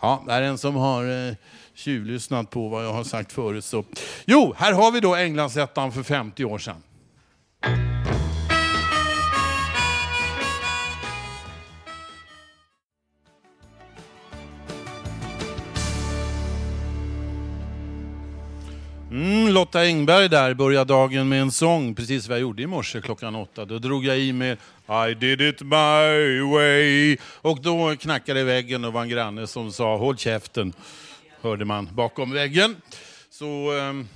Ja, 0.00 0.22
det 0.26 0.32
är 0.32 0.42
en 0.42 0.58
som 0.58 0.76
har 0.76 1.28
eh, 1.28 1.34
tjuvlyssnat 1.74 2.50
på 2.50 2.68
vad 2.68 2.84
jag 2.84 2.92
har 2.92 3.04
sagt 3.04 3.32
förut. 3.32 3.64
Så. 3.64 3.84
Jo, 4.24 4.54
här 4.56 4.72
har 4.72 4.92
vi 4.92 5.00
då 5.00 5.14
Englandsettan 5.14 5.92
för 5.92 6.02
50 6.02 6.44
år 6.44 6.58
sedan. 6.58 6.82
Mm, 19.16 19.48
Lotta 19.48 19.80
Engberg 19.80 20.28
där 20.28 20.54
började 20.54 20.92
dagen 20.92 21.28
med 21.28 21.40
en 21.40 21.50
sång, 21.50 21.94
precis 21.94 22.28
vad 22.28 22.38
jag 22.38 22.42
gjorde 22.42 22.62
i 22.62 22.66
morse 22.66 23.00
klockan 23.00 23.34
åtta. 23.34 23.64
Då 23.64 23.78
drog 23.78 24.04
jag 24.04 24.18
i 24.18 24.32
med 24.32 24.58
I 25.10 25.14
did 25.14 25.40
it 25.40 25.60
my 25.60 26.40
way. 26.52 27.16
Och 27.22 27.62
då 27.62 27.96
knackade 27.96 28.44
väggen 28.44 28.84
och 28.84 28.92
var 28.92 29.02
en 29.02 29.08
granne 29.08 29.46
som 29.46 29.72
sa 29.72 29.96
håll 29.96 30.16
käften, 30.16 30.72
hörde 31.40 31.64
man 31.64 31.88
bakom 31.92 32.32
väggen. 32.32 32.76
Så, 33.30 33.78
ähm, 33.78 34.08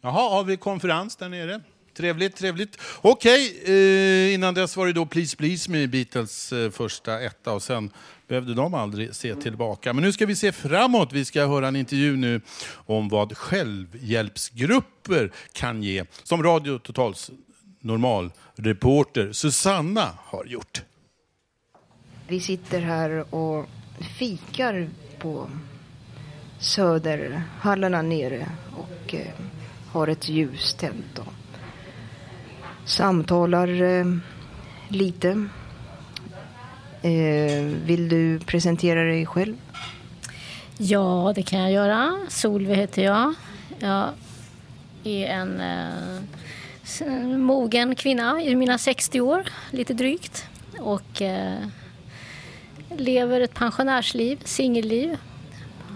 jaha, 0.00 0.30
har 0.30 0.44
vi 0.44 0.56
konferens 0.56 1.16
där 1.16 1.28
nere? 1.28 1.60
Trevligt, 1.96 2.36
trevligt. 2.36 2.78
Okej, 3.00 3.62
eh, 3.64 4.34
innan 4.34 4.54
dess 4.54 4.76
var 4.76 4.86
det 4.86 4.92
då 4.92 5.06
Please 5.06 5.36
Please 5.36 5.70
med 5.70 5.90
Beatles 5.90 6.52
eh, 6.52 6.70
första 6.70 7.20
etta 7.20 7.52
och 7.52 7.62
sen 7.62 7.90
behövde 8.28 8.54
de 8.54 8.74
aldrig 8.74 9.14
se 9.14 9.34
tillbaka. 9.34 9.92
Men 9.92 10.04
nu 10.04 10.12
ska 10.12 10.26
vi 10.26 10.36
se 10.36 10.52
framåt. 10.52 11.12
Vi 11.12 11.24
ska 11.24 11.46
höra 11.46 11.68
en 11.68 11.76
intervju 11.76 12.16
nu 12.16 12.40
om 12.86 13.08
vad 13.08 13.36
självhjälpsgrupper 13.36 15.32
kan 15.52 15.82
ge. 15.82 16.04
Som 16.22 16.42
Radio 16.42 16.78
Totals 16.78 17.30
normalreporter 17.80 19.32
Susanna 19.32 20.10
har 20.16 20.44
gjort. 20.44 20.82
Vi 22.28 22.40
sitter 22.40 22.80
här 22.80 23.34
och 23.34 23.66
fikar 24.18 24.88
på 25.18 25.50
Söderhallarna 26.58 28.02
nere 28.02 28.46
och 28.76 29.14
eh, 29.14 29.26
har 29.92 30.08
ett 30.08 30.28
ljus 30.28 30.74
tänt 30.74 31.18
samtalar 32.86 33.82
eh, 33.82 34.04
lite. 34.88 35.48
Eh, 37.02 37.64
vill 37.84 38.08
du 38.08 38.38
presentera 38.38 39.04
dig 39.04 39.26
själv? 39.26 39.56
Ja, 40.78 41.32
det 41.34 41.42
kan 41.42 41.60
jag 41.60 41.72
göra. 41.72 42.18
Solveig 42.28 42.76
heter 42.76 43.04
jag. 43.04 43.34
Jag 43.78 44.08
är 45.04 45.26
en 45.26 45.60
eh, 45.60 47.38
mogen 47.38 47.94
kvinna 47.94 48.42
i 48.42 48.56
mina 48.56 48.78
60 48.78 49.20
år, 49.20 49.44
lite 49.70 49.94
drygt. 49.94 50.48
Och 50.78 51.22
eh, 51.22 51.58
lever 52.96 53.40
ett 53.40 53.54
pensionärsliv, 53.54 54.40
singelliv. 54.44 55.16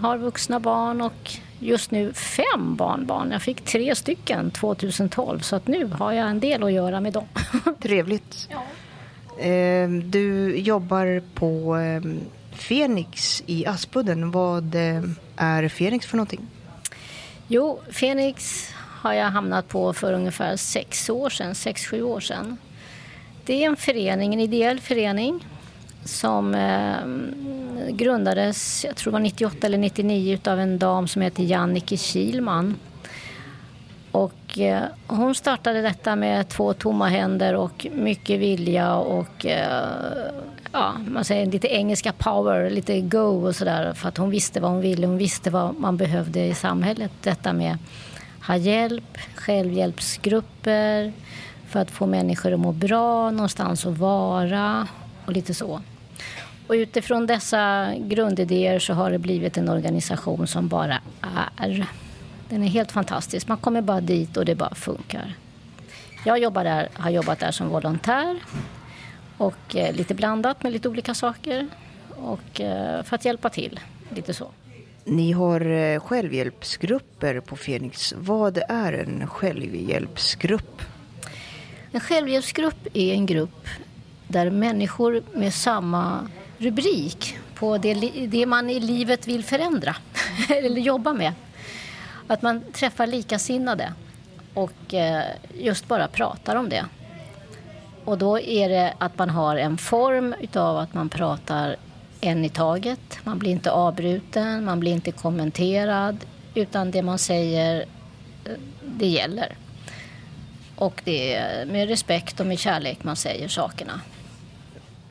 Har 0.01 0.17
vuxna 0.17 0.59
barn 0.59 1.01
och 1.01 1.31
just 1.61 1.91
nu 1.91 2.13
fem 2.13 2.75
barnbarn. 2.75 3.31
Jag 3.31 3.41
fick 3.41 3.61
tre 3.65 3.95
stycken 3.95 4.51
2012 4.51 5.39
så 5.39 5.55
att 5.55 5.67
nu 5.67 5.85
har 5.85 6.11
jag 6.11 6.29
en 6.29 6.39
del 6.39 6.63
att 6.63 6.71
göra 6.71 7.01
med 7.01 7.13
dem. 7.13 7.27
Trevligt. 7.81 8.49
Eh, 9.37 9.89
du 9.89 10.55
jobbar 10.57 11.23
på 11.33 11.77
Fenix 12.51 13.43
i 13.45 13.65
Aspudden. 13.65 14.31
Vad 14.31 14.75
eh, 14.75 15.03
är 15.35 15.67
Fenix 15.67 16.05
för 16.05 16.17
någonting? 16.17 16.47
Jo, 17.47 17.81
Fenix 17.91 18.69
har 19.01 19.13
jag 19.13 19.25
hamnat 19.25 19.67
på 19.67 19.93
för 19.93 20.13
ungefär 20.13 20.55
sex 20.55 21.09
år 21.09 21.29
sedan, 21.29 21.55
sex, 21.55 21.85
sju 21.85 22.03
år 22.03 22.19
sedan. 22.19 22.57
Det 23.45 23.63
är 23.63 23.67
en 23.67 23.77
förening, 23.77 24.33
en 24.33 24.39
ideell 24.39 24.79
förening 24.79 25.47
som 26.03 26.55
eh, 26.55 27.91
grundades, 27.91 28.85
jag 28.85 28.95
tror 28.95 29.11
det 29.11 29.15
var 29.15 29.19
98 29.19 29.67
eller 29.67 29.77
99, 29.77 30.39
av 30.45 30.59
en 30.59 30.79
dam 30.79 31.07
som 31.07 31.21
heter 31.21 31.43
Jannike 31.43 31.97
Kilman. 31.97 32.75
Och 34.11 34.59
eh, 34.59 34.83
hon 35.07 35.35
startade 35.35 35.81
detta 35.81 36.15
med 36.15 36.49
två 36.49 36.73
tomma 36.73 37.07
händer 37.07 37.55
och 37.55 37.87
mycket 37.91 38.39
vilja 38.39 38.95
och 38.95 39.45
eh, 39.45 40.31
ja, 40.71 40.93
man 41.07 41.25
säger 41.25 41.45
lite 41.45 41.67
engelska 41.67 42.13
power, 42.13 42.69
lite 42.69 43.01
go 43.01 43.47
och 43.47 43.55
sådär 43.55 43.93
för 43.93 44.09
att 44.09 44.17
hon 44.17 44.29
visste 44.29 44.59
vad 44.59 44.71
hon 44.71 44.81
ville, 44.81 45.07
hon 45.07 45.17
visste 45.17 45.49
vad 45.49 45.79
man 45.79 45.97
behövde 45.97 46.39
i 46.39 46.53
samhället. 46.53 47.11
Detta 47.21 47.53
med 47.53 47.77
ha 48.47 48.55
hjälp, 48.55 49.17
självhjälpsgrupper 49.35 51.13
för 51.67 51.79
att 51.79 51.91
få 51.91 52.05
människor 52.05 52.53
att 52.53 52.59
må 52.59 52.71
bra, 52.71 53.31
någonstans 53.31 53.85
att 53.85 53.97
vara 53.97 54.87
och 55.25 55.33
lite 55.33 55.53
så. 55.53 55.81
Och 56.71 56.75
utifrån 56.75 57.27
dessa 57.27 57.93
grundidéer 57.97 58.79
så 58.79 58.93
har 58.93 59.11
det 59.11 59.19
blivit 59.19 59.57
en 59.57 59.69
organisation 59.69 60.47
som 60.47 60.67
bara 60.67 61.01
är. 61.57 61.85
Den 62.49 62.63
är 62.63 62.67
helt 62.67 62.91
fantastisk. 62.91 63.47
Man 63.47 63.57
kommer 63.57 63.81
bara 63.81 64.01
dit 64.01 64.37
och 64.37 64.45
det 64.45 64.55
bara 64.55 64.75
funkar. 64.75 65.33
Jag 66.25 66.39
jobbar 66.39 66.63
där, 66.63 66.89
har 66.93 67.09
jobbat 67.09 67.39
där 67.39 67.51
som 67.51 67.69
volontär 67.69 68.39
och 69.37 69.75
eh, 69.75 69.95
lite 69.95 70.13
blandat 70.13 70.63
med 70.63 70.71
lite 70.71 70.89
olika 70.89 71.13
saker 71.13 71.67
och 72.09 72.61
eh, 72.61 73.03
för 73.03 73.15
att 73.15 73.25
hjälpa 73.25 73.49
till, 73.49 73.79
lite 74.15 74.33
så. 74.33 74.51
Ni 75.03 75.31
har 75.31 75.71
eh, 75.71 75.99
självhjälpsgrupper 75.99 77.39
på 77.39 77.55
Fenix. 77.55 78.13
Vad 78.17 78.57
är 78.69 78.93
en 78.93 79.27
självhjälpsgrupp? 79.27 80.81
En 81.91 81.99
självhjälpsgrupp 81.99 82.87
är 82.93 83.13
en 83.13 83.25
grupp 83.25 83.67
där 84.27 84.49
människor 84.49 85.23
med 85.33 85.53
samma 85.53 86.27
rubrik 86.61 87.37
på 87.55 87.77
det, 87.77 87.93
det 88.27 88.45
man 88.45 88.69
i 88.69 88.79
livet 88.79 89.27
vill 89.27 89.43
förändra 89.43 89.95
eller 90.49 90.81
jobba 90.81 91.13
med. 91.13 91.33
Att 92.27 92.41
man 92.41 92.63
träffar 92.73 93.07
likasinnade 93.07 93.93
och 94.53 94.93
eh, 94.93 95.23
just 95.57 95.87
bara 95.87 96.07
pratar 96.07 96.55
om 96.55 96.69
det. 96.69 96.85
Och 98.05 98.17
då 98.17 98.39
är 98.39 98.69
det 98.69 98.93
att 98.97 99.17
man 99.17 99.29
har 99.29 99.55
en 99.55 99.77
form 99.77 100.35
utav 100.39 100.77
att 100.77 100.93
man 100.93 101.09
pratar 101.09 101.75
en 102.21 102.45
i 102.45 102.49
taget. 102.49 103.19
Man 103.23 103.39
blir 103.39 103.51
inte 103.51 103.71
avbruten, 103.71 104.65
man 104.65 104.79
blir 104.79 104.91
inte 104.91 105.11
kommenterad 105.11 106.17
utan 106.55 106.91
det 106.91 107.01
man 107.01 107.19
säger, 107.19 107.85
eh, 108.45 108.51
det 108.85 109.07
gäller. 109.07 109.55
Och 110.75 111.01
det 111.05 111.35
är 111.35 111.65
med 111.65 111.89
respekt 111.89 112.39
och 112.39 112.45
med 112.45 112.59
kärlek 112.59 113.03
man 113.03 113.15
säger 113.15 113.47
sakerna. 113.47 114.01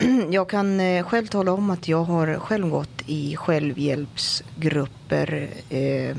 Jag 0.29 0.49
kan 0.49 0.79
eh, 0.79 1.03
själv 1.03 1.27
tala 1.27 1.51
om 1.51 1.69
att 1.69 1.87
jag 1.87 2.03
har 2.03 2.39
själv 2.39 2.69
gått 2.69 3.01
i 3.05 3.35
självhjälpsgrupper. 3.35 5.49
Eh, 5.69 6.17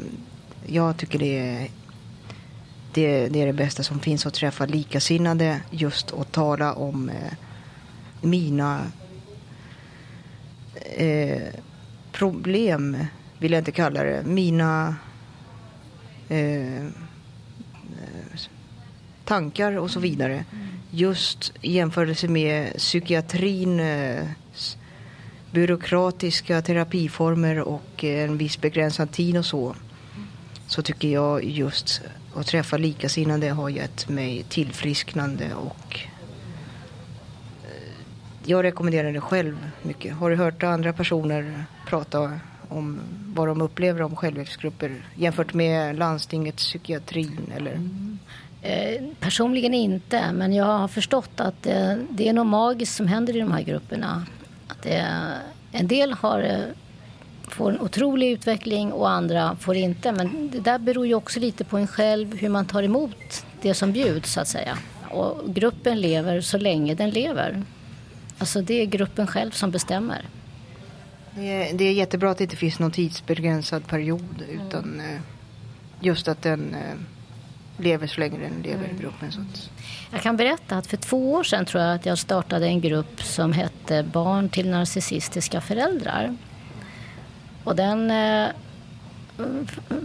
jag 0.67 0.97
tycker 0.97 1.19
det 1.19 1.39
är, 1.39 1.69
det, 2.93 3.29
det 3.29 3.43
är 3.43 3.47
det 3.47 3.53
bästa 3.53 3.83
som 3.83 4.01
finns 4.01 4.27
att 4.27 4.35
träffa 4.35 4.67
likasinnade 4.67 5.61
just 5.71 6.11
och 6.11 6.33
tala 6.33 6.73
om 6.73 7.09
eh, 7.09 7.33
mina 8.21 8.81
eh, 10.97 11.43
problem, 12.13 12.97
vill 13.39 13.53
jag 13.53 13.61
inte 13.61 13.73
kalla 13.73 14.03
det. 14.03 14.23
Mina 14.27 14.97
eh, 16.29 16.77
eh, 16.77 16.83
tankar 19.25 19.77
och 19.77 19.91
så 19.91 20.01
vidare. 20.01 20.45
Just 20.95 21.53
jämförelse 21.61 22.29
med 22.29 22.77
psykiatrin, 22.77 23.81
eh, 23.81 24.27
byråkratiska 25.51 26.63
terapiformer 26.63 27.61
och 27.61 28.05
eh, 28.05 28.25
en 28.25 28.39
viss 28.39 28.61
begränsad 28.61 29.13
tid 29.13 29.37
och 29.37 29.47
så. 29.47 29.77
Så 30.67 30.83
tycker 30.83 31.09
jag 31.09 31.45
just 31.45 32.03
att 32.35 32.47
träffa 32.47 32.77
likasinnade 32.77 33.51
har 33.51 33.69
gett 33.69 34.09
mig 34.09 34.43
tillfrisknande 34.49 35.55
och 35.55 36.01
eh, 37.65 37.93
jag 38.45 38.65
rekommenderar 38.65 39.13
det 39.13 39.21
själv 39.21 39.71
mycket. 39.83 40.15
Har 40.15 40.31
du 40.31 40.37
hört 40.37 40.63
andra 40.63 40.93
personer 40.93 41.65
prata 41.89 42.41
om 42.69 43.01
vad 43.35 43.49
de 43.49 43.61
upplever 43.61 44.03
om 44.03 44.17
självhjälpsgrupper 44.17 45.07
jämfört 45.15 45.55
med 45.55 45.99
landstingets 45.99 46.67
psykiatrin 46.67 47.53
eller? 47.57 47.73
Mm. 47.73 48.19
Eh, 48.63 49.03
personligen 49.21 49.75
inte, 49.75 50.33
men 50.33 50.53
jag 50.53 50.65
har 50.65 50.89
förstått 50.89 51.41
att 51.41 51.67
eh, 51.67 51.95
det 52.11 52.29
är 52.29 52.33
något 52.33 52.47
magiskt 52.47 52.95
som 52.95 53.07
händer 53.07 53.37
i 53.37 53.41
de 53.41 53.53
här 53.53 53.63
grupperna. 53.63 54.27
Att 54.69 54.83
det, 54.83 55.07
en 55.73 55.87
del 55.87 56.13
har, 56.13 56.41
eh, 56.41 56.59
får 57.49 57.71
en 57.71 57.81
otrolig 57.81 58.31
utveckling 58.31 58.93
och 58.93 59.11
andra 59.11 59.57
får 59.61 59.77
inte. 59.77 60.13
Men 60.13 60.51
det 60.53 60.61
där 60.61 60.79
beror 60.79 61.07
ju 61.07 61.15
också 61.15 61.41
lite 61.41 61.65
på 61.65 61.79
en 61.79 61.87
själv, 61.87 62.37
hur 62.37 62.49
man 62.49 62.67
tar 62.67 62.83
emot 62.83 63.47
det 63.63 63.75
som 63.75 63.93
bjuds 63.93 64.33
så 64.33 64.41
att 64.41 64.49
säga. 64.49 64.79
Och 65.11 65.55
gruppen 65.55 66.01
lever 66.01 66.41
så 66.41 66.59
länge 66.59 66.95
den 66.95 67.11
lever. 67.11 67.63
Alltså 68.39 68.61
det 68.61 68.75
är 68.75 68.87
gruppen 68.87 69.27
själv 69.27 69.51
som 69.51 69.71
bestämmer. 69.71 70.25
Det 71.35 71.71
är, 71.71 71.75
det 71.75 71.85
är 71.85 71.93
jättebra 71.93 72.31
att 72.31 72.39
det 72.39 72.45
inte 72.45 72.57
finns 72.57 72.79
någon 72.79 72.91
tidsbegränsad 72.91 73.87
period 73.87 74.45
utan 74.49 75.01
mm. 75.01 75.23
just 76.01 76.29
att 76.29 76.43
den 76.43 76.77
lever 77.77 78.07
så 78.07 78.21
länge 78.21 78.39
den 78.39 78.63
lever 78.63 78.85
i 78.85 79.01
gruppen. 79.01 79.33
Så 79.33 79.41
Jag 80.11 80.23
kan 80.23 80.37
berätta 80.37 80.77
att 80.77 80.87
för 80.87 80.97
två 80.97 81.33
år 81.33 81.45
sedan 81.45 81.65
tror 81.65 81.83
jag 81.83 81.95
att 81.95 82.07
jag 82.07 82.19
startade 82.19 82.67
en 82.67 82.81
grupp 82.81 83.23
som 83.23 83.53
hette 83.53 84.03
Barn 84.03 84.49
till 84.49 84.71
narcissistiska 84.71 85.61
föräldrar. 85.61 86.37
Och 87.65 87.77
den 87.77 88.11
eh, 88.11 88.49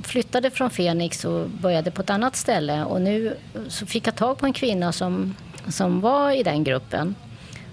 flyttade 0.03 0.51
från 0.51 0.69
Fenix 0.69 1.25
och 1.25 1.49
började 1.49 1.91
på 1.91 2.01
ett 2.01 2.09
annat 2.09 2.35
ställe. 2.35 2.83
Och 2.83 3.01
nu 3.01 3.37
så 3.67 3.85
fick 3.85 4.07
jag 4.07 4.15
tag 4.15 4.37
på 4.37 4.45
en 4.45 4.53
kvinna 4.53 4.91
som, 4.91 5.35
som 5.67 6.01
var 6.01 6.31
i 6.31 6.43
den 6.43 6.63
gruppen. 6.63 7.15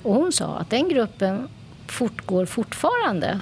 Och 0.03 0.15
hon 0.15 0.33
sa 0.33 0.57
att 0.57 0.71
den 0.71 0.89
gruppen 0.89 1.49
fortgår 1.87 2.47
fortfarande. 2.47 3.41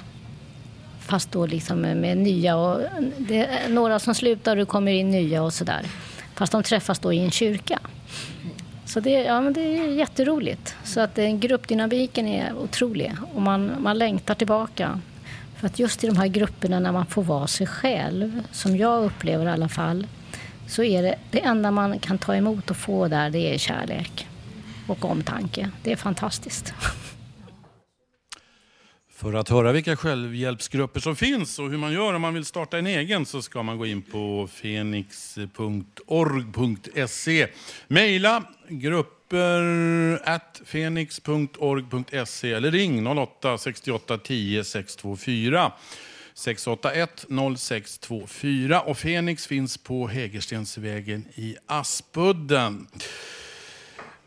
Fast 0.99 1.31
då 1.31 1.45
liksom 1.45 1.81
med, 1.81 2.17
nya 2.17 2.55
och 2.55 2.81
det 3.17 3.45
är 3.45 3.69
några 3.69 3.99
som 3.99 4.15
slutar 4.15 4.57
och 4.57 4.67
kommer 4.67 4.91
in 4.91 5.11
nya 5.11 5.43
och 5.43 5.53
sådär. 5.53 5.85
Fast 6.35 6.51
de 6.51 6.63
träffas 6.63 6.99
då 6.99 7.13
i 7.13 7.19
en 7.19 7.31
kyrka. 7.31 7.79
Så 8.85 8.99
det, 8.99 9.23
ja, 9.23 9.41
men 9.41 9.53
det 9.53 9.61
är 9.61 9.87
jätteroligt. 9.87 10.75
Så 10.83 10.99
att 10.99 11.17
eh, 11.17 11.29
gruppdynamiken 11.29 12.27
är 12.27 12.57
otrolig 12.57 13.13
och 13.33 13.41
man, 13.41 13.71
man 13.79 13.97
längtar 13.97 14.35
tillbaka. 14.35 14.99
För 15.59 15.67
att 15.67 15.79
just 15.79 16.03
i 16.03 16.07
de 16.07 16.17
här 16.17 16.27
grupperna 16.27 16.79
när 16.79 16.91
man 16.91 17.05
får 17.05 17.23
vara 17.23 17.47
sig 17.47 17.67
själv, 17.67 18.43
som 18.51 18.77
jag 18.77 19.03
upplever 19.03 19.45
i 19.45 19.49
alla 19.49 19.69
fall, 19.69 20.07
så 20.67 20.83
är 20.83 21.03
det, 21.03 21.15
det 21.31 21.39
enda 21.39 21.71
man 21.71 21.99
kan 21.99 22.17
ta 22.17 22.35
emot 22.35 22.71
och 22.71 22.77
få 22.77 23.07
där, 23.07 23.29
det 23.29 23.53
är 23.53 23.57
kärlek 23.57 24.27
och 24.87 25.05
omtanke. 25.05 25.69
Det 25.83 25.91
är 25.91 25.95
fantastiskt. 25.95 26.73
För 29.15 29.33
att 29.33 29.49
höra 29.49 29.71
vilka 29.71 29.95
självhjälpsgrupper 29.95 30.99
som 30.99 31.15
finns 31.15 31.59
och 31.59 31.69
hur 31.69 31.77
man 31.77 31.93
gör 31.93 32.13
om 32.13 32.21
man 32.21 32.33
vill 32.33 32.45
starta 32.45 32.77
en 32.77 32.87
egen 32.87 33.25
så 33.25 33.41
ska 33.41 33.63
man 33.63 33.77
gå 33.77 33.85
in 33.85 34.01
på 34.01 34.49
fenix.org.se. 34.53 35.37
Mejla 37.87 38.43
grupper 38.67 40.29
at 40.29 40.61
fenix.org.se 40.65 42.51
eller 42.53 42.71
ring 42.71 43.07
08 43.07 43.57
68 43.57 44.17
10 44.17 44.63
624. 44.63 45.71
681 46.33 47.25
0624 47.57 48.81
och 48.81 48.97
Fenix 48.97 49.47
finns 49.47 49.77
på 49.77 50.07
Hägerstensvägen 50.07 51.25
i 51.35 51.55
Aspudden. 51.65 52.87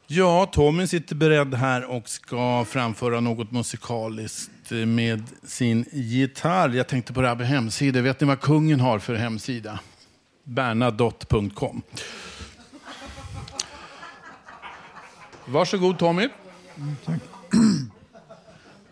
Ja, 0.06 0.46
Tommy 0.46 0.86
sitter 0.86 1.14
beredd 1.14 1.54
här 1.54 1.84
och 1.84 2.08
ska 2.08 2.64
framföra 2.64 3.20
något 3.20 3.52
musikaliskt 3.52 4.50
med 4.70 5.22
sin 5.42 5.84
gitarr. 5.92 6.68
Jag 6.68 6.88
tänkte 6.88 7.12
på 7.12 7.22
Rabbe 7.22 7.44
hemsida. 7.44 8.00
Vet 8.00 8.20
ni 8.20 8.26
vad 8.26 8.40
kungen 8.40 8.80
har 8.80 8.98
för 8.98 9.14
hemsida? 9.14 9.80
Bernadotte.com. 10.44 11.82
Varsågod 15.46 15.98
Tommy. 15.98 16.28
Tack. 17.04 17.20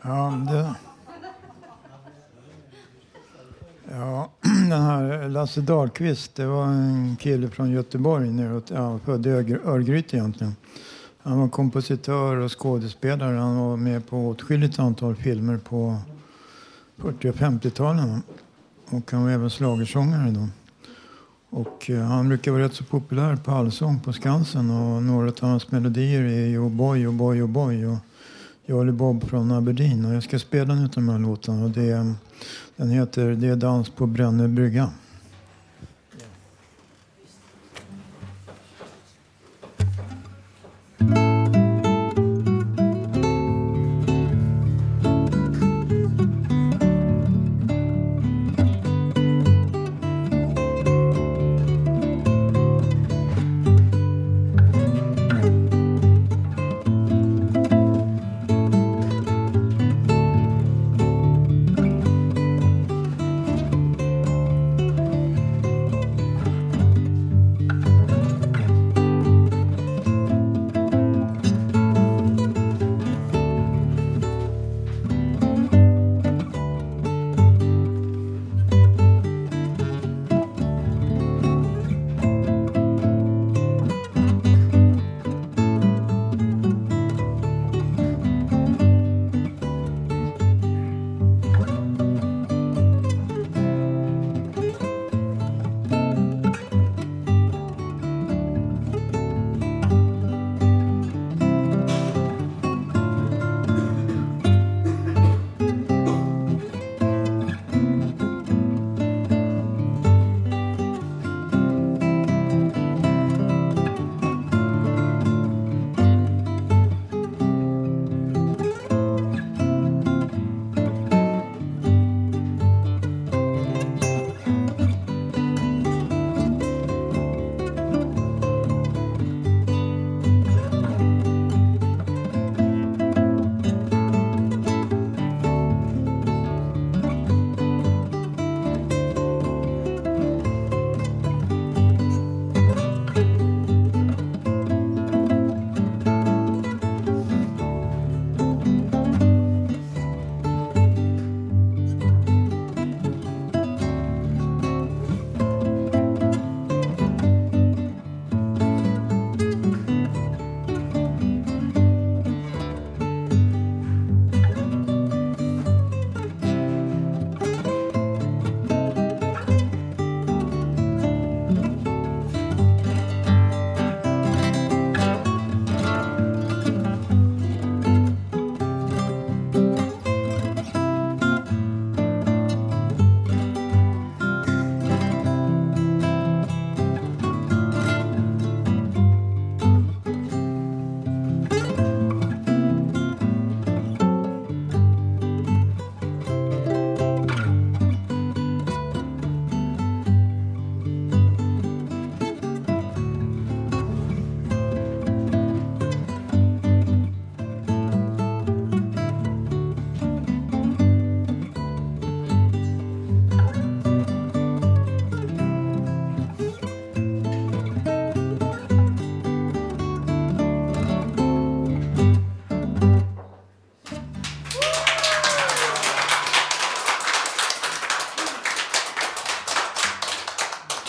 Ja, 0.02 0.46
det... 0.50 0.74
Ja, 3.90 4.30
den 4.70 4.82
här 4.82 5.28
Lasse 5.28 5.60
Dahlqvist, 5.60 6.34
det 6.34 6.46
var 6.46 6.64
en 6.64 7.16
kille 7.20 7.50
från 7.50 7.70
Göteborg, 7.70 8.30
neråt, 8.30 8.70
ja, 8.70 8.98
född 9.04 9.26
i 9.26 9.30
Örgryte 9.30 10.16
egentligen. 10.16 10.56
Han 11.26 11.38
var 11.38 11.48
kompositör 11.48 12.36
och 12.36 12.58
skådespelare. 12.60 13.36
Han 13.36 13.56
var 13.56 13.76
med 13.76 14.06
på 14.06 14.28
åtskilligt 14.28 14.78
antal 14.78 15.16
filmer 15.16 15.58
på 15.58 15.98
40 16.96 17.28
och 17.28 17.36
50-talen. 17.36 18.22
Och 18.90 19.12
han 19.12 19.24
var 19.24 19.30
även 19.30 19.50
slagersångare 19.50 20.30
då. 20.30 20.48
Och 21.50 21.90
eh, 21.90 22.00
han 22.00 22.28
brukar 22.28 22.52
vara 22.52 22.62
rätt 22.62 22.74
så 22.74 22.84
populär 22.84 23.36
på 23.36 23.50
allsång 23.50 24.00
på 24.00 24.12
Skansen. 24.12 24.70
Och 24.70 25.02
några 25.02 25.28
av 25.28 25.40
hans 25.40 25.70
melodier 25.70 26.22
är 26.22 26.46
ju 26.46 26.58
oh 26.58 26.64
oh 26.64 26.66
oh 26.66 26.76
Boy, 26.76 27.06
och 27.06 27.14
Boy, 27.14 27.42
och 27.42 27.48
Boy 27.48 27.86
och 27.86 27.98
Jolly 28.66 28.92
Bob 28.92 29.24
från 29.28 29.52
Aberdeen. 29.52 30.04
Och 30.04 30.14
jag 30.14 30.22
ska 30.22 30.38
spela 30.38 30.72
en 30.72 30.84
av 30.84 30.88
de 30.88 31.08
här 31.08 31.18
låtarna. 31.18 31.64
Och 31.64 31.70
det, 31.70 32.14
den 32.76 32.90
heter 32.90 33.28
Det 33.28 33.48
är 33.48 33.56
dans 33.56 33.90
på 33.90 34.06
Brännö 34.06 34.48
brygga. 34.48 34.90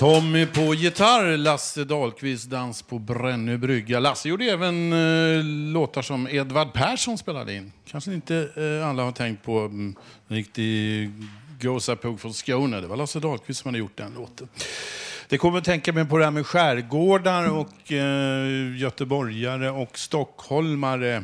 Tommy 0.05 0.45
på 0.45 0.75
gitarr, 0.75 1.37
Lasse 1.37 1.83
Dahlqvist 1.83 2.49
dans 2.49 2.81
på 2.81 2.99
Brännö 2.99 3.57
brygga. 3.57 3.99
Lasse 3.99 4.29
gjorde 4.29 4.45
även 4.45 4.93
eh, 4.93 5.43
låtar 5.73 6.01
som 6.01 6.27
Edvard 6.27 6.73
Persson 6.73 7.17
spelade 7.17 7.53
in. 7.53 7.71
Kanske 7.85 8.13
inte 8.13 8.49
eh, 8.55 8.89
alla 8.89 9.03
har 9.03 9.11
tänkt 9.11 9.43
på 9.43 9.59
mm, 9.59 9.95
en 10.27 10.35
riktig 10.35 11.11
gåsapug 11.61 12.19
från 12.19 12.33
Skåne. 12.33 12.81
Det 12.81 12.87
var 12.87 12.97
Lasse 12.97 13.19
Dahlqvist 13.19 13.61
som 13.61 13.69
hade 13.69 13.79
gjort 13.79 13.97
den 13.97 14.13
låten. 14.13 14.47
Det 15.29 15.37
kommer 15.37 15.57
att 15.57 15.63
tänka 15.63 15.93
mig 15.93 16.05
på 16.05 16.17
det 16.17 16.23
här 16.23 16.31
med 16.31 16.45
skärgårdar 16.45 17.51
och 17.51 17.91
eh, 17.91 18.77
göteborgare 18.77 19.69
och 19.69 19.97
stockholmare. 19.97 21.23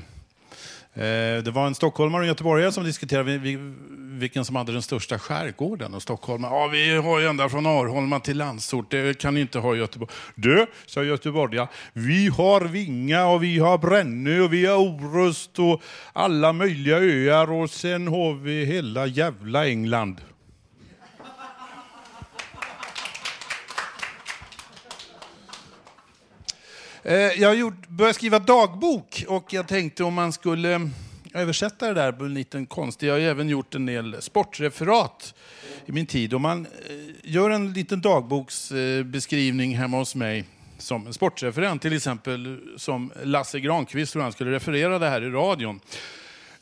Eh, 0.93 1.43
det 1.43 1.51
var 1.53 1.67
en 1.67 1.75
stockholmare 1.75 2.19
och 2.19 2.23
en 2.23 2.27
göteborgare 2.27 2.71
som 2.71 2.83
diskuterade 2.83 3.37
vi- 3.37 3.55
vi- 3.55 3.73
vilken 4.19 4.45
som 4.45 4.55
hade 4.55 4.71
den 4.71 4.81
största 4.81 5.19
skärgården. 5.19 5.93
Och 5.93 6.01
Stockholm, 6.01 6.43
ja 6.43 6.67
vi 6.67 6.95
har 6.95 7.19
ju 7.19 7.27
ända 7.27 7.49
från 7.49 7.65
Arholma 7.65 8.19
till 8.19 8.37
Landsort, 8.37 8.91
det 8.91 9.19
kan 9.19 9.33
ni 9.33 9.41
inte 9.41 9.59
ha 9.59 9.75
i 9.75 9.77
Göteborg. 9.77 10.11
Du, 10.35 10.65
sa 10.85 11.03
göteborgaren, 11.03 11.67
vi 11.93 12.27
har 12.27 12.61
Vinga 12.61 13.25
och 13.25 13.43
vi 13.43 13.59
har 13.59 13.77
Brännö 13.77 14.39
och 14.41 14.53
vi 14.53 14.65
har 14.65 14.77
Orust 14.77 15.59
och 15.59 15.81
alla 16.13 16.53
möjliga 16.53 16.97
öar 16.97 17.51
och 17.51 17.69
sen 17.69 18.07
har 18.07 18.33
vi 18.33 18.65
hela 18.65 19.05
jävla 19.05 19.67
England. 19.67 20.21
Eh, 27.03 27.15
jag 27.15 27.47
har 27.47 27.55
gjort, 27.55 27.87
börjat 27.87 28.15
skriva 28.15 28.39
dagbok 28.39 29.25
och 29.27 29.53
jag 29.53 29.67
tänkte 29.67 30.03
om 30.03 30.13
man 30.13 30.33
skulle 30.33 30.73
eh, 30.73 30.81
översätta 31.33 31.87
det 31.87 31.93
där 31.93 32.11
på 32.11 32.23
en 32.23 32.33
liten 32.33 32.65
konst. 32.65 33.01
Jag 33.01 33.13
har 33.13 33.19
ju 33.19 33.29
även 33.29 33.49
gjort 33.49 33.75
en 33.75 33.85
del 33.85 34.21
sportreferat 34.21 35.33
i 35.85 35.91
min 35.91 36.05
tid. 36.05 36.33
Om 36.33 36.41
man 36.41 36.65
eh, 36.65 36.71
gör 37.23 37.49
en 37.49 37.73
liten 37.73 38.01
dagboksbeskrivning 38.01 39.77
hemma 39.77 39.97
hos 39.97 40.15
mig 40.15 40.45
som 40.77 41.07
en 41.07 41.13
sportreferent, 41.13 41.81
till 41.81 41.93
exempel 41.93 42.59
som 42.77 43.11
Lasse 43.23 43.59
Granqvist, 43.59 44.13
tror 44.13 44.23
han 44.23 44.31
skulle 44.31 44.51
referera 44.51 44.99
det 44.99 45.09
här 45.09 45.21
i 45.21 45.29
radion. 45.29 45.79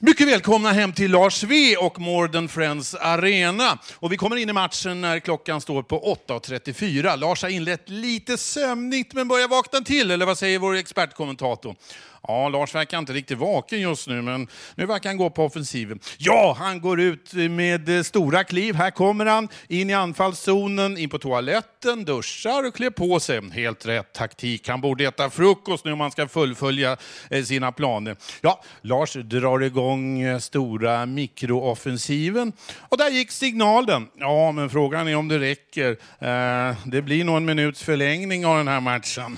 Mycket 0.02 0.28
välkomna 0.28 0.72
hem 0.72 0.94
till 0.94 1.12
Lars 1.12 1.44
V 1.44 1.78
och 1.78 2.00
Morden 2.00 2.48
Friends 2.48 2.96
Arena. 2.96 3.78
Och 3.96 4.12
vi 4.12 4.18
kommer 4.18 4.36
in 4.36 4.50
i 4.50 4.54
matchen 4.54 5.02
när 5.02 5.20
klockan 5.20 5.62
står 5.62 5.84
på 5.84 6.16
8.34. 6.28 7.18
Lars 7.18 7.42
har 7.42 7.50
inlett 7.50 7.90
lite 7.90 8.38
sömnigt 8.38 9.14
men 9.14 9.28
börjar 9.28 9.48
vakna 9.48 9.82
till, 9.82 10.12
eller 10.12 10.26
vad 10.26 10.38
säger 10.38 10.60
vår 10.60 10.76
expertkommentator? 10.76 11.76
Ja, 12.28 12.50
Lars 12.50 12.76
verkar 12.76 13.00
inte 13.00 13.14
riktigt 13.14 13.38
vaken 13.38 13.82
just 13.82 14.08
nu, 14.08 14.22
men 14.22 14.48
nu 14.76 14.86
verkar 14.86 15.10
han 15.10 15.18
gå 15.18 15.30
på 15.30 15.46
offensiven. 15.46 16.00
Ja, 16.18 16.56
han 16.60 16.82
går 16.82 17.00
ut 17.00 17.34
med 17.34 17.90
eh, 17.90 18.04
stora 18.04 18.44
kliv. 18.44 18.76
Här 18.76 18.92
kommer 18.92 19.26
han 19.26 19.48
in 19.68 19.90
i 19.90 19.94
anfallszonen, 19.94 20.98
in 20.98 21.10
på 21.10 21.18
toaletten, 21.20 22.06
duschar 22.06 22.68
och 22.68 22.76
klär 22.76 22.90
på 22.90 23.20
sig. 23.20 23.52
Helt 23.52 23.86
rätt 23.86 24.14
taktik. 24.14 24.68
Han 24.68 24.82
borde 24.82 25.06
äta 25.06 25.30
frukost 25.30 25.86
nu 25.86 25.92
om 25.92 26.00
han 26.00 26.12
ska 26.12 26.28
fullfölja 26.28 26.98
eh, 27.30 27.44
sina 27.44 27.72
planer. 27.72 28.16
Ja, 28.42 28.64
Lars 28.82 29.14
drar 29.14 29.64
igång 29.64 30.22
eh, 30.22 30.40
stora 30.40 31.06
mikrooffensiven 31.06 32.54
och 32.80 32.98
där 32.98 33.10
gick 33.10 33.32
signalen. 33.32 34.08
Ja, 34.18 34.52
men 34.52 34.70
frågan 34.70 35.08
är 35.08 35.16
om 35.16 35.28
det 35.28 35.40
räcker. 35.40 35.98
Det 36.90 37.02
blir 37.02 37.24
nog 37.24 37.38
en 37.38 37.46
minuts 37.46 37.84
förlängning 37.84 38.46
av 38.46 38.58
den 38.58 38.68
här 38.68 38.80
matchen. 38.80 39.38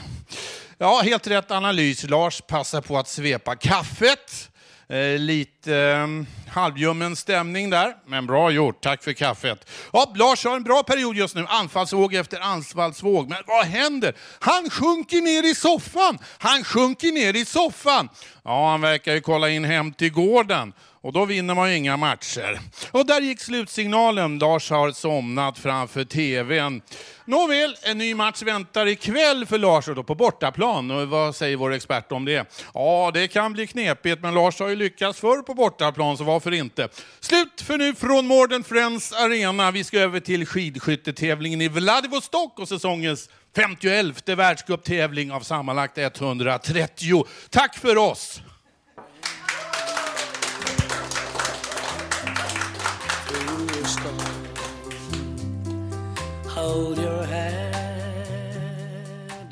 Ja, 0.82 1.01
helt 1.03 1.27
rätt 1.27 1.51
analys. 1.51 2.03
Lars 2.09 2.41
passar 2.41 2.82
på 2.82 2.97
att 2.97 3.07
svepa 3.07 3.55
kaffet. 3.55 4.49
Eh, 4.89 5.19
lite 5.19 5.75
eh, 5.77 6.07
halvljummen 6.53 7.15
stämning 7.15 7.69
där, 7.69 7.95
men 8.05 8.25
bra 8.25 8.51
gjort. 8.51 8.84
Tack 8.84 9.03
för 9.03 9.13
kaffet. 9.13 9.69
Ja, 9.93 10.13
Lars 10.15 10.45
har 10.45 10.55
en 10.55 10.63
bra 10.63 10.84
period 10.84 11.15
just 11.15 11.36
nu. 11.36 11.45
Anfallsvåg 11.49 12.13
efter 12.13 12.39
anfallsvåg. 12.39 13.29
Men 13.29 13.38
vad 13.47 13.65
händer? 13.65 14.15
Han 14.39 14.69
sjunker 14.69 15.21
ner 15.21 15.51
i 15.51 15.55
soffan! 15.55 16.17
Han 16.38 16.63
sjunker 16.63 17.11
ner 17.11 17.36
i 17.36 17.45
soffan! 17.45 18.09
Ja, 18.43 18.69
han 18.69 18.82
verkar 18.82 19.13
ju 19.13 19.21
kolla 19.21 19.49
in 19.49 19.65
hem 19.65 19.93
till 19.93 20.11
gården. 20.11 20.73
Och 21.04 21.14
då 21.14 21.26
vinner 21.26 21.56
man 21.56 21.70
ju 21.70 21.78
inga 21.78 21.97
matcher. 21.97 22.60
Och 22.91 23.06
där 23.06 23.22
gick 23.22 23.41
slutsignalen. 23.41 24.39
Lars 24.39 24.70
har 24.70 24.91
somnat 24.91 25.60
framför 25.60 26.04
TVn. 26.04 26.82
Nåväl, 27.26 27.76
en 27.82 27.97
ny 27.97 28.16
match 28.16 28.41
väntar 28.41 28.88
ikväll 28.88 29.45
för 29.45 29.58
Lars 29.58 29.88
och 29.88 29.95
då 29.95 30.04
på 30.04 30.16
bortaplan. 30.16 30.91
Och 30.91 31.08
vad 31.08 31.36
säger 31.36 31.58
vår 31.58 31.74
expert 31.74 32.12
om 32.12 32.26
det? 32.26 32.64
Ja, 32.74 33.12
det 33.14 33.28
kan 33.28 33.54
bli 33.54 33.68
knepigt, 33.68 34.22
men 34.22 34.34
Lars 34.34 34.60
har 34.60 34.68
ju 34.68 34.76
lyckats 34.76 35.20
förr 35.20 35.41
på 35.41 35.54
bortaplan, 35.54 36.18
så 36.18 36.24
varför 36.24 36.52
inte? 36.52 36.88
Slut 37.20 37.62
för 37.62 37.78
nu 37.78 37.95
från 37.95 38.28
Morden 38.28 38.64
Friends 38.64 39.14
Arena. 39.14 39.72
Vi 39.72 39.84
ska 39.84 39.99
över 39.99 40.20
till 40.20 40.45
skidskyttetävlingen 40.45 41.62
i 41.62 41.68
Vladivostok 41.68 42.60
och 42.60 42.68
säsongens 42.68 43.30
51 43.56 44.30
världscuptävling 44.30 45.32
av 45.32 45.41
sammanlagt 45.41 45.97
130. 45.97 47.26
Tack 47.49 47.78
för 47.78 47.97
oss! 47.97 48.41
Hold 56.62 56.97
your 56.99 57.24
head 57.24 57.74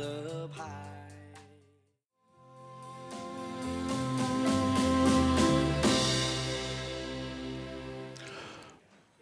up 0.02 0.52
high. 0.54 0.66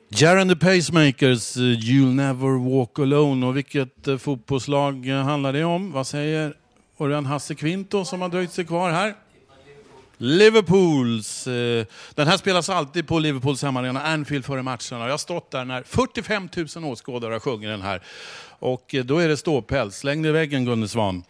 Jaron 0.09 0.47
the 0.49 0.55
Pacemakers, 0.55 1.57
eh, 1.57 1.61
You'll 1.61 2.13
Never 2.13 2.57
Walk 2.57 2.99
Alone. 2.99 3.45
Och 3.45 3.57
vilket 3.57 4.07
eh, 4.07 4.17
fotbollslag 4.17 5.09
eh, 5.09 5.15
handlar 5.15 5.53
det 5.53 5.63
om? 5.63 5.91
Vad 5.91 6.07
säger 6.07 6.53
Örjan 6.99 7.25
Hasse 7.25 7.55
Kvinto 7.55 8.05
som 8.05 8.21
har 8.21 8.29
dröjt 8.29 8.51
sig 8.51 8.65
kvar 8.65 8.91
här? 8.91 9.15
Liverpools. 10.17 11.47
Eh, 11.47 11.85
den 12.15 12.27
här 12.27 12.37
spelas 12.37 12.69
alltid 12.69 13.07
på 13.07 13.19
Liverpools 13.19 13.63
hemmaarena 13.63 14.01
Anfield 14.01 14.45
före 14.45 14.63
matcherna. 14.63 15.05
Jag 15.05 15.09
har 15.09 15.17
stått 15.17 15.51
där 15.51 15.65
när 15.65 15.83
45 15.83 16.49
000 16.75 16.85
åskådare 16.85 17.33
har 17.33 17.39
sjungit 17.39 17.69
den 17.69 17.81
här. 17.81 18.01
Och 18.59 18.95
eh, 18.95 19.05
då 19.05 19.17
är 19.17 19.27
det 19.27 19.37
ståpäls. 19.37 19.95
Släng 19.95 20.21
dig 20.21 20.29
i 20.29 20.33
väggen 20.33 20.65
Gunde 20.65 20.87
Svan. 20.87 21.23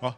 Va? 0.00 0.14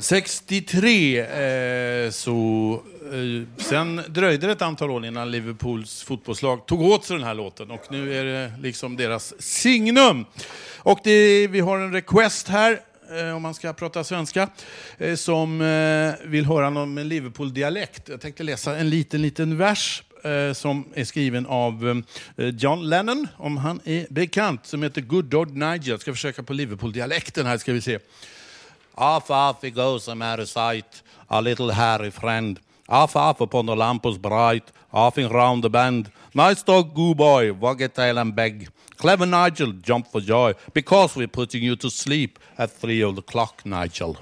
63 0.00 1.20
eh, 1.20 2.10
så... 2.10 2.82
Eh, 3.12 3.62
sen 3.62 4.02
dröjde 4.08 4.46
det 4.46 4.52
ett 4.52 4.62
antal 4.62 4.90
år 4.90 5.06
innan 5.06 5.30
Liverpools 5.30 6.02
fotbollslag 6.02 6.66
tog 6.66 6.80
åt 6.80 7.04
sig 7.04 7.16
den 7.16 7.26
här 7.26 7.34
låten 7.34 7.70
och 7.70 7.82
nu 7.90 8.14
är 8.14 8.24
det 8.24 8.52
liksom 8.62 8.96
deras 8.96 9.34
signum. 9.38 10.24
Och 10.78 11.00
det, 11.04 11.46
vi 11.46 11.60
har 11.60 11.78
en 11.78 11.92
request 11.92 12.48
här, 12.48 12.80
Eh, 13.10 13.36
om 13.36 13.42
man 13.42 13.54
ska 13.54 13.72
prata 13.72 14.04
svenska, 14.04 14.48
eh, 14.98 15.14
som 15.14 15.60
eh, 15.60 16.28
vill 16.28 16.46
höra 16.46 16.70
någon 16.70 16.94
med 16.94 17.06
Liverpool-dialekt. 17.06 18.08
Jag 18.08 18.20
tänkte 18.20 18.42
läsa 18.42 18.76
en 18.76 18.90
liten, 18.90 19.22
liten 19.22 19.56
vers 19.56 20.02
som 20.54 20.84
är 20.94 21.04
skriven 21.04 21.46
av 21.46 22.02
John 22.36 22.88
Lennon, 22.88 23.28
om 23.36 23.56
han 23.56 23.80
är 23.84 24.06
bekant, 24.10 24.66
som 24.66 24.82
heter 24.82 25.00
Good 25.00 25.24
Dog 25.24 25.56
Nigel. 25.56 25.88
Jag 25.88 26.00
ska 26.00 26.12
försöka 26.12 26.42
på 26.42 26.52
Liverpool-dialekten 26.52 27.46
här, 27.46 27.58
ska 27.58 27.72
vi 27.72 27.80
se. 27.80 27.98
Off, 28.94 29.30
off 29.30 29.56
he 29.62 29.70
goes, 29.70 30.08
I'm 30.08 30.32
out 30.32 30.40
of 30.40 30.48
sight, 30.48 31.02
a 31.26 31.40
little 31.40 31.72
hairy 31.72 32.10
friend. 32.10 32.58
Off, 32.86 33.16
off 33.16 33.40
upon 33.40 33.66
the 33.66 33.74
lampos 33.74 34.18
bright, 34.18 34.64
offing 34.90 35.28
round 35.28 35.62
the 35.62 35.68
bend. 35.68 36.10
Nice 36.32 36.64
dog, 36.66 36.94
goo 36.94 37.14
boy, 37.14 37.52
wag 37.52 37.82
a 37.82 37.88
tail 37.88 38.18
and 38.18 38.34
beg. 38.34 38.68
Clever 38.98 39.26
Nigel, 39.26 39.72
jump 39.84 40.12
for 40.12 40.20
joy, 40.20 40.54
because 40.74 41.16
we're 41.16 41.28
putting 41.28 41.62
you 41.62 41.76
to 41.76 41.90
sleep 41.90 42.38
at 42.56 42.80
three 42.80 43.02
o'clock, 43.02 43.64
Nigel. 43.64 44.16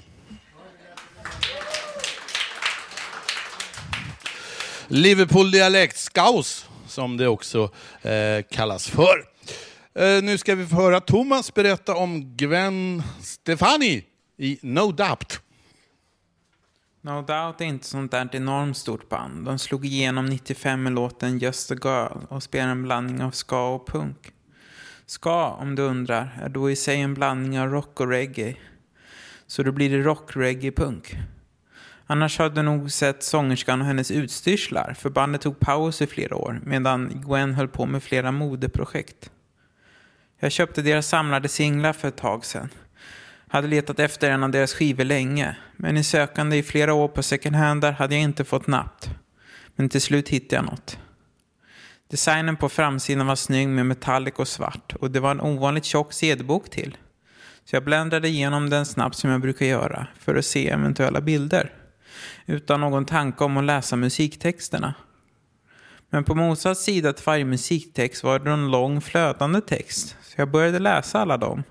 Liverpool-dialekt, 4.87 5.97
skaus, 5.97 6.69
som 6.87 7.17
det 7.17 7.27
också 7.27 7.69
eh, 8.01 8.43
kallas 8.51 8.87
för. 8.89 9.25
Eh, 9.93 10.23
nu 10.23 10.37
ska 10.37 10.55
vi 10.55 10.65
få 10.65 10.75
höra 10.75 10.99
Thomas 10.99 11.53
berätta 11.53 11.95
om 11.95 12.35
Gwen 12.35 13.03
Stefani 13.21 14.03
i 14.37 14.59
No 14.61 14.91
Doubt. 14.91 15.41
No 17.01 17.21
Doubt 17.21 17.61
är 17.61 17.65
inte 17.65 17.85
sånt 17.85 18.11
där 18.11 18.29
enormt 18.35 18.77
stort 18.77 19.09
band. 19.09 19.45
De 19.45 19.59
slog 19.59 19.85
igenom 19.85 20.25
95 20.25 20.83
med 20.83 20.93
låten 20.93 21.39
Just 21.39 21.71
a 21.71 21.75
Girl 21.83 22.25
och 22.29 22.43
spelar 22.43 22.69
en 22.69 22.83
blandning 22.83 23.23
av 23.23 23.31
ska 23.31 23.69
och 23.75 23.87
punk. 23.87 24.33
Ska, 25.09 25.49
om 25.49 25.75
du 25.75 25.81
undrar, 25.81 26.39
är 26.41 26.49
då 26.49 26.71
i 26.71 26.75
sig 26.75 27.01
en 27.01 27.13
blandning 27.13 27.59
av 27.59 27.69
rock 27.69 27.99
och 27.99 28.07
reggae. 28.07 28.55
Så 29.47 29.63
då 29.63 29.71
blir 29.71 29.89
det 29.89 30.03
rock, 30.03 30.35
reggae, 30.35 30.71
punk. 30.71 31.15
Annars 32.07 32.39
hade 32.39 32.55
du 32.55 32.61
nog 32.61 32.91
sett 32.91 33.23
sångerskan 33.23 33.81
och 33.81 33.87
hennes 33.87 34.11
utstyrslar, 34.11 34.93
för 34.93 35.09
bandet 35.09 35.41
tog 35.41 35.59
paus 35.59 36.01
i 36.01 36.07
flera 36.07 36.35
år 36.35 36.61
medan 36.63 37.21
Gwen 37.25 37.53
höll 37.53 37.67
på 37.67 37.85
med 37.85 38.03
flera 38.03 38.31
modeprojekt. 38.31 39.31
Jag 40.39 40.51
köpte 40.51 40.81
deras 40.81 41.07
samlade 41.07 41.47
singlar 41.47 41.93
för 41.93 42.07
ett 42.07 42.17
tag 42.17 42.45
sedan. 42.45 42.69
Hade 43.47 43.67
letat 43.67 43.99
efter 43.99 44.31
en 44.31 44.43
av 44.43 44.51
deras 44.51 44.73
skivor 44.73 45.03
länge, 45.03 45.57
men 45.75 45.97
i 45.97 46.03
sökande 46.03 46.57
i 46.57 46.63
flera 46.63 46.93
år 46.93 47.07
på 47.07 47.23
second 47.23 47.55
hand 47.55 47.81
där 47.81 47.91
hade 47.91 48.15
jag 48.15 48.23
inte 48.23 48.45
fått 48.45 48.67
napp. 48.67 49.05
Men 49.75 49.89
till 49.89 50.01
slut 50.01 50.29
hittade 50.29 50.55
jag 50.55 50.65
något. 50.65 50.99
Designen 52.09 52.55
på 52.55 52.69
framsidan 52.69 53.27
var 53.27 53.35
snygg 53.35 53.67
med 53.67 53.85
metallic 53.85 54.33
och 54.35 54.47
svart 54.47 54.95
och 54.99 55.11
det 55.11 55.19
var 55.19 55.31
en 55.31 55.41
ovanligt 55.41 55.85
tjock 55.85 56.13
CD-bok 56.13 56.69
till. 56.69 56.97
Så 57.65 57.75
jag 57.75 57.83
bländade 57.83 58.27
igenom 58.27 58.69
den 58.69 58.85
snabbt 58.85 59.15
som 59.15 59.29
jag 59.29 59.41
brukar 59.41 59.65
göra 59.65 60.07
för 60.19 60.35
att 60.35 60.45
se 60.45 60.69
eventuella 60.69 61.21
bilder. 61.21 61.73
Utan 62.45 62.81
någon 62.81 63.05
tanke 63.05 63.43
om 63.43 63.57
att 63.57 63.63
läsa 63.63 63.95
musiktexterna. 63.95 64.93
Men 66.09 66.23
på 66.23 66.35
motsatt 66.35 66.77
sida 66.77 67.13
till 67.13 67.25
varje 67.25 67.45
musiktext 67.45 68.23
var 68.23 68.39
det 68.39 68.51
en 68.51 68.71
lång 68.71 69.01
flödande 69.01 69.61
text. 69.61 70.17
Så 70.21 70.41
jag 70.41 70.51
började 70.51 70.79
läsa 70.79 71.19
alla 71.19 71.37
dem. 71.37 71.63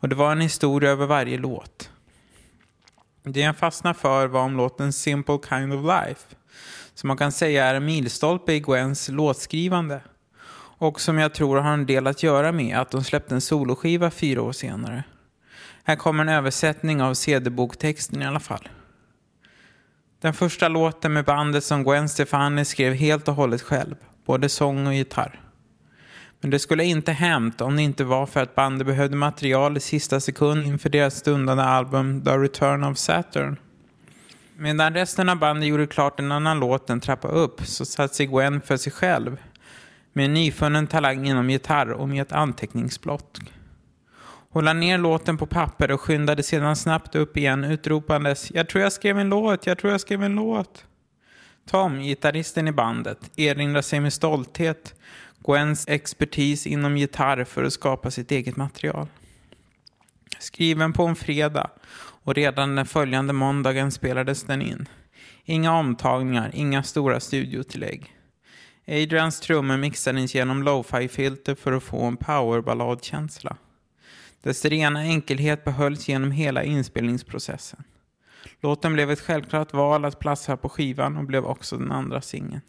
Och 0.00 0.08
det 0.08 0.14
var 0.14 0.32
en 0.32 0.40
historia 0.40 0.90
över 0.90 1.06
varje 1.06 1.38
låt. 1.38 1.90
Det 3.22 3.40
jag 3.40 3.56
fastnade 3.56 3.98
för 3.98 4.26
var 4.26 4.40
om 4.40 4.56
låten 4.56 4.92
Simple 4.92 5.38
Kind 5.48 5.72
of 5.72 5.82
Life. 5.82 6.36
Som 6.96 7.08
man 7.08 7.16
kan 7.16 7.32
säga 7.32 7.66
är 7.66 7.74
en 7.74 7.84
milstolpe 7.84 8.52
i 8.52 8.60
Gwens 8.60 9.08
låtskrivande. 9.08 10.00
Och 10.78 11.00
som 11.00 11.18
jag 11.18 11.34
tror 11.34 11.56
har 11.56 11.72
en 11.72 11.86
del 11.86 12.06
att 12.06 12.22
göra 12.22 12.52
med 12.52 12.78
att 12.78 12.90
de 12.90 13.04
släppte 13.04 13.34
en 13.34 13.40
soloskiva 13.40 14.10
fyra 14.10 14.42
år 14.42 14.52
senare. 14.52 15.04
Här 15.84 15.96
kommer 15.96 16.22
en 16.22 16.28
översättning 16.28 17.02
av 17.02 17.14
CD-boktexten 17.14 18.22
i 18.22 18.26
alla 18.26 18.40
fall. 18.40 18.68
Den 20.20 20.34
första 20.34 20.68
låten 20.68 21.12
med 21.12 21.24
bandet 21.24 21.64
som 21.64 21.84
Gwen 21.84 22.08
Stefani 22.08 22.64
skrev 22.64 22.94
helt 22.94 23.28
och 23.28 23.34
hållet 23.34 23.62
själv, 23.62 23.94
både 24.26 24.48
sång 24.48 24.86
och 24.86 24.94
gitarr. 24.94 25.40
Men 26.40 26.50
det 26.50 26.58
skulle 26.58 26.84
inte 26.84 27.12
hänt 27.12 27.60
om 27.60 27.76
det 27.76 27.82
inte 27.82 28.04
var 28.04 28.26
för 28.26 28.42
att 28.42 28.54
bandet 28.54 28.86
behövde 28.86 29.16
material 29.16 29.76
i 29.76 29.80
sista 29.80 30.20
sekund 30.20 30.66
inför 30.66 30.88
deras 30.88 31.16
stundande 31.16 31.62
album 31.62 32.24
The 32.24 32.30
Return 32.30 32.84
of 32.84 32.98
Saturn. 32.98 33.56
Medan 34.58 34.94
resten 34.94 35.28
av 35.28 35.38
bandet 35.38 35.68
gjorde 35.68 35.86
klart 35.86 36.20
en 36.20 36.32
annan 36.32 36.60
låt, 36.60 36.90
en 36.90 37.00
trappa 37.00 37.28
upp, 37.28 37.60
så 37.66 37.84
satt 37.84 38.14
sig 38.14 38.26
Gwen 38.26 38.60
för 38.60 38.76
sig 38.76 38.92
själv 38.92 39.36
med 40.12 40.24
en 40.24 40.34
nyfunnen 40.34 40.86
talang 40.86 41.26
inom 41.26 41.50
gitarr 41.50 41.92
och 41.92 42.08
med 42.08 42.22
ett 42.22 42.32
anteckningsblock. 42.32 43.38
Hon 44.50 44.64
la 44.64 44.72
ner 44.72 44.98
låten 44.98 45.36
på 45.36 45.46
papper 45.46 45.90
och 45.90 46.00
skyndade 46.00 46.42
sedan 46.42 46.76
snabbt 46.76 47.14
upp 47.14 47.36
igen 47.36 47.64
utropandes 47.64 48.50
Jag 48.50 48.68
tror 48.68 48.82
jag 48.82 48.92
skrev 48.92 49.18
en 49.18 49.28
låt, 49.28 49.66
jag 49.66 49.78
tror 49.78 49.90
jag 49.92 50.00
skrev 50.00 50.22
en 50.22 50.34
låt. 50.34 50.84
Tom, 51.70 52.00
gitarristen 52.00 52.68
i 52.68 52.72
bandet, 52.72 53.30
erinrar 53.36 53.82
sig 53.82 54.00
med 54.00 54.12
stolthet 54.12 54.94
Gwens 55.46 55.88
expertis 55.88 56.66
inom 56.66 56.96
gitarr 56.96 57.44
för 57.44 57.64
att 57.64 57.72
skapa 57.72 58.10
sitt 58.10 58.30
eget 58.30 58.56
material. 58.56 59.06
Skriven 60.38 60.92
på 60.92 61.06
en 61.06 61.16
fredag 61.16 61.70
och 62.26 62.34
redan 62.34 62.76
den 62.76 62.86
följande 62.86 63.32
måndagen 63.32 63.90
spelades 63.90 64.42
den 64.42 64.62
in. 64.62 64.88
Inga 65.44 65.72
omtagningar, 65.78 66.50
inga 66.54 66.82
stora 66.82 67.20
studiotillägg. 67.20 68.14
Adrians 68.88 69.40
trummor 69.40 69.76
mixades 69.76 70.34
genom 70.34 70.62
lo-fi-filter 70.62 71.54
för 71.54 71.72
att 71.72 71.82
få 71.82 72.04
en 72.04 72.16
powerballadkänsla. 72.16 73.56
Dess 74.42 74.64
rena 74.64 75.00
enkelhet 75.00 75.64
behölls 75.64 76.08
genom 76.08 76.30
hela 76.30 76.64
inspelningsprocessen. 76.64 77.84
Låten 78.60 78.92
blev 78.92 79.10
ett 79.10 79.20
självklart 79.20 79.72
val 79.72 80.04
att 80.04 80.18
platsa 80.18 80.56
på 80.56 80.68
skivan 80.68 81.16
och 81.16 81.24
blev 81.24 81.44
också 81.44 81.76
den 81.76 81.92
andra 81.92 82.20
singeln. 82.20 82.62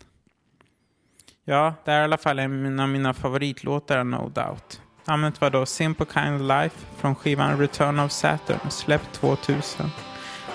Ja, 1.46 1.74
det 1.86 1.92
är 1.92 2.02
i 2.02 2.04
alla 2.04 2.18
fall 2.18 2.40
en 2.40 2.80
av 2.80 2.90
mina 2.90 3.14
favoritlåtar, 3.14 4.04
no 4.04 4.30
doubt. 4.30 4.82
Namnet 5.08 5.42
var 5.42 5.50
då 5.50 5.66
Simple 5.66 6.06
Kind 6.14 6.36
of 6.36 6.42
Life 6.42 6.76
från 6.98 7.16
skivan 7.16 7.60
Return 7.60 8.00
of 8.00 8.12
Saturn, 8.12 8.72
släppt 8.72 9.14
2000. 9.14 9.92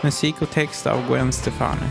Musik 0.03 0.43
och 0.43 0.51
text 0.51 0.87
av 0.87 1.09
Gwen 1.09 1.33
Stefani. 1.33 1.87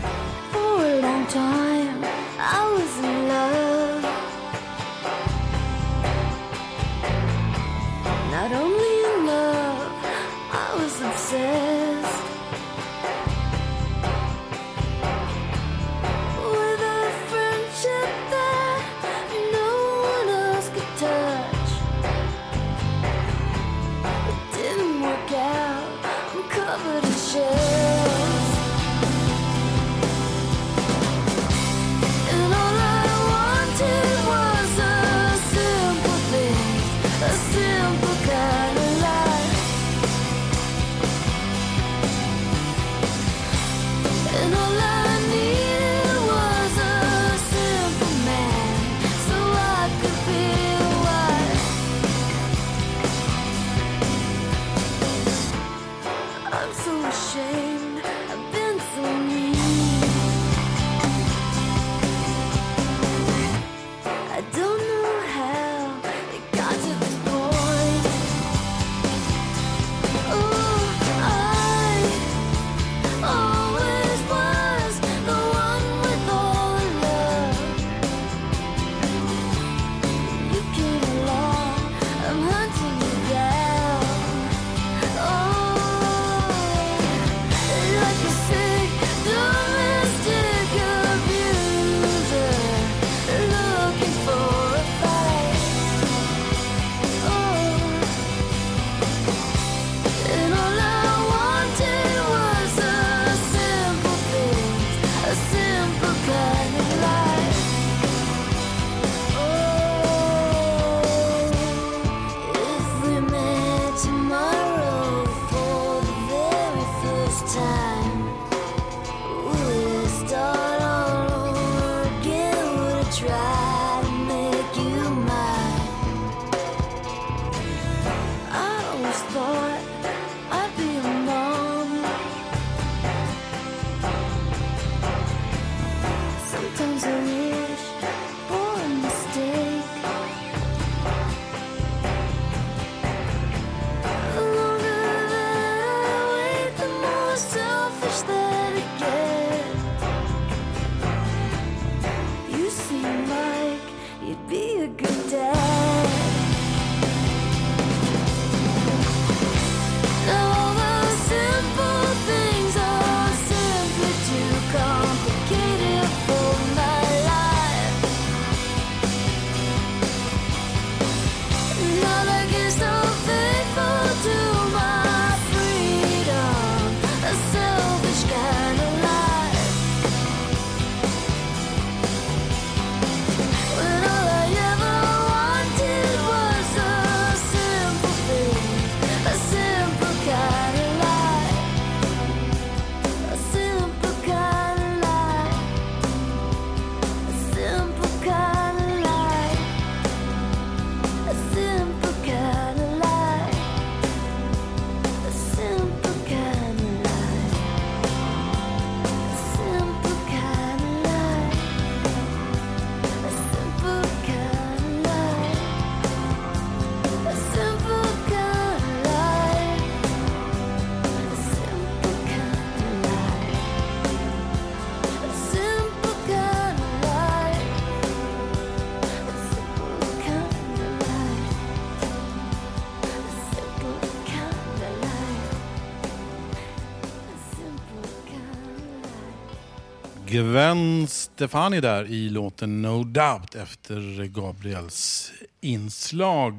Gwen 240.32 241.06
Stefani 241.08 241.80
där 241.80 242.04
i 242.04 242.28
låten 242.28 242.82
No 242.82 243.04
Doubt 243.04 243.54
efter 243.54 244.24
Gabriels 244.26 245.32
inslag. 245.60 246.54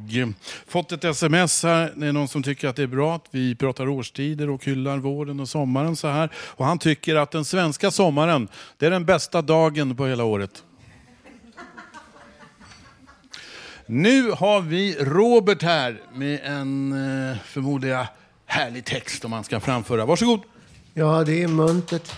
Fått 0.68 0.92
ett 0.92 1.04
sms 1.04 1.64
här. 1.64 1.94
Det 1.96 2.08
är 2.08 2.12
någon 2.12 2.28
som 2.28 2.44
tycker 2.44 2.68
att 2.68 2.76
det 2.76 2.84
är 2.84 2.88
bra 2.88 3.16
att 3.16 3.26
vi 3.32 3.56
pratar 3.56 3.90
årstider 3.90 4.50
och 4.50 4.66
hyllar 4.66 4.98
våren 4.98 5.40
och 5.40 5.50
sommaren 5.50 5.96
så 5.96 6.08
här. 6.08 6.30
Och 6.36 6.66
han 6.66 6.80
tycker 6.80 7.16
att 7.16 7.32
den 7.32 7.46
svenska 7.46 7.92
sommaren, 7.92 8.48
det 8.78 8.86
är 8.86 8.92
den 8.92 9.06
bästa 9.06 9.42
dagen 9.42 9.96
på 9.96 10.08
hela 10.08 10.24
året. 10.24 10.64
Nu 13.86 14.32
har 14.32 14.62
vi 14.62 14.96
Robert 15.00 15.62
här 15.62 16.02
med 16.14 16.40
en, 16.44 16.92
eh, 16.92 16.98
förmodligen 16.98 17.40
förmodar 17.46 17.88
jag, 17.88 18.08
härlig 18.46 18.86
text 18.86 19.26
om 19.26 19.34
han 19.34 19.44
ska 19.44 19.60
framföra. 19.60 20.06
Varsågod. 20.06 20.42
Ja, 20.94 21.24
det 21.24 21.44
är 21.44 21.48
muntert. 21.48 22.12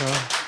Ja. 0.00 0.40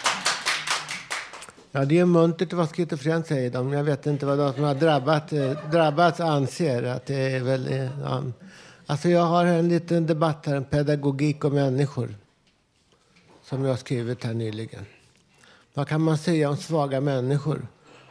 Ja, 1.74 1.84
det 1.84 1.98
är 1.98 2.04
muntert 2.04 2.48
att 2.48 2.52
vara 2.52 2.66
schizofren 2.66 3.24
säger 3.24 3.50
de. 3.50 3.72
Jag 3.72 3.84
vet 3.84 4.06
inte 4.06 4.26
vad 4.26 4.38
de 4.38 4.52
som 4.52 4.64
har 4.64 4.74
drabbat, 4.74 5.32
eh, 5.32 5.70
drabbats 5.70 6.20
anser. 6.20 6.82
Att 6.82 7.06
det 7.06 7.14
är 7.14 7.40
väl, 7.40 7.72
eh, 7.72 8.00
ja. 8.02 8.22
Alltså 8.86 9.08
jag 9.08 9.22
har 9.22 9.44
en 9.44 9.68
liten 9.68 10.06
debatt 10.06 10.46
här, 10.46 10.56
en 10.56 10.64
pedagogik 10.64 11.44
och 11.44 11.52
människor. 11.52 12.14
Som 13.44 13.62
jag 13.62 13.70
har 13.70 13.76
skrivit 13.76 14.24
här 14.24 14.34
nyligen. 14.34 14.86
Vad 15.74 15.88
kan 15.88 16.00
man 16.00 16.18
säga 16.18 16.50
om 16.50 16.56
svaga 16.56 17.00
människor? 17.00 17.66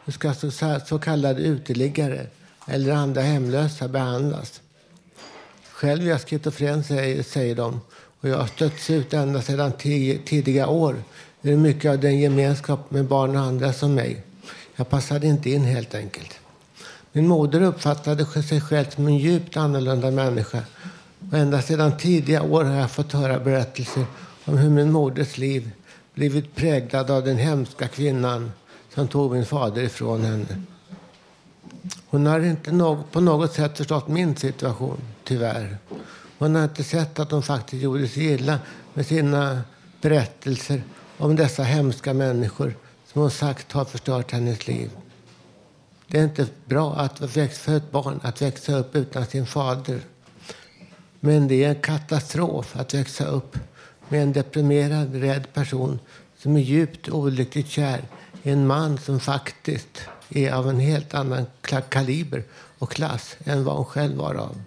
Hur 0.06 0.14
ska 0.14 0.34
så, 0.34 0.52
så 0.86 1.00
kallade 1.00 1.42
uteliggare 1.42 2.28
eller 2.68 2.94
andra 2.94 3.22
hemlösa 3.22 3.88
behandlas? 3.88 4.62
Själv 5.72 6.06
är 6.06 6.10
jag 6.10 6.22
schizofren, 6.22 6.84
säger, 6.84 7.24
säger 7.24 7.56
de. 7.56 7.82
Och 8.22 8.30
jag 8.30 8.38
har 8.38 8.48
stötts 8.48 8.90
ut 8.90 9.14
ända 9.14 9.42
sedan 9.42 9.72
tidiga 10.26 10.68
år 10.68 10.96
hur 11.42 11.58
mycket 11.58 11.92
av 11.92 12.00
den 12.00 12.20
gemenskap 12.20 12.92
med 12.92 13.06
barn 13.06 13.36
och 13.36 13.42
andra 13.42 13.74
som 13.74 13.94
mig. 13.94 14.24
Jag 14.76 14.90
passade 14.90 15.28
inte 15.28 15.50
in 15.50 15.64
helt 15.64 15.96
enkelt. 15.96 16.40
Min 17.12 17.28
moder 17.28 17.62
uppfattade 17.62 18.26
sig 18.26 18.62
själv 18.62 18.90
som 18.90 19.08
en 19.08 19.18
djupt 19.18 19.58
annorlunda 19.58 20.12
människa. 20.12 20.60
Och 21.32 21.38
ända 21.38 21.62
sedan 21.62 21.98
tidiga 21.98 22.42
år 22.44 22.64
har 22.64 22.76
jag 22.76 22.92
fått 22.92 23.14
höra 23.14 23.40
berättelser 23.40 24.06
om 24.46 24.58
hur 24.58 24.70
min 24.70 24.92
moders 24.92 25.38
liv 25.38 25.72
blivit 26.14 26.56
präglad 26.56 27.12
av 27.12 27.26
den 27.26 27.38
hemska 27.38 27.88
kvinnan 27.88 28.52
som 28.94 29.08
tog 29.08 29.32
min 29.32 29.46
fader 29.46 29.82
ifrån 29.82 30.24
henne. 30.24 30.62
Hon 32.08 32.26
har 32.26 32.40
inte 32.40 32.72
på 33.12 33.20
något 33.22 33.54
sätt 33.54 33.78
förstått 33.78 34.08
min 34.08 34.36
situation, 34.36 35.02
tyvärr. 35.24 35.78
Hon 36.38 36.56
har 36.56 36.64
inte 36.64 36.84
sett 36.84 37.20
att 37.20 37.32
hon 37.32 37.44
faktiskt 37.44 37.84
gjorde 37.84 38.08
sig 38.08 38.26
illa 38.26 38.60
med 38.94 39.06
sina 39.06 39.62
berättelser 40.02 40.84
om 41.22 41.36
dessa 41.36 41.64
hemska 41.64 42.14
människor 42.14 42.74
som 43.06 43.22
hon 43.22 43.32
sagt 43.32 43.72
har 43.72 43.86
förstört 43.86 44.32
hennes 44.32 44.68
liv. 44.68 44.90
Det 46.08 46.20
är 46.20 46.24
inte 46.24 46.48
bra 46.66 46.96
att 46.96 47.22
växa, 47.22 47.62
för 47.62 47.78
ett 47.78 47.92
barn 47.92 48.20
att 48.24 48.42
växa 48.42 48.78
upp 48.78 48.96
utan 48.96 49.26
sin 49.26 49.46
fader. 49.46 50.00
Men 51.20 51.48
det 51.48 51.64
är 51.64 51.70
en 51.70 51.82
katastrof 51.82 52.76
att 52.76 52.94
växa 52.94 53.26
upp 53.26 53.58
med 54.10 54.24
en 54.24 54.34
deprimerad, 54.34 55.16
rädd 55.16 55.54
person 55.54 56.00
som 56.38 56.56
är 56.56 56.62
djupt 56.62 57.10
olyckligt 57.10 57.70
kär 57.70 58.02
i 58.44 58.50
en 58.50 58.68
man 58.68 58.98
som 58.98 59.20
faktiskt 59.20 60.02
är 60.30 60.52
av 60.52 60.70
en 60.70 60.80
helt 60.80 61.14
annan 61.14 61.46
kaliber 61.90 62.44
och 62.80 62.92
klass 62.92 63.36
än 63.44 63.64
vad 63.64 63.76
hon 63.76 63.86
själv 63.86 64.18
var 64.18 64.36
av. 64.36 64.62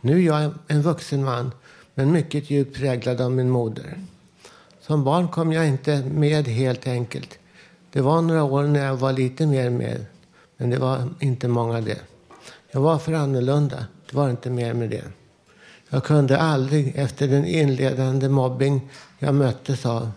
Nu 0.00 0.16
är 0.16 0.26
jag 0.26 0.54
en 0.68 0.82
vuxen 0.82 1.24
man, 1.24 1.50
men 1.94 2.12
mycket 2.12 2.50
djupt 2.50 2.76
präglad 2.76 3.20
av 3.20 3.32
min 3.32 3.50
moder. 3.50 3.98
Som 4.86 5.04
barn 5.04 5.28
kom 5.28 5.52
jag 5.52 5.68
inte 5.68 6.02
med 6.02 6.48
helt 6.48 6.86
enkelt. 6.86 7.38
Det 7.92 8.00
var 8.00 8.22
några 8.22 8.44
år 8.44 8.62
när 8.62 8.86
jag 8.86 8.96
var 8.96 9.12
lite 9.12 9.46
mer 9.46 9.70
med, 9.70 10.06
men 10.56 10.70
det 10.70 10.78
var 10.78 11.08
inte 11.20 11.48
många 11.48 11.80
det. 11.80 12.00
Jag 12.70 12.80
var 12.80 12.98
för 12.98 13.12
annorlunda, 13.12 13.86
det 14.10 14.16
var 14.16 14.30
inte 14.30 14.50
mer 14.50 14.74
med 14.74 14.90
det. 14.90 15.04
Jag 15.88 16.04
kunde 16.04 16.38
aldrig, 16.38 16.96
efter 16.96 17.28
den 17.28 17.44
inledande 17.44 18.28
mobbing 18.28 18.90
jag 19.18 19.34
möttes 19.34 19.86
av 19.86 20.10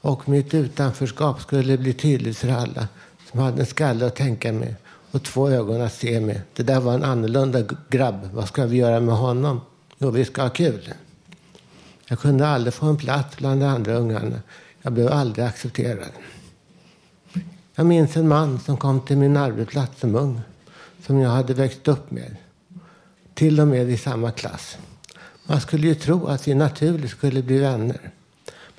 och 0.00 0.28
mitt 0.28 0.54
utanförskap 0.54 1.40
skulle 1.40 1.78
bli 1.78 1.92
tydligt 1.92 2.38
för 2.38 2.48
alla 2.48 2.88
som 3.30 3.40
hade 3.40 3.60
en 3.60 3.66
skalle 3.66 4.06
att 4.06 4.16
tänka 4.16 4.52
med 4.52 4.74
och 5.10 5.22
två 5.22 5.48
ögon 5.48 5.80
att 5.80 5.92
se 5.92 6.20
med. 6.20 6.40
Det 6.52 6.62
där 6.62 6.80
var 6.80 6.94
en 6.94 7.04
annorlunda 7.04 7.62
grabb. 7.88 8.28
Vad 8.32 8.48
ska 8.48 8.66
vi 8.66 8.76
göra 8.76 9.00
med 9.00 9.14
honom? 9.14 9.60
Jo, 9.98 10.10
vi 10.10 10.24
ska 10.24 10.42
ha 10.42 10.50
kul. 10.50 10.94
Jag 12.08 12.18
kunde 12.18 12.48
aldrig 12.48 12.74
få 12.74 12.86
en 12.86 12.96
plats 12.96 13.36
bland 13.36 13.60
de 13.60 13.66
andra 13.66 13.94
ungarna. 13.94 14.42
Jag 14.82 14.92
blev 14.92 15.08
aldrig 15.08 15.46
accepterad. 15.46 16.10
Jag 17.74 17.86
minns 17.86 18.16
en 18.16 18.28
man 18.28 18.60
som 18.60 18.76
kom 18.76 19.00
till 19.00 19.18
min 19.18 19.36
arbetsplats 19.36 20.00
som 20.00 20.14
ung. 20.14 20.40
Som 21.06 21.18
jag 21.18 21.30
hade 21.30 21.54
växt 21.54 21.88
upp 21.88 22.10
med. 22.10 22.36
Till 23.34 23.60
och 23.60 23.68
med 23.68 23.90
i 23.90 23.96
samma 23.96 24.30
klass. 24.30 24.78
Man 25.46 25.60
skulle 25.60 25.86
ju 25.86 25.94
tro 25.94 26.26
att 26.26 26.48
vi 26.48 26.54
naturligt 26.54 27.10
skulle 27.10 27.42
bli 27.42 27.58
vänner. 27.58 28.10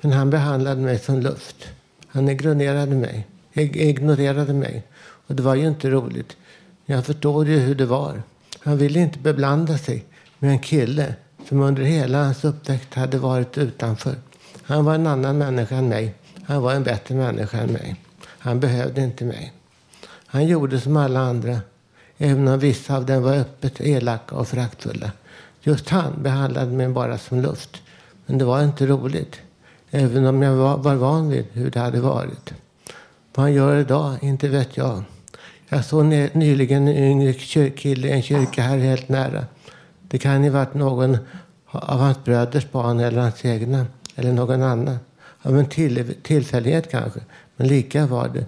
Men 0.00 0.12
han 0.12 0.30
behandlade 0.30 0.80
mig 0.80 0.98
som 0.98 1.20
luft. 1.20 1.68
Han 2.08 2.28
ignorerade 2.28 2.94
mig. 2.94 3.26
ignorerade 3.52 4.52
mig. 4.52 4.82
Och 4.98 5.34
det 5.34 5.42
var 5.42 5.54
ju 5.54 5.68
inte 5.68 5.90
roligt. 5.90 6.36
Jag 6.84 7.06
förstår 7.06 7.46
ju 7.46 7.58
hur 7.58 7.74
det 7.74 7.86
var. 7.86 8.22
Han 8.60 8.78
ville 8.78 9.00
inte 9.00 9.18
beblanda 9.18 9.78
sig 9.78 10.04
med 10.38 10.50
en 10.50 10.58
kille 10.58 11.14
som 11.48 11.60
under 11.60 11.82
hela 11.82 12.24
hans 12.24 12.44
uppväxt 12.44 12.94
hade 12.94 13.18
varit 13.18 13.58
utanför. 13.58 14.14
Han 14.62 14.84
var 14.84 14.94
en 14.94 15.06
annan 15.06 15.38
människa 15.38 15.76
än 15.76 15.88
mig. 15.88 16.14
Han 16.44 16.62
var 16.62 16.72
en 16.72 16.82
bättre 16.82 17.14
människa 17.14 17.58
än 17.58 17.72
mig. 17.72 17.96
Han 18.22 18.60
behövde 18.60 19.00
inte 19.00 19.24
mig. 19.24 19.52
Han 20.26 20.46
gjorde 20.46 20.80
som 20.80 20.96
alla 20.96 21.20
andra. 21.20 21.60
Även 22.18 22.48
om 22.48 22.58
vissa 22.58 22.96
av 22.96 23.06
dem 23.06 23.22
var 23.22 23.34
öppet 23.34 23.80
elaka 23.80 24.34
och 24.34 24.48
föraktfulla. 24.48 25.10
Just 25.60 25.88
han 25.88 26.22
behandlade 26.22 26.72
mig 26.72 26.88
bara 26.88 27.18
som 27.18 27.40
luft. 27.40 27.82
Men 28.26 28.38
det 28.38 28.44
var 28.44 28.62
inte 28.62 28.86
roligt. 28.86 29.36
Även 29.90 30.26
om 30.26 30.42
jag 30.42 30.54
var, 30.54 30.76
var 30.76 30.94
van 30.94 31.28
vid 31.28 31.44
hur 31.52 31.70
det 31.70 31.80
hade 31.80 32.00
varit. 32.00 32.54
Vad 33.34 33.44
han 33.44 33.52
gör 33.52 33.76
idag, 33.76 34.16
inte 34.22 34.48
vet 34.48 34.76
jag. 34.76 35.02
Jag 35.68 35.84
såg 35.84 36.04
nyligen 36.04 36.88
en 36.88 36.96
yngre 36.96 37.32
kille 37.70 38.08
i 38.08 38.12
en 38.12 38.22
kyrka 38.22 38.62
här 38.62 38.78
helt 38.78 39.08
nära. 39.08 39.44
Det 40.08 40.18
kan 40.18 40.44
ju 40.44 40.50
varit 40.50 40.74
någon 40.74 41.18
av 41.70 41.98
hans 41.98 42.24
bröders 42.24 42.70
barn 42.70 43.00
eller 43.00 43.20
hans 43.20 43.44
egna. 43.44 43.86
Eller 44.14 44.32
någon 44.32 44.62
annan. 44.62 44.98
Av 45.42 45.58
en 45.58 45.66
till, 45.66 46.14
tillfällighet 46.22 46.90
kanske. 46.90 47.20
Men 47.56 47.68
lika 47.68 48.06
var 48.06 48.28
det 48.28 48.44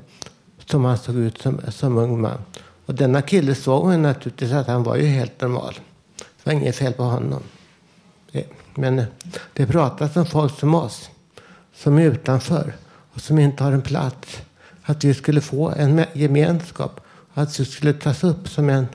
som 0.71 0.85
han 0.85 0.99
såg 0.99 1.17
ut 1.17 1.39
som, 1.39 1.61
som 1.69 1.99
ung 1.99 2.21
man. 2.21 2.39
Och 2.87 2.95
denna 2.95 3.23
kille 3.23 3.55
såg 3.55 3.87
man 3.87 4.03
naturligtvis 4.03 4.53
att 4.53 4.67
han 4.67 4.83
var 4.83 4.97
ju 4.97 5.07
helt 5.07 5.41
normal. 5.41 5.75
Det 6.17 6.47
var 6.47 6.53
inget 6.53 6.77
fel 6.77 6.93
på 6.93 7.03
honom. 7.03 7.43
Det, 8.33 8.45
men 8.75 9.05
det 9.53 9.67
pratas 9.67 10.17
om 10.17 10.27
folk 10.27 10.59
som 10.59 10.75
oss. 10.75 11.11
Som 11.75 11.99
är 11.99 12.03
utanför. 12.03 12.73
Och 13.13 13.21
som 13.21 13.39
inte 13.39 13.65
har 13.65 13.73
en 13.73 13.83
plats. 13.83 14.43
Att 14.83 15.05
vi 15.05 15.15
skulle 15.15 15.41
få 15.41 15.71
en 15.71 16.05
gemenskap. 16.13 17.01
Att 17.35 17.61
vi 17.61 17.65
skulle 17.65 17.93
tas 17.93 18.25
upp 18.25 18.49
som 18.49 18.69
en 18.69 18.87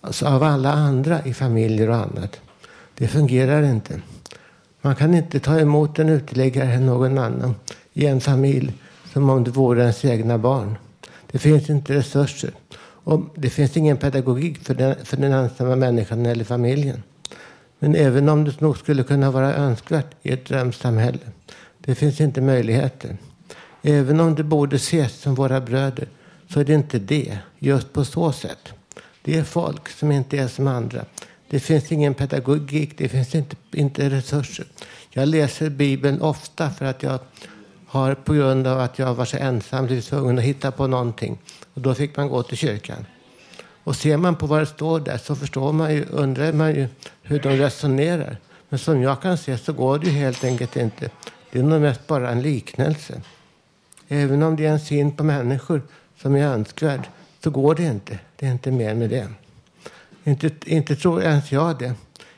alltså 0.00 0.26
av 0.26 0.42
alla 0.42 0.72
andra 0.72 1.24
i 1.24 1.34
familjer 1.34 1.90
och 1.90 1.96
annat. 1.96 2.40
Det 2.94 3.08
fungerar 3.08 3.62
inte. 3.62 4.00
Man 4.80 4.96
kan 4.96 5.14
inte 5.14 5.40
ta 5.40 5.60
emot 5.60 5.98
en 5.98 6.08
uteliggare 6.08 6.72
än 6.72 6.86
någon 6.86 7.18
annan 7.18 7.54
i 7.92 8.06
en 8.06 8.20
familj 8.20 8.72
som 9.12 9.30
om 9.30 9.44
det 9.44 9.50
vore 9.50 9.80
ens 9.80 10.04
egna 10.04 10.38
barn. 10.38 10.76
Det 11.30 11.38
finns 11.38 11.70
inte 11.70 11.94
resurser. 11.94 12.50
Och 12.80 13.20
det 13.34 13.50
finns 13.50 13.76
ingen 13.76 13.96
pedagogik 13.96 14.58
för 14.64 14.74
den, 14.74 14.94
för 15.04 15.16
den 15.16 15.32
ensamma 15.32 15.76
människan 15.76 16.26
eller 16.26 16.44
familjen. 16.44 17.02
Men 17.78 17.94
även 17.94 18.28
om 18.28 18.44
det 18.44 18.60
nog 18.60 18.78
skulle 18.78 19.02
kunna 19.02 19.30
vara 19.30 19.54
önskvärt 19.54 20.14
i 20.22 20.32
ett 20.32 20.46
drömsamhälle. 20.46 21.18
Det 21.78 21.94
finns 21.94 22.20
inte 22.20 22.40
möjligheter. 22.40 23.16
Även 23.82 24.20
om 24.20 24.34
det 24.34 24.44
borde 24.44 24.76
ses 24.76 25.20
som 25.20 25.34
våra 25.34 25.60
bröder 25.60 26.08
så 26.48 26.60
är 26.60 26.64
det 26.64 26.74
inte 26.74 26.98
det, 26.98 27.38
just 27.58 27.92
på 27.92 28.04
så 28.04 28.32
sätt. 28.32 28.72
Det 29.28 29.38
är 29.38 29.44
folk 29.44 29.88
som 29.88 30.12
inte 30.12 30.38
är 30.38 30.48
som 30.48 30.66
andra. 30.66 31.04
Det 31.48 31.60
finns 31.60 31.92
ingen 31.92 32.14
pedagogik, 32.14 32.98
det 32.98 33.08
finns 33.08 33.34
inte, 33.34 33.56
inte 33.72 34.10
resurser. 34.10 34.66
Jag 35.10 35.28
läser 35.28 35.70
Bibeln 35.70 36.20
ofta 36.22 36.70
för 36.70 36.84
att 36.84 37.02
jag 37.02 37.18
har 37.86 38.14
på 38.14 38.34
grund 38.34 38.66
av 38.66 38.80
att 38.80 38.98
jag 38.98 39.14
var 39.14 39.24
så 39.24 39.36
ensam 39.36 39.86
blivit 39.86 40.04
tvungen 40.04 40.38
att 40.38 40.44
hitta 40.44 40.70
på 40.70 40.86
någonting. 40.86 41.38
Och 41.74 41.80
då 41.80 41.94
fick 41.94 42.16
man 42.16 42.28
gå 42.28 42.42
till 42.42 42.56
kyrkan. 42.56 43.06
Och 43.84 43.96
ser 43.96 44.16
man 44.16 44.36
på 44.36 44.46
vad 44.46 44.60
det 44.60 44.66
står 44.66 45.00
där 45.00 45.18
så 45.18 45.36
förstår 45.36 45.72
man 45.72 45.94
ju, 45.94 46.04
undrar 46.04 46.52
man 46.52 46.74
ju 46.74 46.88
hur 47.22 47.40
de 47.40 47.48
resonerar. 47.48 48.36
Men 48.68 48.78
som 48.78 49.02
jag 49.02 49.22
kan 49.22 49.38
se 49.38 49.58
så 49.58 49.72
går 49.72 49.98
det 49.98 50.06
ju 50.06 50.12
helt 50.12 50.44
enkelt 50.44 50.76
inte. 50.76 51.10
Det 51.50 51.58
är 51.58 51.62
nog 51.62 51.80
mest 51.80 52.06
bara 52.06 52.30
en 52.30 52.42
liknelse. 52.42 53.22
Även 54.08 54.42
om 54.42 54.56
det 54.56 54.66
är 54.66 54.70
en 54.70 54.80
syn 54.80 55.12
på 55.12 55.24
människor 55.24 55.82
som 56.16 56.36
är 56.36 56.46
önskvärd 56.46 57.08
så 57.44 57.50
går 57.50 57.74
det 57.74 57.82
inte. 57.82 58.18
Det 58.36 58.46
är 58.46 58.52
inte 58.52 58.70
mer 58.70 58.94
med 58.94 59.10
det. 59.10 59.28
Inte, 60.24 60.50
inte 60.64 60.96
tror 60.96 61.22
ens 61.22 61.52
jag 61.52 61.78
det. 61.78 61.94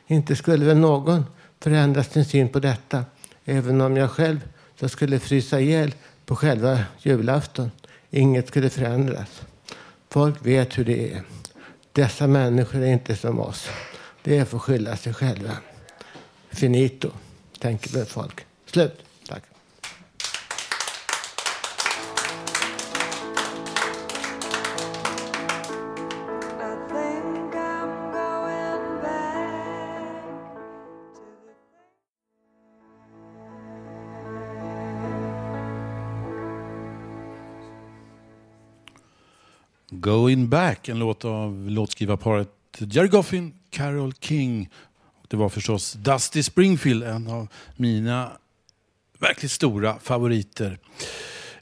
Inte 0.07 0.35
skulle 0.35 0.65
väl 0.65 0.77
någon 0.77 1.25
förändra 1.59 2.03
sin 2.03 2.25
syn 2.25 2.49
på 2.49 2.59
detta. 2.59 3.05
Även 3.45 3.81
om 3.81 3.97
jag 3.97 4.11
själv 4.11 4.39
så 4.79 4.89
skulle 4.89 5.19
frysa 5.19 5.59
ihjäl 5.59 5.93
på 6.25 6.35
själva 6.35 6.79
julafton. 6.99 7.71
Inget 8.09 8.47
skulle 8.47 8.69
förändras. 8.69 9.41
Folk 10.09 10.45
vet 10.45 10.77
hur 10.77 10.85
det 10.85 11.13
är. 11.13 11.23
Dessa 11.91 12.27
människor 12.27 12.81
är 12.81 12.93
inte 12.93 13.15
som 13.15 13.39
oss. 13.39 13.69
Det 14.23 14.45
får 14.45 14.59
skylla 14.59 14.97
sig 14.97 15.13
själva. 15.13 15.51
Finito, 16.49 17.11
tänker 17.59 17.89
väl 17.89 18.05
folk. 18.05 18.45
Slut. 18.65 18.99
Going 40.01 40.49
Back, 40.49 40.89
en 40.89 40.99
låt 40.99 41.25
av 41.25 41.69
låtskrivarparet 41.69 42.49
Jerry 42.77 43.07
Goffin, 43.07 43.53
Carole 43.69 44.13
King. 44.19 44.69
Och 45.21 45.25
det 45.29 45.37
var 45.37 45.49
förstås 45.49 45.93
Dusty 45.93 46.43
Springfield, 46.43 47.03
en 47.03 47.27
av 47.27 47.47
mina 47.75 48.31
verkligt 49.19 49.51
stora 49.51 49.99
favoriter. 49.99 50.79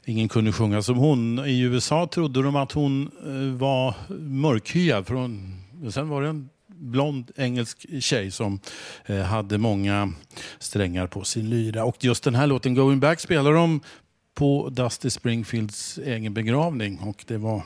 Ingen 0.04 0.28
kunde 0.28 0.52
sjunga 0.52 0.82
som 0.82 0.96
hon. 0.96 1.38
I 1.38 1.60
USA 1.60 2.06
trodde 2.06 2.42
de 2.42 2.56
att 2.56 2.72
hon 2.72 3.10
eh, 3.24 3.58
var 3.58 3.94
mörkhyad. 4.18 5.06
Från, 5.06 5.62
men 5.72 5.92
sen 5.92 6.08
var 6.08 6.22
det 6.22 6.28
en 6.28 6.48
blond 6.66 7.30
engelsk 7.36 8.02
tjej 8.02 8.30
som 8.30 8.60
eh, 9.06 9.20
hade 9.20 9.58
många 9.58 10.12
strängar 10.58 11.06
på 11.06 11.24
sin 11.24 11.50
lyra. 11.50 11.84
Och 11.84 12.04
just 12.04 12.24
den 12.24 12.34
här 12.34 12.46
låten, 12.46 12.74
Going 12.74 13.00
Back, 13.00 13.20
spelar 13.20 13.52
de 13.52 13.80
på 14.34 14.68
Dusty 14.68 15.10
Springfields 15.10 15.98
egen 15.98 16.34
begravning. 16.34 16.98
Och 16.98 17.24
det 17.26 17.38
var 17.38 17.62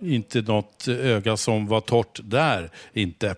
inte 0.00 0.40
något 0.40 0.88
öga 0.88 1.36
som 1.36 1.66
var 1.66 1.80
torrt 1.80 2.20
där, 2.22 2.70
inte. 2.92 3.36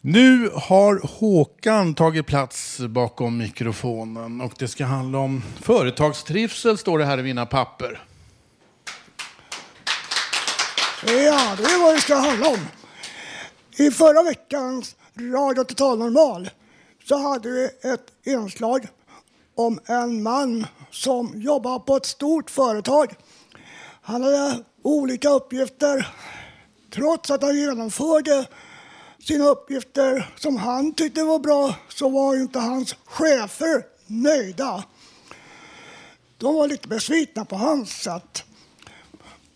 Nu 0.00 0.50
har 0.54 1.18
Håkan 1.18 1.94
tagit 1.94 2.26
plats 2.26 2.80
bakom 2.80 3.38
mikrofonen 3.38 4.40
och 4.40 4.52
det 4.58 4.68
ska 4.68 4.84
handla 4.84 5.18
om 5.18 5.42
företagstrivsel, 5.60 6.78
står 6.78 6.98
det 6.98 7.04
här 7.04 7.18
i 7.18 7.22
mina 7.22 7.46
papper. 7.46 8.02
Ja, 11.06 11.56
det 11.58 11.64
är 11.64 11.82
vad 11.82 11.94
det 11.94 12.00
ska 12.00 12.14
handla 12.14 12.48
om. 12.48 12.58
I 13.76 13.90
förra 13.90 14.22
veckans 14.22 14.96
Radio 15.18 15.64
Total 15.64 15.98
Normal 15.98 16.50
så 17.08 17.16
hade 17.16 17.50
vi 17.50 17.64
ett 17.64 18.26
inslag 18.34 18.86
om 19.54 19.80
en 19.86 20.22
man 20.22 20.66
som 20.90 21.32
jobbar 21.34 21.78
på 21.78 21.96
ett 21.96 22.06
stort 22.06 22.50
företag. 22.50 23.14
Han 24.02 24.22
hade 24.22 24.64
olika 24.84 25.28
uppgifter. 25.28 26.08
Trots 26.90 27.30
att 27.30 27.42
han 27.42 27.56
genomförde 27.56 28.46
sina 29.18 29.44
uppgifter 29.44 30.32
som 30.36 30.56
han 30.56 30.94
tyckte 30.94 31.22
var 31.22 31.38
bra 31.38 31.74
så 31.88 32.08
var 32.08 32.34
ju 32.34 32.42
inte 32.42 32.58
hans 32.58 32.96
chefer 33.04 33.86
nöjda. 34.06 34.84
De 36.38 36.54
var 36.54 36.68
lite 36.68 36.88
besvikna 36.88 37.44
på 37.44 37.56
hans 37.56 37.90
sätt. 37.90 38.44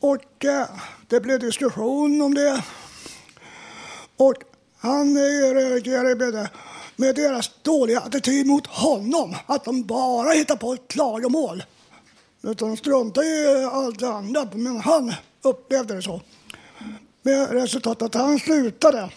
Och 0.00 0.44
eh, 0.44 0.66
det 1.08 1.20
blev 1.20 1.40
diskussion 1.40 2.22
om 2.22 2.34
det. 2.34 2.64
Och 4.16 4.34
han 4.78 5.18
reagerade 5.54 6.14
med, 6.14 6.32
det, 6.34 6.50
med 6.96 7.14
deras 7.14 7.50
dåliga 7.62 8.00
attityd 8.00 8.46
mot 8.46 8.66
honom. 8.66 9.36
Att 9.46 9.64
de 9.64 9.82
bara 9.82 10.30
hittar 10.30 10.56
på 10.56 10.72
ett 10.72 10.88
klagomål. 10.88 11.62
Utan 12.42 12.68
de 12.68 12.76
i 13.22 13.64
allt 13.72 13.98
det 13.98 14.08
andra. 14.08 14.48
Men 14.52 14.80
han 14.80 15.14
upplevde 15.42 15.94
det 15.94 16.02
så. 16.02 16.20
Med 17.22 17.50
resultatet 17.50 18.02
att 18.02 18.14
han 18.14 18.38
slutade 18.38 19.10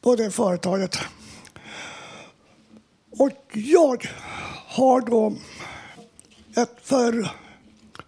på 0.00 0.16
det 0.16 0.30
företaget. 0.30 0.98
Och 3.10 3.30
jag 3.52 4.10
har 4.66 5.00
då 5.00 5.32
ett 6.56 6.76
för, 6.82 7.30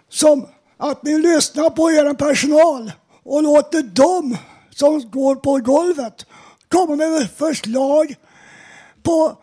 som 0.10 0.48
att 0.78 1.04
ni 1.04 1.18
lyssnar 1.18 1.70
på 1.70 1.92
er 1.92 2.14
personal 2.14 2.92
och 3.24 3.44
låter 3.44 3.82
dem 3.82 4.38
som 4.78 5.12
går 5.12 5.36
på 5.36 5.58
golvet 5.58 6.26
komma 6.74 6.96
med 6.96 7.32
förslag 7.32 8.16
på 9.04 9.38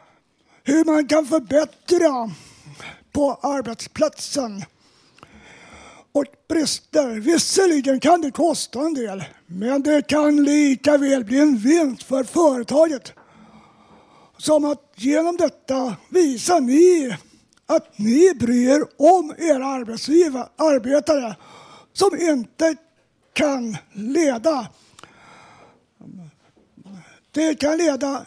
hur 0.65 0.85
man 0.85 1.09
kan 1.09 1.27
förbättra 1.27 2.31
på 3.13 3.39
arbetsplatsen. 3.43 4.65
Och 6.13 6.25
brister, 6.49 7.09
visserligen 7.09 8.01
kan 8.01 8.21
det 8.21 8.31
kosta 8.31 8.81
en 8.81 8.95
del, 8.95 9.25
men 9.47 9.83
det 9.83 10.07
kan 10.07 10.45
lika 10.45 10.97
väl 10.99 11.25
bli 11.25 11.39
en 11.39 11.57
vinst 11.57 12.03
för 12.03 12.25
företaget. 12.25 13.13
Som 14.39 14.65
att 14.65 14.93
genom 14.97 15.37
detta 15.37 15.97
visar 16.09 16.61
ni 16.61 17.17
att 17.67 17.99
ni 17.99 18.35
bryr 18.35 18.71
er 18.71 18.83
om 18.97 19.35
era 19.39 19.67
arbetsgivare, 19.67 20.49
arbetare 20.57 21.37
som 21.93 22.21
inte 22.21 22.77
kan 23.33 23.77
leda. 23.93 24.69
Det 27.33 27.55
kan 27.55 27.77
leda 27.77 28.27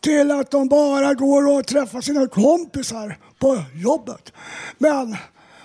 till 0.00 0.30
att 0.30 0.50
de 0.50 0.68
bara 0.68 1.14
går 1.14 1.58
och 1.58 1.66
träffar 1.66 2.00
sina 2.00 2.26
kompisar 2.26 3.18
på 3.38 3.64
jobbet. 3.74 4.32
Men 4.78 5.16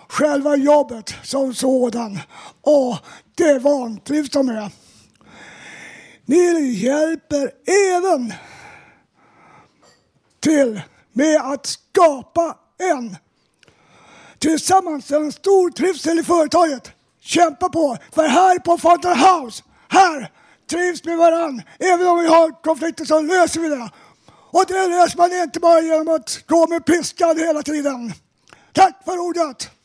själva 0.08 0.56
jobbet 0.56 1.14
som 1.24 1.54
sådan, 1.54 2.20
åh, 2.62 3.00
det 3.36 3.60
vantrivs 3.60 4.30
de 4.30 4.46
med. 4.46 4.72
Ni 6.26 6.70
hjälper 6.70 7.52
även 7.92 8.34
till 10.40 10.82
med 11.14 11.42
att 11.42 11.66
skapa 11.66 12.58
en 12.94 13.16
tillsammans 14.40 15.12
en 15.12 15.32
stor 15.32 15.70
trivsel 15.70 16.20
i 16.20 16.24
företaget. 16.24 16.92
Kämpa 17.22 17.70
på, 17.70 17.98
för 18.12 18.28
här 18.28 18.60
på 18.60 18.78
Fountain 18.78 19.18
House, 19.18 19.64
här 19.88 20.32
trivs 20.70 21.04
med 21.04 21.18
varann. 21.18 21.62
Även 21.80 22.08
om 22.08 22.20
vi 22.20 22.28
har 22.28 22.62
konflikter 22.62 23.06
så 23.06 23.22
löser 23.22 23.62
vi 23.62 23.70
det. 23.70 23.90
Och 24.52 24.66
det 24.68 24.88
löser 24.88 25.18
man 25.18 25.34
inte 25.34 25.60
bara 25.60 25.82
genom 25.82 26.16
att 26.16 26.44
gå 26.48 26.68
med 26.68 26.86
piskan 26.86 27.38
hela 27.38 27.64
tiden. 27.64 28.14
Tack 28.74 29.04
för 29.06 29.18
ordet! 29.18 29.77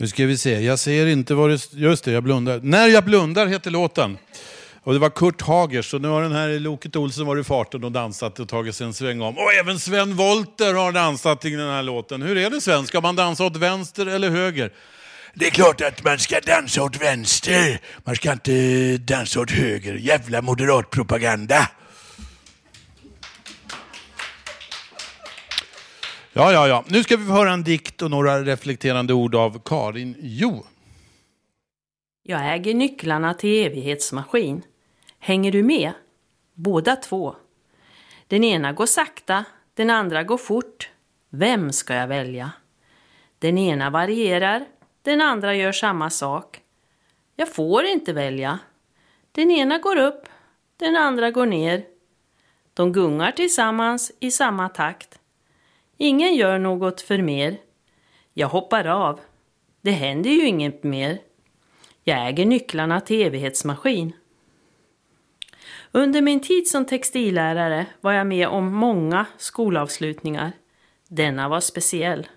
Nu 0.00 0.08
ska 0.08 0.26
vi 0.26 0.38
se, 0.38 0.60
jag 0.60 0.78
ser 0.78 1.06
inte 1.06 1.34
vad 1.34 1.50
det... 1.50 1.72
Just 1.72 2.04
det, 2.04 2.12
jag 2.12 2.22
blundar. 2.22 2.60
När 2.62 2.88
jag 2.88 3.04
blundar 3.04 3.46
heter 3.46 3.70
låten. 3.70 4.18
Och 4.82 4.92
det 4.92 4.98
var 4.98 5.10
Kurt 5.10 5.42
Hagers, 5.42 5.90
så 5.90 5.98
nu 5.98 6.08
har 6.08 6.22
den 6.22 6.32
här 6.32 6.48
Loket 6.48 6.96
Olsson 6.96 7.26
varit 7.26 7.46
i 7.46 7.48
farten 7.48 7.84
och 7.84 7.92
dansat 7.92 8.40
och 8.40 8.48
tagit 8.48 8.74
sig 8.74 8.86
en 8.86 8.94
sväng 8.94 9.20
om. 9.20 9.38
Och 9.38 9.52
även 9.52 9.78
Sven 9.78 10.16
Volter 10.16 10.74
har 10.74 10.92
dansat 10.92 11.40
till 11.40 11.58
den 11.58 11.68
här 11.68 11.82
låten. 11.82 12.22
Hur 12.22 12.36
är 12.36 12.50
det 12.50 12.60
Sven, 12.60 12.86
ska 12.86 13.00
man 13.00 13.16
dansa 13.16 13.44
åt 13.44 13.56
vänster 13.56 14.06
eller 14.06 14.30
höger? 14.30 14.72
Det 15.34 15.46
är 15.46 15.50
klart 15.50 15.80
att 15.80 16.04
man 16.04 16.18
ska 16.18 16.40
dansa 16.40 16.82
åt 16.82 17.02
vänster. 17.02 17.80
Man 18.04 18.16
ska 18.16 18.32
inte 18.32 18.96
dansa 18.98 19.40
åt 19.40 19.50
höger. 19.50 19.94
Jävla 19.94 20.42
moderatpropaganda. 20.42 21.68
Ja, 26.38 26.52
ja, 26.52 26.68
ja. 26.68 26.84
Nu 26.86 27.02
ska 27.02 27.16
vi 27.16 27.24
få 27.24 27.32
höra 27.32 27.52
en 27.52 27.64
dikt 27.64 28.02
och 28.02 28.10
några 28.10 28.42
reflekterande 28.42 29.14
ord 29.14 29.34
av 29.34 29.60
Karin 29.64 30.16
Jo. 30.18 30.66
Jag 32.22 32.54
äger 32.54 32.74
nycklarna 32.74 33.34
till 33.34 33.66
evighetsmaskin. 33.66 34.62
Hänger 35.18 35.52
du 35.52 35.62
med? 35.62 35.92
Båda 36.54 36.96
två. 36.96 37.36
Den 38.26 38.44
ena 38.44 38.72
går 38.72 38.86
sakta, 38.86 39.44
den 39.74 39.90
andra 39.90 40.22
går 40.22 40.38
fort. 40.38 40.90
Vem 41.30 41.72
ska 41.72 41.94
jag 41.94 42.08
välja? 42.08 42.50
Den 43.38 43.58
ena 43.58 43.90
varierar, 43.90 44.64
den 45.02 45.20
andra 45.20 45.54
gör 45.54 45.72
samma 45.72 46.10
sak. 46.10 46.60
Jag 47.36 47.54
får 47.54 47.84
inte 47.84 48.12
välja. 48.12 48.58
Den 49.32 49.50
ena 49.50 49.78
går 49.78 49.96
upp, 49.96 50.28
den 50.76 50.96
andra 50.96 51.30
går 51.30 51.46
ner. 51.46 51.84
De 52.74 52.92
gungar 52.92 53.32
tillsammans 53.32 54.12
i 54.20 54.30
samma 54.30 54.68
takt. 54.68 55.17
Ingen 56.00 56.34
gör 56.34 56.58
något 56.58 57.00
för 57.00 57.18
mer. 57.18 57.56
Jag 58.34 58.48
hoppar 58.48 58.84
av. 58.84 59.20
Det 59.80 59.90
händer 59.90 60.30
ju 60.30 60.46
inget 60.46 60.84
mer. 60.84 61.18
Jag 62.04 62.28
äger 62.28 62.46
nycklarna 62.46 63.00
till 63.00 63.26
evighetsmaskin. 63.26 64.12
Under 65.92 66.22
min 66.22 66.40
tid 66.40 66.68
som 66.68 66.84
textillärare 66.84 67.86
var 68.00 68.12
jag 68.12 68.26
med 68.26 68.48
om 68.48 68.74
många 68.74 69.26
skolavslutningar. 69.36 70.52
Denna 71.08 71.48
var 71.48 71.60
speciell. 71.60 72.28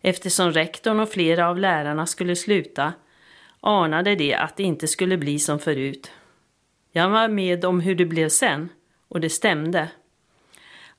Eftersom 0.00 0.52
rektorn 0.52 1.00
och 1.00 1.08
flera 1.08 1.48
av 1.48 1.58
lärarna 1.58 2.06
skulle 2.06 2.36
sluta 2.36 2.92
anade 3.60 4.14
de 4.14 4.34
att 4.34 4.56
det 4.56 4.62
inte 4.62 4.88
skulle 4.88 5.16
bli 5.16 5.38
som 5.38 5.58
förut. 5.58 6.12
Jag 6.92 7.10
var 7.10 7.28
med 7.28 7.64
om 7.64 7.80
hur 7.80 7.94
det 7.94 8.06
blev 8.06 8.28
sen 8.28 8.68
och 9.08 9.20
det 9.20 9.30
stämde. 9.30 9.88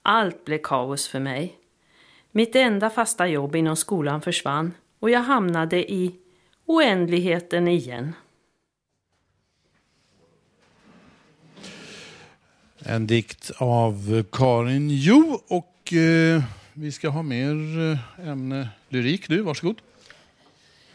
Allt 0.02 0.46
blev 0.46 0.58
kaos 0.58 1.08
för 1.08 1.20
mig. 1.20 1.60
Mitt 2.36 2.56
enda 2.56 2.90
fasta 2.90 3.28
jobb 3.28 3.56
inom 3.56 3.76
skolan 3.76 4.22
försvann 4.22 4.74
och 5.00 5.10
jag 5.10 5.20
hamnade 5.20 5.92
i 5.92 6.16
oändligheten 6.66 7.68
igen. 7.68 8.14
En 12.80 13.08
dikt 13.08 13.52
av 13.58 14.24
Karin 14.32 14.90
Jo 14.90 15.42
och 15.48 15.94
eh, 15.94 16.44
vi 16.74 16.92
ska 16.92 17.10
ha 17.10 17.22
mer 17.22 17.80
eh, 18.20 18.30
ämne 18.30 18.70
lyrik. 18.90 19.30
Du, 19.30 19.42
varsågod. 19.42 19.82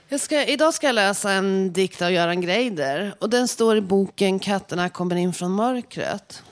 Jag 0.09 0.21
ska, 0.21 0.45
idag 0.45 0.75
ska 0.75 0.87
jag 0.87 0.95
läsa 0.95 1.33
en 1.33 1.73
dikt 1.73 2.03
av 2.03 2.13
Göran 2.13 2.41
Greider. 2.41 3.15
Och 3.19 3.31
den 3.31 3.49
står 3.49 3.77
i 3.77 3.81
boken 3.81 4.39
Katterna 4.39 4.89
kommer 4.89 5.17
in 5.17 5.33
från 5.33 5.53
mörkret. 5.53 6.43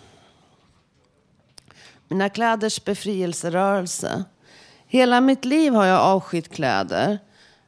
Mina 2.09 2.29
kläders 2.29 2.85
befrielserörelse. 2.85 4.25
Hela 4.97 5.21
mitt 5.21 5.45
liv 5.45 5.73
har 5.73 5.85
jag 5.85 6.01
avskytt 6.01 6.49
kläder. 6.49 7.19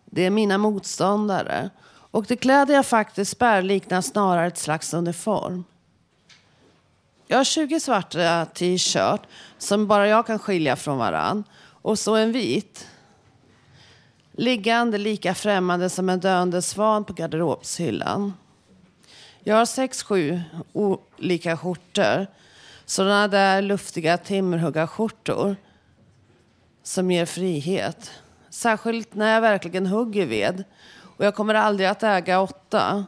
Det 0.05 0.26
är 0.26 0.31
mina 0.31 0.59
motståndare. 0.59 1.70
Och 1.89 2.24
de 2.24 2.37
kläder 2.37 2.74
jag 2.74 2.87
faktiskt 2.87 3.39
bär 3.39 3.62
liknar 3.62 4.01
snarare 4.01 4.47
ett 4.47 4.59
slags 4.59 4.95
uniform. 4.95 5.64
Jag 7.26 7.37
har 7.37 7.45
20 7.45 7.81
svarta 7.81 8.47
t-shirt 8.47 9.20
som 9.59 9.87
bara 9.87 10.09
jag 10.09 10.26
kan 10.26 10.39
skilja 10.39 10.76
från 10.76 10.99
varann. 10.99 11.45
Och 11.83 11.99
så 11.99 12.14
en 12.14 12.33
vit. 12.33 12.87
Liggande 14.33 14.99
lika 14.99 15.35
främmande 15.35 15.91
som 15.91 16.09
en 16.09 16.20
döende 16.20 16.62
svan 16.62 17.05
på 17.05 17.12
garderobshyllan. 17.12 18.33
Jag 19.41 19.57
har 19.57 19.66
sex, 19.66 20.03
sju 20.03 20.41
olika 20.72 21.57
skjortor. 21.57 22.26
Sådana 22.85 23.29
där 23.29 23.62
luftiga 23.62 24.18
timmerhuggarskjortor 24.18 25.57
som 26.89 27.11
ger 27.11 27.26
frihet. 27.26 28.11
Särskilt 28.51 29.14
när 29.14 29.34
jag 29.34 29.41
verkligen 29.41 29.86
hugger 29.86 30.26
ved. 30.26 30.64
Och 31.16 31.24
jag 31.24 31.34
kommer 31.34 31.55
aldrig 31.55 31.89
att 31.89 32.03
äga 32.03 32.41
åtta. 32.41 33.05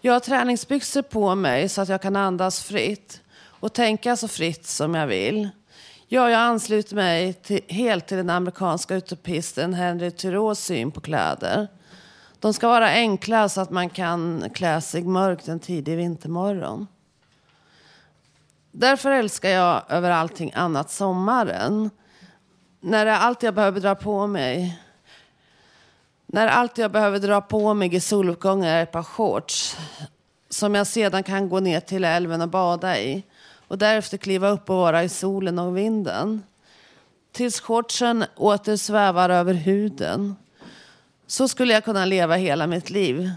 Jag 0.00 0.12
har 0.12 0.20
träningsbyxor 0.20 1.02
på 1.02 1.34
mig 1.34 1.68
så 1.68 1.80
att 1.80 1.88
jag 1.88 2.02
kan 2.02 2.16
andas 2.16 2.62
fritt 2.62 3.20
och 3.44 3.72
tänka 3.72 4.16
så 4.16 4.28
fritt 4.28 4.66
som 4.66 4.94
jag 4.94 5.06
vill. 5.06 5.48
Ja, 6.08 6.30
jag 6.30 6.40
ansluter 6.40 6.94
mig 6.94 7.32
till, 7.32 7.60
helt 7.68 8.06
till 8.06 8.16
den 8.16 8.30
amerikanska 8.30 8.94
utopisten 8.94 9.74
Henry 9.74 10.10
Thoreaus 10.10 10.58
syn 10.58 10.90
på 10.90 11.00
kläder. 11.00 11.68
De 12.40 12.54
ska 12.54 12.68
vara 12.68 12.88
enkla 12.88 13.48
så 13.48 13.60
att 13.60 13.70
man 13.70 13.90
kan 13.90 14.50
klä 14.54 14.80
sig 14.80 15.02
mörkt 15.02 15.48
en 15.48 15.60
tidig 15.60 15.96
vintermorgon. 15.96 16.86
Därför 18.72 19.10
älskar 19.10 19.50
jag 19.50 19.82
över 19.88 20.10
allting 20.10 20.52
annat 20.54 20.90
sommaren. 20.90 21.90
När 22.84 23.04
det 23.04 23.10
är 23.10 23.18
allt 23.18 23.42
jag 23.42 23.54
behöver 23.54 23.80
dra 23.80 23.94
på 23.94 24.26
mig. 24.26 24.80
När 26.26 26.46
allt 26.46 26.78
jag 26.78 26.90
behöver 26.90 27.18
dra 27.18 27.40
på 27.40 27.74
mig 27.74 27.94
i 27.94 28.00
soluppgången 28.00 28.68
är 28.68 28.82
ett 28.82 28.92
par 28.92 29.02
shorts. 29.02 29.76
Som 30.48 30.74
jag 30.74 30.86
sedan 30.86 31.22
kan 31.22 31.48
gå 31.48 31.60
ner 31.60 31.80
till 31.80 32.04
älven 32.04 32.40
och 32.40 32.48
bada 32.48 32.98
i. 32.98 33.22
Och 33.68 33.78
därefter 33.78 34.18
kliva 34.18 34.48
upp 34.48 34.70
och 34.70 34.76
vara 34.76 35.04
i 35.04 35.08
solen 35.08 35.58
och 35.58 35.76
vinden. 35.76 36.42
Tills 37.32 37.60
shortsen 37.60 38.24
åter 38.36 38.76
svävar 38.76 39.30
över 39.30 39.54
huden. 39.54 40.36
Så 41.26 41.48
skulle 41.48 41.72
jag 41.72 41.84
kunna 41.84 42.04
leva 42.04 42.34
hela 42.34 42.66
mitt 42.66 42.90
liv. 42.90 43.30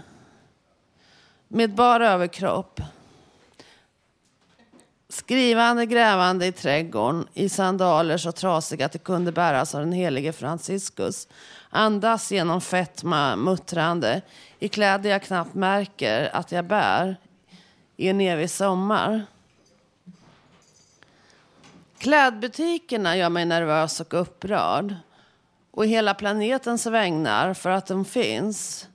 Med 1.48 1.74
bara 1.74 2.12
överkropp. 2.12 2.80
Skrivande, 5.08 5.86
grävande 5.86 6.46
i 6.46 6.52
trädgården 6.52 7.28
i 7.34 7.48
sandaler 7.48 8.18
så 8.18 8.32
trasiga 8.32 8.86
att 8.86 8.92
de 8.92 8.98
kunde 8.98 9.32
bäras 9.32 9.74
av 9.74 9.80
den 9.80 9.92
helige 9.92 10.32
Franciscus. 10.32 11.28
Andas 11.70 12.32
genom 12.32 12.60
fetma, 12.60 13.36
muttrande 13.36 14.22
i 14.58 14.68
kläder 14.68 15.10
jag 15.10 15.22
knappt 15.22 15.54
märker 15.54 16.30
att 16.36 16.52
jag 16.52 16.64
bär 16.64 17.16
i 17.96 18.08
en 18.08 18.20
evig 18.20 18.50
sommar. 18.50 19.26
Klädbutikerna 21.98 23.16
gör 23.16 23.28
mig 23.28 23.44
nervös 23.44 24.00
och 24.00 24.20
upprörd. 24.20 24.94
Och 25.70 25.86
hela 25.86 26.14
planetens 26.14 26.86
vägnar 26.86 27.54
för 27.54 27.70
att 27.70 27.86
de 27.86 28.04
finns. 28.04 28.88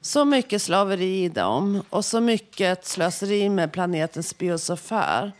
Så 0.00 0.24
mycket 0.24 0.62
slaveri 0.62 1.24
i 1.24 1.28
dem 1.28 1.82
och 1.90 2.04
så 2.04 2.20
mycket 2.20 2.86
slöseri 2.86 3.48
med 3.48 3.72
planetens 3.72 4.38
biosfär. 4.38 5.32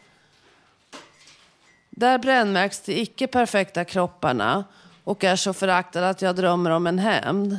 Där 2.00 2.18
brännmärks 2.18 2.80
de 2.80 3.00
icke 3.00 3.26
perfekta 3.26 3.84
kropparna 3.84 4.64
och 5.04 5.24
är 5.24 5.36
så 5.36 5.52
föraktade 5.52 6.08
att 6.08 6.22
jag 6.22 6.36
drömmer 6.36 6.70
om 6.70 6.86
en 6.86 6.98
hämnd. 6.98 7.58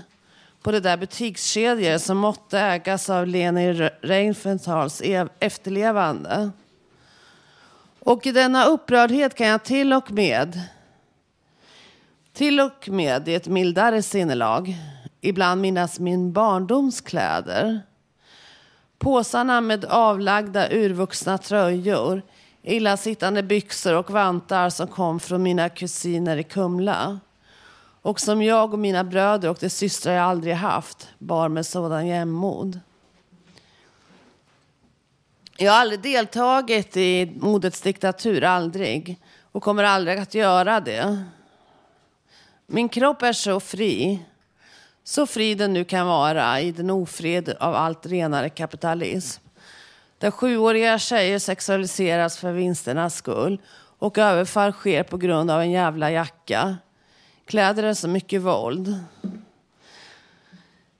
På 0.62 0.72
det 0.72 0.80
där 0.80 0.98
butikskedjor 0.98 1.98
som 1.98 2.18
måtte 2.18 2.60
ägas 2.60 3.10
av 3.10 3.28
Leni 3.28 3.74
Reinfeldtals 4.02 5.02
efterlevande. 5.40 6.52
Och 8.00 8.26
i 8.26 8.32
denna 8.32 8.66
upprördhet 8.66 9.36
kan 9.36 9.48
jag 9.48 9.64
till 9.64 9.94
och 9.94 10.12
med, 10.12 10.62
till 12.34 12.60
och 12.60 12.90
med 12.90 13.28
i 13.28 13.36
ett 13.36 13.48
mildare 13.48 14.02
sinnelag, 14.02 14.76
ibland 15.22 15.62
minnas 15.62 16.00
min 16.00 16.34
barndoms 16.34 17.02
kläder. 17.02 17.82
Påsarna 18.98 19.62
med 19.62 19.86
avlagda 19.86 20.70
urvuxna 20.70 21.38
tröjor, 21.38 22.22
illasittande 22.64 23.44
byxor 23.44 23.96
och 23.96 24.12
vantar 24.12 24.70
som 24.70 24.88
kom 24.88 25.20
från 25.20 25.44
mina 25.44 25.70
kusiner 25.70 26.38
i 26.38 26.44
Kumla. 26.44 27.20
Och 28.02 28.20
som 28.20 28.42
jag 28.42 28.74
och 28.74 28.80
mina 28.80 29.04
bröder 29.04 29.50
och 29.50 29.58
de 29.60 29.70
systrar 29.70 30.14
jag 30.14 30.24
aldrig 30.24 30.56
haft 30.56 31.10
bar 31.18 31.50
med 31.50 31.66
sådan 31.66 32.08
jämnmod. 32.08 32.80
Jag 35.58 35.72
har 35.72 35.80
aldrig 35.80 36.02
deltagit 36.02 36.98
i 36.98 37.32
modets 37.36 37.82
diktatur, 37.82 38.44
aldrig. 38.44 39.20
Och 39.52 39.64
kommer 39.64 39.84
aldrig 39.84 40.18
att 40.20 40.34
göra 40.34 40.80
det. 40.80 41.24
Min 42.68 42.90
kropp 42.90 43.22
är 43.22 43.34
så 43.34 43.60
fri. 43.60 44.26
Så 45.04 45.26
fri 45.26 45.56
den 45.56 45.74
nu 45.74 45.84
kan 45.84 46.08
vara 46.08 46.62
i 46.62 46.72
den 46.72 46.90
ofred 46.90 47.50
av 47.60 47.76
allt 47.76 48.06
renare 48.06 48.50
kapitalism. 48.50 49.44
Där 50.22 50.32
sjuåriga 50.32 51.00
tjejer 51.00 51.40
sexualiseras 51.40 52.38
för 52.38 52.52
vinsternas 52.52 53.16
skull 53.16 53.62
och 54.00 54.18
överfall 54.18 54.74
sker 54.74 55.04
på 55.04 55.18
grund 55.18 55.52
av 55.52 55.62
en 55.62 55.72
jävla 55.72 56.12
jacka. 56.12 56.78
Kläder 57.46 57.84
är 57.84 57.94
så 57.94 58.08
mycket 58.08 58.42
våld. 58.42 58.96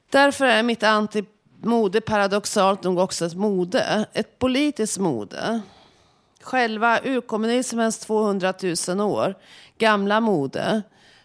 Därför 0.10 0.46
är 0.46 0.64
mitt 0.64 0.84
antimode 0.84 2.02
paradoxalt 2.02 2.84
nog 2.84 3.00
också 3.00 3.26
ett 3.26 3.36
mode. 3.36 4.06
Ett 4.14 4.40
politiskt 4.40 4.98
mode. 4.98 5.62
Själva 6.42 7.00
urkommunismens 7.04 8.00
200 8.00 8.54
000 8.88 9.02
år 9.02 9.36
gamla 9.78 10.20
mode. 10.20 10.82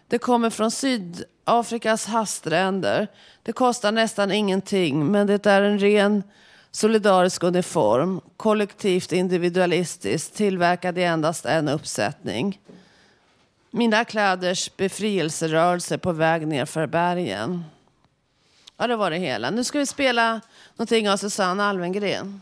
Det 0.07 0.17
kommer 0.17 0.49
från 0.49 0.71
Sydafrikas 0.71 2.05
havsstränder. 2.05 3.07
Det 3.43 3.51
kostar 3.51 3.91
nästan 3.91 4.31
ingenting, 4.31 5.11
men 5.11 5.27
det 5.27 5.45
är 5.45 5.61
en 5.61 5.79
ren 5.79 6.23
solidarisk 6.71 7.43
uniform. 7.43 8.21
Kollektivt 8.37 9.11
individualistiskt, 9.11 10.35
tillverkad 10.35 10.97
i 10.97 11.03
endast 11.03 11.45
en 11.45 11.69
uppsättning. 11.69 12.59
Mina 13.71 14.05
kläders 14.05 14.77
befrielserörelse 14.77 15.97
på 15.97 16.11
väg 16.11 16.47
ner 16.47 16.65
för 16.65 16.87
bergen. 16.87 17.63
Ja, 18.77 18.87
det 18.87 18.95
var 18.95 19.11
det 19.11 19.17
hela. 19.17 19.49
Nu 19.49 19.63
ska 19.63 19.79
vi 19.79 19.85
spela 19.85 20.41
någonting 20.75 21.09
av 21.09 21.17
Susanne 21.17 21.63
Alvengren. 21.63 22.41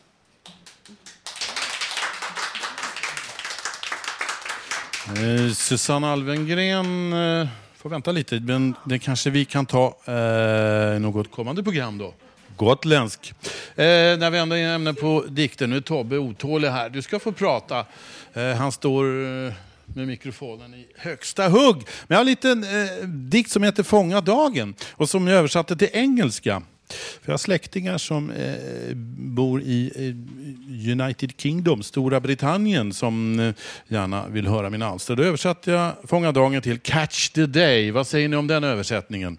Eh, 5.08 5.54
Susanne 5.54 6.08
Alvengren 6.08 7.14
eh, 7.14 7.48
får 7.76 7.90
vänta 7.90 8.12
lite, 8.12 8.40
men 8.40 8.76
det 8.86 9.00
kanske 9.00 9.30
vi 9.30 9.46
kan 9.46 9.66
ta 9.66 9.98
eh, 10.06 11.00
något 11.00 11.32
kommande 11.32 11.64
program 11.64 11.98
då. 11.98 12.14
Gotländsk. 12.58 13.34
Eh, 13.76 13.86
när 13.86 14.32
vi 14.32 14.38
ändå 14.38 14.56
är 14.56 14.76
inne 14.76 14.94
på 14.94 15.24
dikter, 15.30 15.68
nu 15.68 15.78
är 15.78 15.82
Tobbe 15.82 16.18
otålig 16.18 16.70
här. 16.70 16.90
Du 16.90 17.02
ska 17.02 17.20
få 17.20 17.32
prata. 17.32 17.86
Eh, 18.34 18.54
han 18.54 18.72
står 18.72 19.06
eh, 19.06 19.54
med 19.86 20.08
mikrofonen 20.08 20.74
i 20.74 20.86
högsta 20.98 21.48
hugg. 21.48 21.76
Men 21.76 21.86
jag 22.08 22.16
har 22.16 22.22
en 22.22 22.26
liten 22.26 22.64
eh, 22.64 23.08
dikt 23.08 23.52
som 23.52 23.64
heter 23.64 23.84
Fånga 23.84 24.22
dagen 24.22 24.74
och 24.92 25.10
som 25.10 25.28
jag 25.28 25.38
översatte 25.38 25.76
till 25.76 25.90
engelska. 25.94 26.62
För 26.90 27.22
jag 27.26 27.34
har 27.34 27.38
släktingar 27.38 27.98
som 27.98 28.32
eh, 28.32 28.96
bor 29.18 29.62
i 29.62 29.92
eh, 29.96 30.92
United 30.92 31.32
Kingdom, 31.38 31.84
Stora 31.84 32.20
Britannien, 32.20 32.94
som 32.94 33.40
eh, 33.40 33.54
gärna 33.88 34.28
vill 34.28 34.48
höra 34.48 34.70
mina 34.70 34.88
alster. 34.88 35.16
Då 35.16 35.24
översatte 35.24 35.72
jag 35.72 35.94
Fånga 36.04 36.32
dagen 36.32 36.62
till 36.62 36.80
Catch 36.80 37.30
the 37.30 37.46
Day. 37.46 37.92
Vad 37.92 38.08
säger 38.08 38.30
ni 38.30 38.36
om 38.36 38.48
den 38.48 38.64
översättningen? 38.64 39.38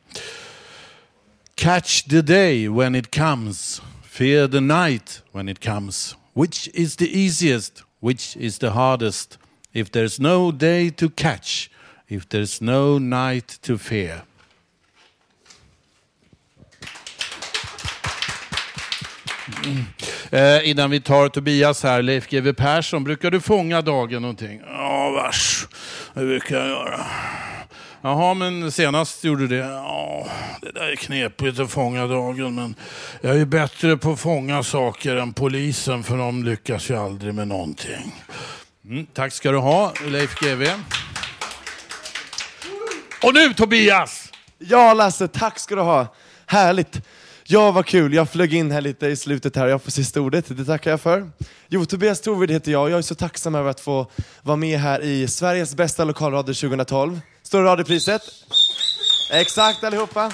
Catch 1.57 2.09
the 2.09 2.23
day 2.23 2.69
when 2.69 2.95
it 2.95 3.11
comes, 3.11 3.81
fear 4.03 4.47
the 4.47 4.61
night 4.61 5.23
when 5.33 5.49
it 5.49 5.59
comes. 5.59 6.15
Which 6.35 6.69
is 6.75 6.97
the 6.97 7.09
easiest, 7.09 7.83
which 8.01 8.37
is 8.37 8.59
the 8.59 8.73
hardest? 8.73 9.39
If 9.73 9.91
there's 9.91 10.21
no 10.21 10.53
day 10.53 10.91
to 10.91 11.09
catch, 11.09 11.71
if 12.09 12.29
there's 12.29 12.61
no 12.61 12.99
night 12.99 13.59
to 13.63 13.79
fear. 13.79 14.23
Mm. 19.63 19.85
Eh, 20.31 20.71
innan 20.71 20.91
vi 20.91 21.01
tar 21.01 21.29
Tobias 21.29 21.83
här, 21.83 22.03
Leif 22.03 22.29
GW 22.29 22.53
Persson, 22.53 23.05
brukar 23.05 23.31
du 23.31 23.41
fånga 23.41 23.83
dagen 23.83 24.23
någonting? 24.23 24.61
Ja, 24.67 25.11
vars. 25.11 25.69
Det 26.15 26.25
brukar 26.25 26.57
jag 26.57 26.69
göra. 26.69 27.07
Jaha, 28.03 28.35
men 28.35 28.73
senast 28.73 29.25
gjorde 29.25 29.47
du 29.47 29.57
det? 29.57 29.67
Ja, 29.67 30.27
det 30.63 30.73
där 30.73 30.89
är 30.89 30.97
knepigt 30.97 31.59
att 31.59 31.71
fånga 31.71 32.07
dagen, 32.07 32.55
men 32.55 32.75
jag 33.21 33.41
är 33.41 33.45
bättre 33.45 33.97
på 33.97 34.13
att 34.13 34.21
fånga 34.21 34.63
saker 34.63 35.17
än 35.17 35.33
polisen, 35.33 36.03
för 36.03 36.17
de 36.17 36.45
lyckas 36.45 36.91
ju 36.91 36.97
aldrig 36.97 37.35
med 37.35 37.49
någonting. 37.49 38.15
Mm, 38.85 39.07
tack 39.07 39.33
ska 39.33 39.51
du 39.51 39.59
ha, 39.59 39.93
Leif 40.07 40.41
GW. 40.41 40.71
Och 43.23 43.35
nu 43.35 43.55
Tobias! 43.55 44.33
Ja 44.59 44.95
Lasse, 44.95 45.29
tack 45.29 45.59
ska 45.59 45.75
du 45.75 45.81
ha. 45.81 46.07
Härligt. 46.47 47.01
Ja, 47.45 47.71
vad 47.71 47.87
kul. 47.87 48.15
Jag 48.15 48.31
flög 48.31 48.55
in 48.55 48.71
här 48.71 48.81
lite 48.81 49.07
i 49.07 49.17
slutet 49.17 49.57
här. 49.57 49.67
Jag 49.67 49.83
får 49.83 49.91
sista 49.91 50.21
ordet. 50.21 50.57
Det 50.57 50.65
tackar 50.65 50.91
jag 50.91 51.01
för. 51.01 51.31
Jo, 51.69 51.85
Tobias 51.85 52.21
Torvid 52.21 52.51
heter 52.51 52.73
jag. 52.73 52.83
och 52.83 52.91
Jag 52.91 52.99
är 52.99 53.03
så 53.03 53.15
tacksam 53.15 53.55
över 53.55 53.71
att 53.71 53.81
få 53.81 54.11
vara 54.43 54.57
med 54.57 54.79
här 54.79 55.01
i 55.01 55.29
Sveriges 55.29 55.75
bästa 55.75 56.05
lokalradio 56.05 56.55
2012. 56.55 57.21
Stora 57.47 57.65
radiopriset. 57.65 58.23
Exakt 59.33 59.85
allihopa. 59.85 60.33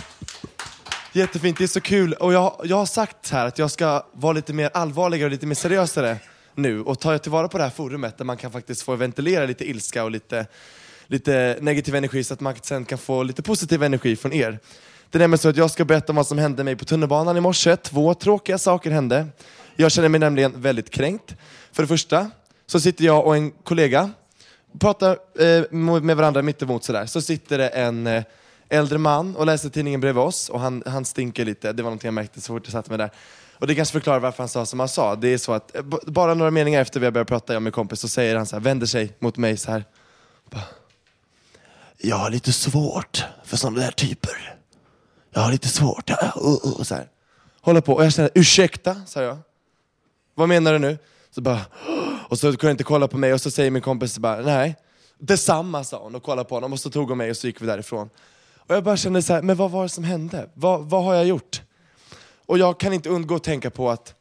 Jättefint, 1.13 1.59
det 1.59 1.65
är 1.65 1.69
så 1.69 1.81
kul. 1.81 2.13
Och 2.13 2.33
jag, 2.33 2.61
jag 2.65 2.77
har 2.77 2.87
sagt 2.87 3.31
här 3.31 3.47
att 3.47 3.59
jag 3.59 3.71
ska 3.71 4.07
vara 4.13 4.33
lite 4.33 4.53
mer 4.53 4.71
allvarligare 4.75 5.25
och 5.25 5.31
lite 5.31 5.47
mer 5.47 5.55
seriösare 5.55 6.17
nu 6.55 6.83
och 6.83 7.01
ta 7.01 7.19
tillvara 7.19 7.49
på 7.49 7.59
det 7.59 7.65
här 7.65 7.71
forumet 7.71 8.19
där 8.19 8.25
man 8.25 8.37
kan 8.37 8.53
faktiskt 8.53 8.83
få 8.83 8.97
ventilera 8.97 9.47
lite 9.47 9.71
ilska 9.71 10.05
och 10.05 10.11
lite, 10.11 10.47
lite 11.07 11.59
negativ 11.61 11.95
energi 11.95 12.25
så 12.25 12.35
att 12.35 12.41
man 12.41 12.55
sen 12.63 12.85
kan 12.85 12.99
få 12.99 13.23
lite 13.23 13.43
positiv 13.43 13.83
energi 13.83 14.17
från 14.17 14.33
er. 14.33 14.59
Det 15.11 15.19
är 15.19 15.21
nämligen 15.21 15.39
så 15.39 15.49
att 15.49 15.57
jag 15.57 15.71
ska 15.71 15.85
berätta 15.85 16.13
om 16.13 16.17
vad 16.17 16.27
som 16.27 16.39
hände 16.39 16.65
mig 16.65 16.77
på 16.77 16.85
tunnelbanan 16.85 17.37
i 17.37 17.41
morse. 17.41 17.77
Två 17.77 18.15
tråkiga 18.15 18.59
saker 18.59 18.91
hände. 18.91 19.27
Jag 19.77 19.93
känner 19.93 20.09
mig 20.09 20.21
nämligen 20.21 20.61
väldigt 20.61 20.91
kränkt. 20.91 21.35
För 21.73 21.83
det 21.83 21.87
första 21.87 22.31
så 22.67 22.81
sitter 22.81 23.05
jag 23.05 23.27
och 23.27 23.37
en 23.37 23.51
kollega 23.51 24.11
pratar 24.79 25.19
eh, 25.39 25.63
med 26.03 26.17
varandra 26.17 26.43
mittemot 26.43 26.85
sådär. 26.85 27.07
Så 27.07 27.23
sitter 27.23 27.59
det 27.59 27.69
en 27.69 28.07
eh, 28.07 28.23
äldre 28.69 28.99
man 28.99 29.37
och 29.37 29.47
läser 29.47 29.69
tidningen 29.69 30.01
bredvid 30.01 30.23
oss 30.23 30.49
och 30.49 30.61
han, 30.61 30.83
han 30.87 31.05
stinker 31.05 31.45
lite. 31.45 31.73
Det 31.73 31.83
var 31.83 31.91
någonting 31.91 32.07
jag 32.07 32.15
märkte 32.15 32.41
så 32.41 32.53
fort 32.53 32.63
jag 32.65 32.73
satte 32.73 32.91
mig 32.91 32.99
där. 32.99 33.11
Och 33.53 33.67
det 33.67 33.75
kanske 33.75 33.93
förklarar 33.93 34.21
varför 34.21 34.39
han 34.39 34.49
sa 34.49 34.67
som 34.67 34.81
han 34.81 34.89
sa. 34.89 35.17
Det 35.17 35.29
är 35.29 35.39
så 35.39 35.53
att 35.53 35.77
eh, 35.77 35.83
bara 36.07 36.35
några 36.35 36.51
meningar 36.51 36.81
efter 36.81 37.01
vi 37.01 37.07
har 37.07 37.11
börjat 37.11 37.29
prata, 37.29 37.53
jag 37.53 37.63
med 37.63 37.73
kompis, 37.73 38.01
så 38.01 38.09
säger 38.09 38.37
han 38.37 38.47
så 38.47 38.57
här, 38.57 38.61
vänder 38.61 38.87
sig 38.87 39.17
mot 39.19 39.37
mig 39.37 39.57
så 39.57 39.71
här. 39.71 39.85
Bara, 40.51 40.63
Jag 41.99 42.17
har 42.17 42.31
lite 42.31 42.53
svårt 42.53 43.25
för 43.45 43.57
sådana 43.57 43.81
där 43.81 43.91
typer. 43.91 44.55
Jag 45.31 45.41
har 45.41 45.53
lite 45.53 45.69
svårt. 45.69 46.11
Ja, 46.11 46.33
uh, 46.37 46.49
uh, 46.79 46.83
så 46.83 46.95
här. 46.95 47.09
Håller 47.61 47.81
på 47.81 47.95
och 47.95 48.05
jag 48.05 48.13
känner, 48.13 48.31
ursäkta, 48.35 48.97
sa 49.07 49.23
jag. 49.23 49.39
Vad 50.35 50.49
menar 50.49 50.73
du 50.73 50.79
nu? 50.79 50.99
Så 51.35 51.41
bara, 51.41 51.61
och 52.29 52.39
så 52.39 52.47
kunde 52.47 52.67
jag 52.67 52.73
inte 52.73 52.85
kolla 52.85 53.09
på 53.09 53.19
mig 53.19 53.33
och 53.33 53.41
så 53.41 53.51
säger 53.51 53.71
min 53.71 53.83
kompis 53.83 54.19
bara, 54.19 54.41
nej. 54.41 54.77
Detsamma 55.19 55.85
sa 55.85 56.03
hon 56.03 56.15
och 56.15 56.23
kollade 56.23 56.49
på 56.49 56.55
honom 56.55 56.73
och 56.73 56.81
så 56.81 56.91
tog 56.91 57.09
hon 57.09 57.19
mig 57.19 57.31
och 57.31 57.37
så 57.37 57.47
gick 57.47 57.63
vi 57.63 57.67
därifrån. 57.67 58.11
Och 58.57 58.75
jag 58.75 58.85
bara 58.85 58.97
kände 58.97 59.23
så 59.23 59.33
här, 59.33 59.43
men 59.43 59.57
vad 59.57 59.71
var 59.71 59.83
det 59.83 59.89
som 59.89 60.05
hände? 60.05 60.51
Vad, 60.55 60.91
vad 60.91 61.05
har 61.05 61.15
jag 61.15 61.27
gjort? 61.27 61.63
Och 62.47 62.59
jag 62.59 62.81
kan 62.81 62.93
inte 62.93 63.09
undgå 63.09 63.35
att 63.35 63.45
tänka 63.45 63.71
på 63.71 63.91
att 63.91 64.15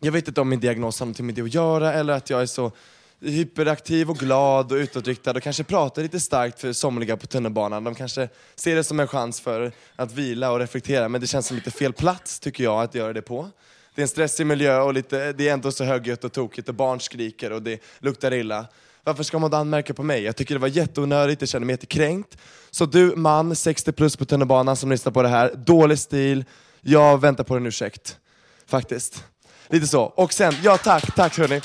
jag 0.00 0.12
vet 0.12 0.28
inte 0.28 0.40
om 0.40 0.48
min 0.48 0.60
diagnos 0.60 1.00
har 1.00 1.06
något 1.06 1.20
med 1.20 1.34
det 1.34 1.42
att 1.42 1.54
göra 1.54 1.92
eller 1.92 2.12
att 2.12 2.30
jag 2.30 2.42
är 2.42 2.46
så 2.46 2.72
hyperaktiv 3.20 4.10
och 4.10 4.16
glad 4.16 4.72
och 4.72 4.76
utåtriktad 4.76 5.30
och 5.30 5.42
kanske 5.42 5.64
pratar 5.64 6.02
lite 6.02 6.20
starkt 6.20 6.60
för 6.60 6.72
somliga 6.72 7.16
på 7.16 7.26
tunnelbanan. 7.26 7.84
De 7.84 7.94
kanske 7.94 8.28
ser 8.54 8.76
det 8.76 8.84
som 8.84 9.00
en 9.00 9.08
chans 9.08 9.40
för 9.40 9.72
att 9.96 10.12
vila 10.12 10.50
och 10.50 10.58
reflektera 10.58 11.08
men 11.08 11.20
det 11.20 11.26
känns 11.26 11.46
som 11.46 11.56
lite 11.56 11.70
fel 11.70 11.92
plats 11.92 12.40
tycker 12.40 12.64
jag 12.64 12.82
att 12.82 12.94
göra 12.94 13.12
det 13.12 13.22
på. 13.22 13.50
Det 13.98 14.02
är 14.02 14.04
en 14.04 14.08
stressig 14.08 14.46
miljö 14.46 14.80
och 14.80 14.94
lite, 14.94 15.32
det 15.32 15.48
är 15.48 15.52
ändå 15.52 15.72
så 15.72 15.84
högljutt 15.84 16.24
och 16.24 16.32
tokigt 16.32 16.68
och 16.68 16.74
barn 16.74 17.00
skriker 17.00 17.52
och 17.52 17.62
det 17.62 17.82
luktar 17.98 18.34
illa. 18.34 18.66
Varför 19.04 19.22
ska 19.22 19.38
man 19.38 19.50
då 19.50 19.56
anmärka 19.56 19.94
på 19.94 20.02
mig? 20.02 20.22
Jag 20.22 20.36
tycker 20.36 20.54
det 20.54 20.60
var 20.60 20.68
jätteonödigt, 20.68 21.42
jag 21.42 21.48
känner 21.48 21.66
mig 21.66 21.72
jättekränkt. 21.72 22.38
Så 22.70 22.86
du 22.86 23.16
man, 23.16 23.56
60 23.56 23.92
plus 23.92 24.16
på 24.16 24.24
tunnelbanan 24.24 24.76
som 24.76 24.90
lyssnar 24.90 25.12
på 25.12 25.22
det 25.22 25.28
här, 25.28 25.54
dålig 25.54 25.98
stil, 25.98 26.44
jag 26.80 27.20
väntar 27.20 27.44
på 27.44 27.56
en 27.56 27.66
ursäkt. 27.66 28.18
Faktiskt. 28.66 29.24
Lite 29.68 29.86
så. 29.86 30.02
Och 30.02 30.32
sen, 30.32 30.54
ja 30.62 30.76
tack, 30.76 31.14
tack 31.14 31.38
hörni. 31.38 31.60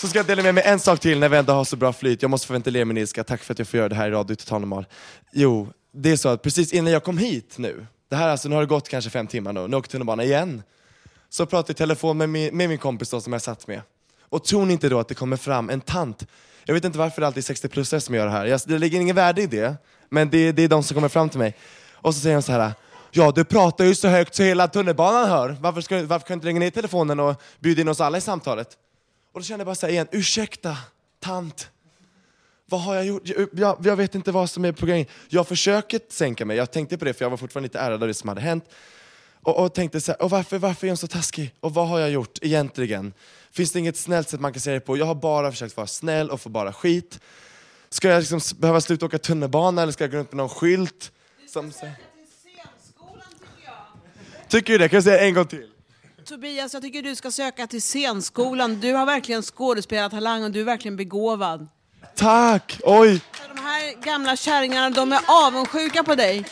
Så 0.00 0.08
ska 0.08 0.18
jag 0.18 0.26
dela 0.26 0.42
med 0.42 0.54
mig 0.54 0.64
en 0.66 0.80
sak 0.80 1.00
till 1.00 1.18
när 1.18 1.28
vi 1.28 1.36
ändå 1.36 1.52
har 1.52 1.64
så 1.64 1.76
bra 1.76 1.92
flyt. 1.92 2.22
Jag 2.22 2.30
måste 2.30 2.46
få 2.46 2.52
ventilera 2.52 2.84
min 2.84 2.96
ilska. 2.96 3.24
Tack 3.24 3.42
för 3.42 3.52
att 3.52 3.58
jag 3.58 3.68
får 3.68 3.78
göra 3.78 3.88
det 3.88 3.94
här 3.94 4.08
i 4.08 4.10
Radio 4.10 4.34
Total 4.34 4.60
Normal. 4.60 4.86
Jo, 5.32 5.68
det 5.92 6.10
är 6.10 6.16
så 6.16 6.28
att 6.28 6.42
precis 6.42 6.72
innan 6.72 6.92
jag 6.92 7.04
kom 7.04 7.18
hit 7.18 7.54
nu, 7.58 7.86
det 8.08 8.16
här 8.16 8.28
alltså, 8.28 8.48
nu 8.48 8.54
har 8.54 8.62
det 8.62 8.68
gått 8.68 8.88
kanske 8.88 9.10
fem 9.10 9.26
timmar 9.26 9.52
nu, 9.52 9.68
nu 9.68 9.76
åker 9.76 9.90
tunnelbanan 9.90 10.26
igen. 10.26 10.62
Så 11.28 11.46
pratade 11.46 11.70
jag 11.70 11.74
i 11.74 11.78
telefon 11.78 12.18
med 12.18 12.28
min, 12.28 12.56
med 12.56 12.68
min 12.68 12.78
kompis 12.78 13.10
då, 13.10 13.20
som 13.20 13.32
jag 13.32 13.42
satt 13.42 13.66
med. 13.66 13.82
Och 14.20 14.44
tror 14.44 14.66
ni 14.66 14.72
inte 14.72 14.88
då 14.88 14.98
att 15.00 15.08
det 15.08 15.14
kommer 15.14 15.36
fram 15.36 15.70
en 15.70 15.80
tant? 15.80 16.26
Jag 16.64 16.74
vet 16.74 16.84
inte 16.84 16.98
varför 16.98 17.20
det 17.20 17.26
alltid 17.26 17.50
är 17.50 17.54
60-plussare 17.54 18.00
som 18.00 18.14
gör 18.14 18.26
det 18.26 18.32
här. 18.32 18.46
Jag, 18.46 18.60
det 18.66 18.78
ligger 18.78 19.00
ingen 19.00 19.16
värde 19.16 19.42
i 19.42 19.46
det, 19.46 19.74
men 20.08 20.30
det, 20.30 20.52
det 20.52 20.62
är 20.62 20.68
de 20.68 20.82
som 20.82 20.94
kommer 20.94 21.08
fram 21.08 21.28
till 21.28 21.38
mig. 21.38 21.56
Och 21.92 22.14
så 22.14 22.20
säger 22.20 22.36
de 22.36 22.42
så 22.42 22.52
här. 22.52 22.72
Ja, 23.10 23.32
du 23.34 23.44
pratar 23.44 23.84
ju 23.84 23.94
så 23.94 24.08
högt 24.08 24.34
så 24.34 24.42
hela 24.42 24.68
tunnelbanan 24.68 25.28
hör. 25.28 25.56
Varför, 25.60 25.80
ska, 25.80 26.02
varför 26.02 26.26
kan 26.26 26.34
du 26.34 26.34
inte 26.34 26.46
lägga 26.46 26.58
ner 26.58 26.70
telefonen 26.70 27.20
och 27.20 27.42
bjuda 27.60 27.80
in 27.80 27.88
oss 27.88 28.00
alla 28.00 28.18
i 28.18 28.20
samtalet? 28.20 28.68
Och 29.32 29.40
då 29.40 29.44
kände 29.44 29.60
jag 29.60 29.66
bara 29.66 29.74
så 29.74 29.86
här 29.86 29.92
igen, 29.92 30.08
ursäkta, 30.10 30.76
tant. 31.20 31.70
Vad 32.66 32.80
har 32.80 32.94
jag 32.94 33.06
gjort? 33.06 33.22
Jag, 33.24 33.48
jag, 33.52 33.76
jag 33.82 33.96
vet 33.96 34.14
inte 34.14 34.32
vad 34.32 34.50
som 34.50 34.64
är 34.64 34.72
på 34.72 34.86
gång. 34.86 35.06
Jag 35.28 35.48
försöker 35.48 36.00
sänka 36.08 36.44
mig, 36.44 36.56
jag 36.56 36.70
tänkte 36.70 36.98
på 36.98 37.04
det 37.04 37.14
för 37.14 37.24
jag 37.24 37.30
var 37.30 37.36
fortfarande 37.36 37.66
lite 37.66 37.78
ärrad 37.78 38.02
av 38.02 38.08
det 38.08 38.14
som 38.14 38.28
hade 38.28 38.40
hänt. 38.40 38.64
Och, 39.46 39.64
och 39.64 39.74
tänkte 39.74 40.00
så 40.00 40.12
här, 40.12 40.22
och 40.22 40.30
varför, 40.30 40.58
varför 40.58 40.86
är 40.86 40.88
jag 40.88 40.98
så 40.98 41.06
taskig? 41.06 41.54
Och 41.60 41.74
vad 41.74 41.88
har 41.88 41.98
jag 41.98 42.10
gjort 42.10 42.38
egentligen? 42.42 43.12
Finns 43.50 43.72
det 43.72 43.78
inget 43.78 43.96
snällt 43.96 44.28
sätt 44.28 44.40
man 44.40 44.52
kan 44.52 44.60
säga 44.60 44.74
det 44.74 44.80
på? 44.80 44.96
Jag 44.96 45.06
har 45.06 45.14
bara 45.14 45.50
försökt 45.50 45.76
vara 45.76 45.86
snäll 45.86 46.30
och 46.30 46.40
få 46.40 46.48
bara 46.48 46.72
skit. 46.72 47.20
Ska 47.88 48.08
jag 48.08 48.20
liksom 48.20 48.40
behöva 48.58 48.80
sluta 48.80 49.06
åka 49.06 49.18
tunnelbana 49.18 49.82
eller 49.82 49.92
ska 49.92 50.04
jag 50.04 50.10
gå 50.10 50.16
runt 50.16 50.32
med 50.32 50.36
någon 50.36 50.48
skylt? 50.48 51.12
Som, 51.48 51.72
så... 51.72 51.86
Tycker 54.48 54.72
du 54.72 54.78
det? 54.78 54.88
Kan 54.88 54.96
jag 54.96 55.04
säga 55.04 55.20
en 55.20 55.34
gång 55.34 55.46
till? 55.46 55.66
Tobias, 56.24 56.74
jag 56.74 56.82
tycker 56.82 57.02
du 57.02 57.16
ska 57.16 57.30
söka 57.30 57.66
till 57.66 57.82
scenskolan. 57.82 58.80
Du 58.80 58.92
har 58.92 59.06
verkligen 59.06 59.42
skådespelartalang 59.42 60.44
och 60.44 60.50
du 60.50 60.60
är 60.60 60.64
verkligen 60.64 60.96
begåvad. 60.96 61.68
Tack! 62.14 62.80
Oj! 62.82 63.20
De 63.54 63.62
här 63.62 64.02
gamla 64.02 64.36
kärringarna, 64.36 64.90
de 64.90 65.12
är 65.12 65.20
avundsjuka 65.26 66.04
på 66.04 66.14
dig. 66.14 66.44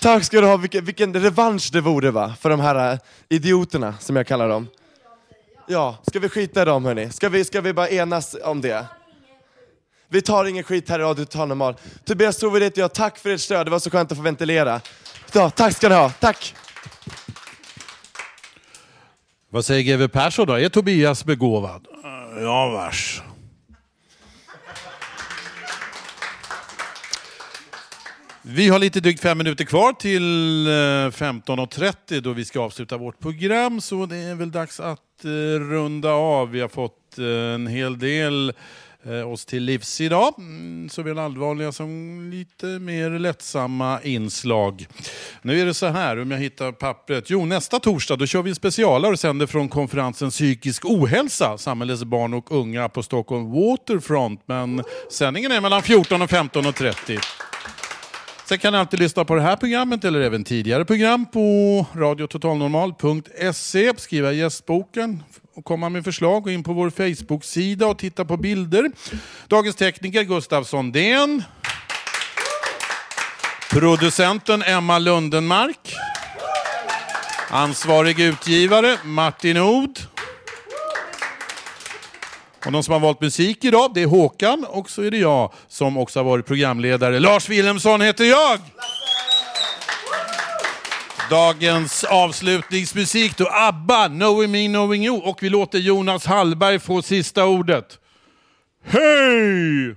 Tack 0.00 0.24
ska 0.24 0.40
du 0.40 0.46
ha, 0.46 0.56
vilken, 0.56 0.84
vilken 0.84 1.14
revansch 1.14 1.70
det 1.72 1.80
vore 1.80 2.10
va? 2.10 2.34
För 2.40 2.50
de 2.50 2.60
här 2.60 2.92
äh, 2.92 2.98
idioterna 3.28 3.94
som 4.00 4.16
jag 4.16 4.26
kallar 4.26 4.48
dem. 4.48 4.68
Ja, 5.68 5.96
ska 6.06 6.18
vi 6.18 6.28
skita 6.28 6.62
i 6.62 6.64
dem 6.64 6.84
hörni? 6.84 7.10
Ska 7.10 7.28
vi, 7.28 7.44
ska 7.44 7.60
vi 7.60 7.72
bara 7.72 7.88
enas 7.88 8.36
om 8.44 8.60
det? 8.60 8.86
Vi 10.08 10.22
tar 10.22 10.44
ingen 10.44 10.64
skit 10.64 10.88
här 10.88 10.98
i 10.98 11.02
Radio 11.02 11.24
Total 11.24 11.48
Normal. 11.48 11.74
Tobias 12.04 12.36
Trovid 12.36 12.62
heter 12.62 12.80
jag, 12.80 12.92
tack 12.94 13.18
för 13.18 13.30
ert 13.30 13.40
stöd, 13.40 13.66
det 13.66 13.70
var 13.70 13.78
så 13.78 13.90
skönt 13.90 14.12
att 14.12 14.18
få 14.18 14.22
ventilera. 14.24 14.80
Ja, 15.32 15.50
tack 15.50 15.76
ska 15.76 15.88
ni 15.88 15.94
ha, 15.94 16.10
tack! 16.10 16.54
Vad 19.50 19.64
säger 19.64 19.82
GW 19.96 20.08
Persson 20.08 20.46
då? 20.46 20.58
Är 20.58 20.68
Tobias 20.68 21.24
begåvad? 21.24 21.86
Eh, 22.04 22.42
Ja, 22.42 22.68
vars. 22.68 23.22
Vi 28.44 28.68
har 28.68 28.78
lite 28.78 29.00
drygt 29.00 29.20
fem 29.20 29.38
minuter 29.38 29.64
kvar 29.64 29.92
till 29.92 30.66
eh, 30.66 30.70
15.30 30.70 32.20
då 32.20 32.32
vi 32.32 32.44
ska 32.44 32.60
avsluta 32.60 32.96
vårt 32.96 33.20
program. 33.20 33.80
Så 33.80 34.06
det 34.06 34.16
är 34.16 34.34
väl 34.34 34.50
dags 34.50 34.80
att 34.80 35.24
eh, 35.24 35.28
runda 35.60 36.10
av. 36.10 36.50
Vi 36.50 36.60
har 36.60 36.68
fått 36.68 37.18
eh, 37.18 37.24
en 37.26 37.66
hel 37.66 37.98
del 37.98 38.52
oss 39.26 39.44
till 39.44 39.62
livs 39.62 40.00
idag. 40.00 40.34
Mm, 40.38 40.88
Såväl 40.88 41.18
allvarliga 41.18 41.72
som 41.72 42.20
lite 42.30 42.66
mer 42.66 43.10
lättsamma 43.10 44.02
inslag. 44.02 44.86
Nu 45.42 45.60
är 45.60 45.66
det 45.66 45.74
så 45.74 45.86
här, 45.86 46.20
om 46.20 46.30
jag 46.30 46.38
hittar 46.38 46.72
pappret. 46.72 47.30
Jo, 47.30 47.44
nästa 47.44 47.80
torsdag 47.80 48.16
då 48.16 48.26
kör 48.26 48.42
vi 48.42 48.50
en 48.50 48.56
specialare 48.56 49.12
och 49.12 49.20
sänder 49.20 49.46
från 49.46 49.68
konferensen 49.68 50.30
Psykisk 50.30 50.84
ohälsa, 50.84 51.58
samhällets 51.58 52.04
barn 52.04 52.34
och 52.34 52.52
unga 52.52 52.88
på 52.88 53.02
Stockholm 53.02 53.50
Waterfront. 53.50 54.42
Men 54.46 54.84
sändningen 55.10 55.52
är 55.52 55.60
mellan 55.60 55.82
14 55.82 56.22
och 56.22 56.30
15.30. 56.30 57.20
Sen 58.52 58.58
kan 58.58 58.72
ni 58.72 58.78
alltid 58.78 59.00
lyssna 59.00 59.24
på 59.24 59.34
det 59.34 59.42
här 59.42 59.56
programmet 59.56 60.04
eller 60.04 60.20
även 60.20 60.44
tidigare 60.44 60.84
program 60.84 61.26
på 61.26 61.86
radiototalnormal.se. 61.94 63.92
Skriva 63.96 64.32
i 64.32 64.38
gästboken 64.38 65.22
och 65.54 65.64
komma 65.64 65.88
med 65.88 66.04
förslag. 66.04 66.42
Gå 66.42 66.50
in 66.50 66.64
på 66.64 66.72
vår 66.72 66.90
Facebook-sida 66.90 67.86
och 67.86 67.98
titta 67.98 68.24
på 68.24 68.36
bilder. 68.36 68.90
Dagens 69.48 69.76
tekniker 69.76 70.22
Gustav 70.22 70.64
Sondén. 70.64 71.42
Producenten 73.70 74.62
Emma 74.62 74.98
Lundenmark. 74.98 75.94
Ansvarig 77.50 78.20
utgivare 78.20 78.98
Martin 79.04 79.56
Od. 79.56 80.11
Och 82.66 82.72
de 82.72 82.82
som 82.82 82.92
har 82.92 83.00
valt 83.00 83.20
musik 83.20 83.64
idag, 83.64 83.90
det 83.94 84.02
är 84.02 84.06
Håkan 84.06 84.64
och 84.68 84.90
så 84.90 85.02
är 85.02 85.10
det 85.10 85.18
jag 85.18 85.52
som 85.68 85.96
också 85.96 86.18
har 86.18 86.24
varit 86.24 86.46
programledare. 86.46 87.20
Lars 87.20 87.48
Wilhelmsson 87.48 88.00
heter 88.00 88.24
jag! 88.24 88.58
Dagens 91.30 92.04
avslutningsmusik 92.04 93.36
då, 93.36 93.48
ABBA, 93.52 94.08
Knowing 94.08 94.50
Me, 94.50 94.66
Knowing 94.66 95.04
You. 95.04 95.20
Och 95.20 95.42
vi 95.42 95.48
låter 95.48 95.78
Jonas 95.78 96.26
Hallberg 96.26 96.78
få 96.78 97.02
sista 97.02 97.46
ordet. 97.46 97.98
Hej! 98.84 99.96